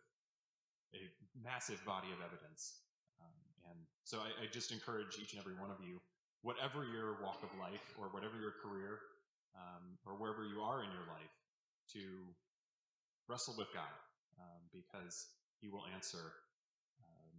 a 0.95 1.05
massive 1.37 1.79
body 1.85 2.09
of 2.11 2.19
evidence. 2.25 2.81
Um, 3.21 3.39
and 3.71 3.79
so 4.05 4.19
I, 4.25 4.31
I, 4.43 4.47
just 4.51 4.73
encourage 4.73 5.19
each 5.21 5.37
and 5.37 5.41
every 5.41 5.55
one 5.55 5.71
of 5.71 5.77
you, 5.85 6.01
whatever 6.43 6.87
your 6.89 7.21
walk 7.21 7.45
of 7.45 7.53
life 7.61 7.95
or 8.01 8.09
whatever 8.09 8.41
your 8.41 8.57
career 8.65 8.99
um, 9.53 9.99
or 10.07 10.17
wherever 10.17 10.47
you 10.47 10.63
are 10.63 10.83
in 10.83 10.91
your 10.91 11.05
life, 11.13 11.35
to 11.93 12.25
wrestle 13.29 13.55
with 13.59 13.69
God 13.75 13.93
um, 14.41 14.63
because 14.73 15.29
He 15.61 15.69
will 15.69 15.85
answer 15.95 16.33
um, 17.05 17.37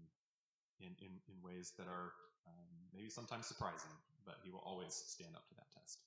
in, 0.80 0.94
in, 1.02 1.14
in 1.26 1.36
ways 1.42 1.74
that 1.78 1.88
are 1.88 2.14
um, 2.50 2.66
maybe 2.94 3.10
sometimes 3.10 3.46
surprising, 3.46 3.94
but 4.26 4.42
He 4.44 4.50
will 4.50 4.64
always 4.66 4.94
stand 4.94 5.38
up 5.38 5.46
to 5.50 5.56
that 5.56 5.70
test. 5.70 6.02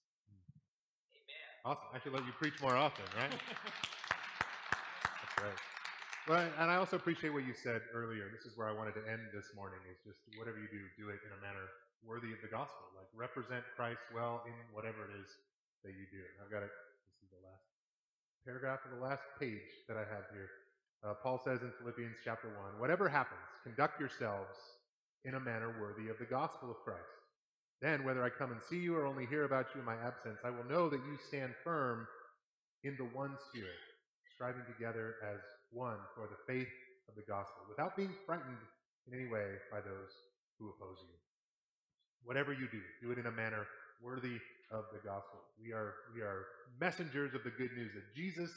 Amen. 1.14 1.54
Awesome. 1.62 1.88
I 1.94 1.98
should 2.02 2.12
let 2.12 2.26
you 2.26 2.34
preach 2.34 2.58
more 2.58 2.74
often, 2.74 3.06
right? 3.14 3.30
That's 5.22 5.36
right. 5.38 5.60
Well, 6.26 6.38
and 6.58 6.70
I 6.70 6.78
also 6.78 6.94
appreciate 6.94 7.34
what 7.34 7.42
you 7.42 7.54
said 7.54 7.82
earlier. 7.90 8.30
This 8.30 8.46
is 8.46 8.54
where 8.54 8.70
I 8.70 8.74
wanted 8.74 8.94
to 8.94 9.02
end 9.10 9.26
this 9.34 9.50
morning 9.58 9.82
is 9.90 9.98
just 10.06 10.22
whatever 10.38 10.58
you 10.58 10.70
do, 10.70 10.78
do 10.94 11.10
it 11.10 11.18
in 11.26 11.34
a 11.34 11.40
manner 11.42 11.66
worthy 12.06 12.30
of 12.30 12.38
the 12.42 12.50
gospel. 12.50 12.86
Like 12.94 13.10
represent 13.10 13.66
Christ 13.74 14.06
well 14.14 14.46
in 14.46 14.54
whatever 14.70 15.02
it 15.10 15.18
is 15.18 15.26
that 15.82 15.94
you 15.98 16.06
do. 16.14 16.22
I've 16.38 16.50
got 16.50 16.62
it. 16.62 16.70
This 17.10 17.26
is 17.26 17.30
the 17.34 17.42
last 17.42 17.66
paragraph 18.46 18.86
of 18.86 18.94
the 18.94 19.02
last 19.02 19.26
page 19.38 19.66
that 19.90 19.98
I 19.98 20.06
have 20.06 20.30
here. 20.30 20.50
Uh, 21.02 21.18
Paul 21.18 21.42
says 21.42 21.62
in 21.66 21.74
Philippians 21.82 22.22
chapter 22.22 22.54
1 22.54 22.78
Whatever 22.78 23.10
happens, 23.10 23.42
conduct 23.66 23.98
yourselves 23.98 24.54
in 25.24 25.34
a 25.34 25.40
manner 25.40 25.74
worthy 25.80 26.08
of 26.10 26.18
the 26.18 26.24
gospel 26.24 26.70
of 26.70 26.82
Christ. 26.84 27.00
Then, 27.80 28.04
whether 28.04 28.22
I 28.22 28.30
come 28.30 28.52
and 28.52 28.60
see 28.62 28.78
you 28.78 28.96
or 28.96 29.06
only 29.06 29.26
hear 29.26 29.44
about 29.44 29.66
you 29.74 29.80
in 29.80 29.86
my 29.86 29.96
absence, 29.96 30.38
I 30.44 30.50
will 30.50 30.64
know 30.64 30.88
that 30.88 31.02
you 31.02 31.18
stand 31.26 31.52
firm 31.64 32.06
in 32.84 32.96
the 32.96 33.10
one 33.10 33.36
Spirit, 33.50 33.78
striving 34.34 34.62
together 34.66 35.16
as 35.22 35.40
one 35.70 35.98
for 36.14 36.28
the 36.28 36.38
faith 36.46 36.70
of 37.08 37.14
the 37.14 37.26
gospel, 37.26 37.66
without 37.68 37.96
being 37.96 38.14
frightened 38.24 38.62
in 39.06 39.18
any 39.18 39.28
way 39.28 39.58
by 39.70 39.80
those 39.80 40.10
who 40.58 40.70
oppose 40.70 40.98
you. 41.02 41.14
Whatever 42.24 42.52
you 42.52 42.68
do, 42.70 42.80
do 43.02 43.10
it 43.10 43.18
in 43.18 43.26
a 43.26 43.34
manner 43.34 43.66
worthy 44.00 44.38
of 44.70 44.84
the 44.92 45.02
gospel. 45.02 45.42
We 45.60 45.72
are, 45.72 45.94
we 46.14 46.20
are 46.20 46.46
messengers 46.80 47.34
of 47.34 47.42
the 47.42 47.50
good 47.50 47.72
news 47.76 47.90
that 47.94 48.14
Jesus 48.14 48.50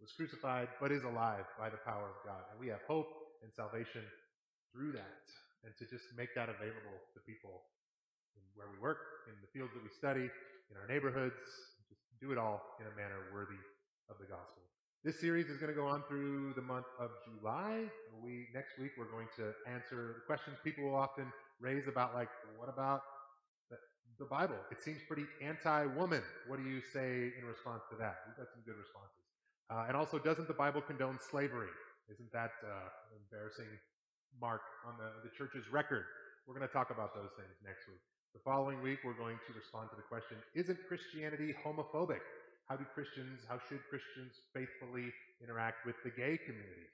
was 0.00 0.12
crucified 0.16 0.68
but 0.80 0.90
is 0.90 1.04
alive 1.04 1.44
by 1.58 1.70
the 1.70 1.78
power 1.86 2.10
of 2.10 2.26
God. 2.26 2.42
And 2.50 2.58
we 2.58 2.68
have 2.68 2.82
hope 2.86 3.06
and 3.42 3.52
salvation 3.54 4.02
through 4.72 4.92
that. 4.92 5.22
And 5.62 5.72
to 5.78 5.84
just 5.86 6.10
make 6.18 6.34
that 6.34 6.50
available 6.50 6.98
to 7.14 7.18
people 7.22 7.62
where 8.54 8.66
we 8.68 8.78
work, 8.82 8.98
in 9.30 9.38
the 9.38 9.50
fields 9.54 9.72
that 9.74 9.82
we 9.82 9.92
study, 9.94 10.26
in 10.26 10.74
our 10.74 10.88
neighborhoods, 10.90 11.38
just 11.88 12.02
do 12.20 12.32
it 12.34 12.38
all 12.38 12.60
in 12.82 12.86
a 12.86 12.94
manner 12.98 13.30
worthy 13.32 13.60
of 14.10 14.18
the 14.18 14.26
gospel. 14.26 14.62
This 15.04 15.18
series 15.18 15.50
is 15.50 15.58
going 15.58 15.70
to 15.70 15.78
go 15.78 15.86
on 15.86 16.02
through 16.06 16.54
the 16.54 16.62
month 16.62 16.86
of 17.00 17.10
July. 17.26 17.90
We 18.22 18.46
next 18.54 18.78
week 18.78 18.92
we're 18.96 19.10
going 19.10 19.26
to 19.34 19.50
answer 19.66 20.14
the 20.14 20.24
questions 20.26 20.58
people 20.62 20.84
will 20.84 20.94
often 20.94 21.26
raise 21.58 21.88
about 21.88 22.14
like 22.14 22.30
what 22.56 22.68
about 22.68 23.02
the, 23.68 23.76
the 24.18 24.26
Bible? 24.30 24.58
It 24.70 24.80
seems 24.80 25.02
pretty 25.08 25.26
anti-woman. 25.42 26.22
What 26.46 26.62
do 26.62 26.70
you 26.70 26.80
say 26.94 27.34
in 27.34 27.44
response 27.46 27.82
to 27.90 27.96
that? 27.98 28.14
We've 28.30 28.38
got 28.38 28.46
some 28.54 28.62
good 28.62 28.78
responses. 28.78 29.26
Uh, 29.66 29.86
and 29.88 29.96
also, 29.96 30.18
doesn't 30.18 30.46
the 30.46 30.54
Bible 30.54 30.80
condone 30.80 31.18
slavery? 31.18 31.72
Isn't 32.06 32.30
that 32.32 32.52
uh, 32.62 32.86
embarrassing 33.18 33.66
mark 34.40 34.62
on 34.86 34.96
the, 34.96 35.28
the 35.28 35.32
church's 35.36 35.66
record? 35.72 36.04
We're 36.46 36.56
going 36.58 36.66
to 36.66 36.74
talk 36.74 36.90
about 36.90 37.14
those 37.14 37.30
things 37.38 37.54
next 37.62 37.86
week. 37.86 38.02
The 38.32 38.42
following 38.42 38.80
week, 38.80 39.04
we're 39.04 39.18
going 39.18 39.36
to 39.36 39.50
respond 39.52 39.92
to 39.92 39.96
the 39.96 40.06
question 40.08 40.40
Isn't 40.56 40.80
Christianity 40.88 41.52
homophobic? 41.60 42.24
How 42.70 42.80
do 42.80 42.86
Christians, 42.96 43.44
how 43.44 43.60
should 43.68 43.84
Christians 43.92 44.32
faithfully 44.56 45.12
interact 45.42 45.84
with 45.84 45.98
the 46.06 46.14
gay 46.14 46.40
community? 46.40 46.88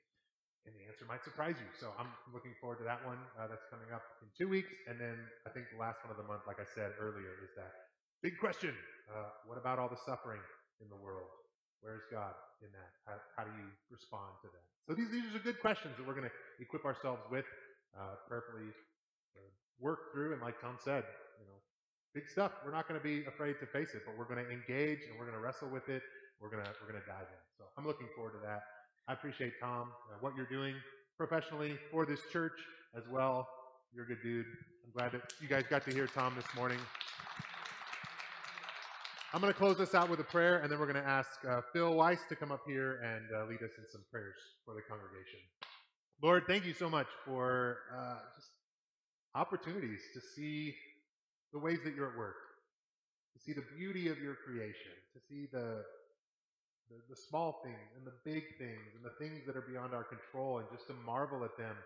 And 0.66 0.74
the 0.74 0.84
answer 0.90 1.06
might 1.06 1.22
surprise 1.22 1.56
you. 1.56 1.70
So 1.78 1.94
I'm 1.96 2.10
looking 2.34 2.52
forward 2.60 2.82
to 2.82 2.86
that 2.90 3.00
one. 3.06 3.20
Uh, 3.38 3.46
that's 3.46 3.64
coming 3.70 3.88
up 3.94 4.02
in 4.20 4.28
two 4.36 4.50
weeks. 4.50 4.68
And 4.90 4.98
then 4.98 5.16
I 5.46 5.54
think 5.54 5.70
the 5.72 5.80
last 5.80 6.02
one 6.04 6.12
of 6.12 6.18
the 6.18 6.26
month, 6.28 6.44
like 6.44 6.60
I 6.60 6.68
said 6.74 6.92
earlier, 7.00 7.40
is 7.40 7.54
that 7.56 7.72
big 8.20 8.36
question. 8.36 8.74
Uh, 9.08 9.32
what 9.46 9.56
about 9.56 9.78
all 9.78 9.88
the 9.88 10.00
suffering 10.04 10.42
in 10.82 10.90
the 10.90 10.98
world? 11.00 11.30
Where's 11.80 12.04
God 12.10 12.34
in 12.62 12.70
that? 12.74 12.90
How, 13.06 13.16
how 13.36 13.44
do 13.44 13.52
you 13.54 13.68
respond 13.90 14.38
to 14.42 14.48
that? 14.50 14.66
So 14.86 14.94
these, 14.94 15.10
these 15.10 15.34
are 15.34 15.42
good 15.42 15.60
questions 15.60 15.94
that 15.96 16.06
we're 16.06 16.16
going 16.16 16.28
to 16.28 16.36
equip 16.60 16.84
ourselves 16.84 17.22
with, 17.30 17.44
uh, 17.94 18.18
prayerfully 18.26 18.70
uh, 19.36 19.50
work 19.78 20.12
through. 20.12 20.32
And 20.32 20.42
like 20.42 20.60
Tom 20.60 20.76
said, 20.82 21.04
you 21.38 21.46
know, 21.46 21.58
big 22.14 22.28
stuff. 22.28 22.52
We're 22.64 22.72
not 22.72 22.88
going 22.88 22.98
to 22.98 23.04
be 23.04 23.26
afraid 23.26 23.56
to 23.60 23.66
face 23.66 23.94
it, 23.94 24.02
but 24.06 24.16
we're 24.18 24.28
going 24.28 24.44
to 24.44 24.50
engage 24.50 25.06
and 25.06 25.18
we're 25.18 25.26
going 25.26 25.38
to 25.38 25.44
wrestle 25.44 25.68
with 25.68 25.88
it. 25.88 26.02
We're 26.40 26.50
going 26.50 26.64
to 26.64 26.70
we're 26.80 26.90
going 26.90 27.02
to 27.02 27.08
dive 27.08 27.26
in. 27.26 27.42
So 27.58 27.64
I'm 27.76 27.86
looking 27.86 28.08
forward 28.14 28.32
to 28.38 28.42
that. 28.46 28.62
I 29.08 29.12
appreciate 29.12 29.54
Tom 29.60 29.90
uh, 30.10 30.16
what 30.20 30.36
you're 30.36 30.50
doing 30.50 30.74
professionally 31.16 31.76
for 31.90 32.06
this 32.06 32.20
church 32.32 32.58
as 32.96 33.04
well. 33.10 33.48
You're 33.94 34.04
a 34.04 34.08
good 34.08 34.22
dude. 34.22 34.46
I'm 34.84 34.92
glad 34.92 35.12
that 35.12 35.32
you 35.40 35.48
guys 35.48 35.64
got 35.68 35.84
to 35.84 35.90
hear 35.92 36.06
Tom 36.06 36.34
this 36.36 36.46
morning. 36.54 36.78
I'm 39.34 39.42
going 39.42 39.52
to 39.52 39.58
close 39.58 39.76
this 39.76 39.94
out 39.94 40.08
with 40.08 40.20
a 40.20 40.24
prayer, 40.24 40.60
and 40.60 40.72
then 40.72 40.78
we're 40.78 40.90
going 40.90 41.04
to 41.04 41.06
ask 41.06 41.28
uh, 41.46 41.60
Phil 41.74 41.92
Weiss 41.92 42.20
to 42.30 42.34
come 42.34 42.50
up 42.50 42.62
here 42.66 42.96
and 43.04 43.28
uh, 43.36 43.44
lead 43.44 43.60
us 43.60 43.76
in 43.76 43.84
some 43.92 44.00
prayers 44.10 44.40
for 44.64 44.72
the 44.72 44.80
congregation. 44.88 45.38
Lord, 46.22 46.44
thank 46.46 46.64
you 46.64 46.72
so 46.72 46.88
much 46.88 47.08
for 47.26 47.76
uh, 47.92 48.24
just 48.34 48.48
opportunities 49.34 50.00
to 50.14 50.20
see 50.34 50.74
the 51.52 51.58
ways 51.58 51.78
that 51.84 51.94
you're 51.94 52.08
at 52.08 52.16
work, 52.16 52.40
to 53.36 53.38
see 53.44 53.52
the 53.52 53.64
beauty 53.76 54.08
of 54.08 54.16
your 54.16 54.34
creation, 54.34 54.96
to 55.12 55.20
see 55.28 55.44
the, 55.52 55.84
the, 56.88 56.96
the 57.10 57.16
small 57.28 57.60
things 57.62 57.92
and 57.98 58.06
the 58.06 58.16
big 58.24 58.44
things 58.56 58.96
and 58.96 59.04
the 59.04 59.12
things 59.20 59.44
that 59.46 59.58
are 59.58 59.66
beyond 59.68 59.92
our 59.92 60.04
control 60.04 60.56
and 60.56 60.66
just 60.72 60.86
to 60.86 60.94
marvel 61.04 61.44
at 61.44 61.54
them. 61.58 61.76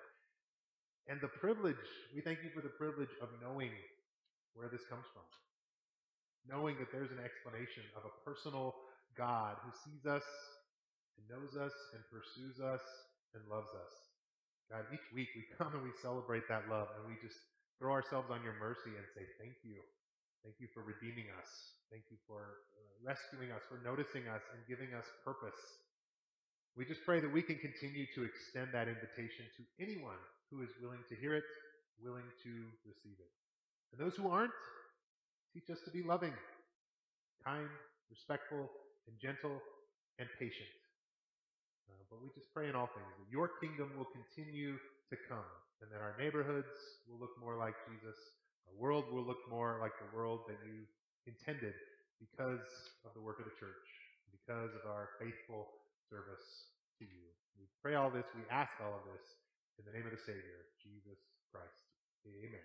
And 1.09 1.20
the 1.20 1.26
privilege, 1.26 1.74
we 2.14 2.20
thank 2.20 2.38
you 2.45 2.51
for 2.55 2.62
the 2.62 2.72
privilege 2.78 3.11
of 3.20 3.30
knowing 3.43 3.72
where 4.55 4.68
this 4.68 4.86
comes 4.88 5.07
from. 5.12 5.26
Knowing 6.49 6.74
that 6.82 6.90
there's 6.90 7.14
an 7.14 7.22
explanation 7.22 7.86
of 7.95 8.03
a 8.03 8.14
personal 8.26 8.74
God 9.14 9.57
who 9.62 9.70
sees 9.86 10.05
us 10.07 10.26
and 11.18 11.24
knows 11.30 11.55
us 11.55 11.74
and 11.95 12.03
pursues 12.11 12.59
us 12.59 12.82
and 13.34 13.43
loves 13.47 13.70
us. 13.72 13.95
God, 14.70 14.88
each 14.90 15.07
week 15.14 15.30
we 15.36 15.45
come 15.59 15.72
and 15.76 15.84
we 15.84 15.95
celebrate 16.03 16.49
that 16.49 16.66
love 16.66 16.90
and 16.99 17.07
we 17.07 17.20
just 17.20 17.38
throw 17.78 17.93
ourselves 17.93 18.30
on 18.30 18.43
your 18.43 18.57
mercy 18.59 18.95
and 18.95 19.07
say, 19.14 19.26
Thank 19.38 19.61
you. 19.62 19.78
Thank 20.43 20.59
you 20.59 20.66
for 20.74 20.82
redeeming 20.82 21.30
us. 21.38 21.51
Thank 21.86 22.11
you 22.11 22.18
for 22.26 22.66
uh, 22.74 23.07
rescuing 23.07 23.55
us, 23.55 23.62
for 23.70 23.78
noticing 23.86 24.26
us, 24.26 24.43
and 24.51 24.59
giving 24.66 24.90
us 24.90 25.07
purpose. 25.22 25.61
We 26.74 26.82
just 26.82 27.05
pray 27.07 27.20
that 27.20 27.30
we 27.30 27.47
can 27.47 27.62
continue 27.62 28.11
to 28.16 28.24
extend 28.24 28.74
that 28.74 28.88
invitation 28.90 29.47
to 29.55 29.62
anyone 29.78 30.18
who 30.51 30.64
is 30.64 30.72
willing 30.80 31.05
to 31.12 31.14
hear 31.14 31.36
it, 31.36 31.45
willing 32.03 32.26
to 32.43 32.53
receive 32.82 33.20
it. 33.20 33.32
And 33.93 34.01
those 34.01 34.16
who 34.16 34.32
aren't, 34.32 34.57
Teach 35.53 35.68
us 35.68 35.84
to 35.84 35.92
be 35.92 36.00
loving, 36.00 36.32
kind, 37.44 37.68
respectful, 38.09 38.72
and 39.05 39.14
gentle, 39.20 39.61
and 40.16 40.24
patient. 40.40 40.72
Uh, 41.92 42.00
but 42.09 42.24
we 42.24 42.32
just 42.32 42.48
pray 42.57 42.72
in 42.72 42.74
all 42.74 42.88
things 42.88 43.12
that 43.20 43.28
your 43.28 43.53
kingdom 43.61 43.92
will 44.00 44.09
continue 44.16 44.80
to 45.12 45.16
come 45.28 45.44
and 45.84 45.92
that 45.92 46.00
our 46.00 46.16
neighborhoods 46.16 46.72
will 47.05 47.20
look 47.20 47.36
more 47.36 47.61
like 47.61 47.76
Jesus. 47.84 48.16
Our 48.64 48.76
world 48.80 49.12
will 49.12 49.28
look 49.28 49.44
more 49.53 49.76
like 49.76 49.92
the 50.00 50.09
world 50.16 50.48
that 50.48 50.57
you 50.64 50.88
intended 51.28 51.76
because 52.16 52.64
of 53.05 53.12
the 53.12 53.20
work 53.20 53.36
of 53.36 53.44
the 53.44 53.57
church, 53.61 53.84
because 54.32 54.72
of 54.72 54.88
our 54.88 55.20
faithful 55.20 55.68
service 56.09 56.72
to 56.96 57.05
you. 57.05 57.28
We 57.61 57.68
pray 57.84 57.98
all 57.98 58.09
this, 58.09 58.24
we 58.32 58.46
ask 58.48 58.72
all 58.80 58.94
of 58.96 59.05
this 59.11 59.24
in 59.76 59.84
the 59.84 59.92
name 59.92 60.09
of 60.09 60.16
the 60.16 60.24
Savior, 60.24 60.64
Jesus 60.80 61.20
Christ. 61.53 61.84
Amen. 62.24 62.64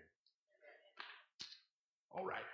All 2.15 2.23
right. 2.23 2.45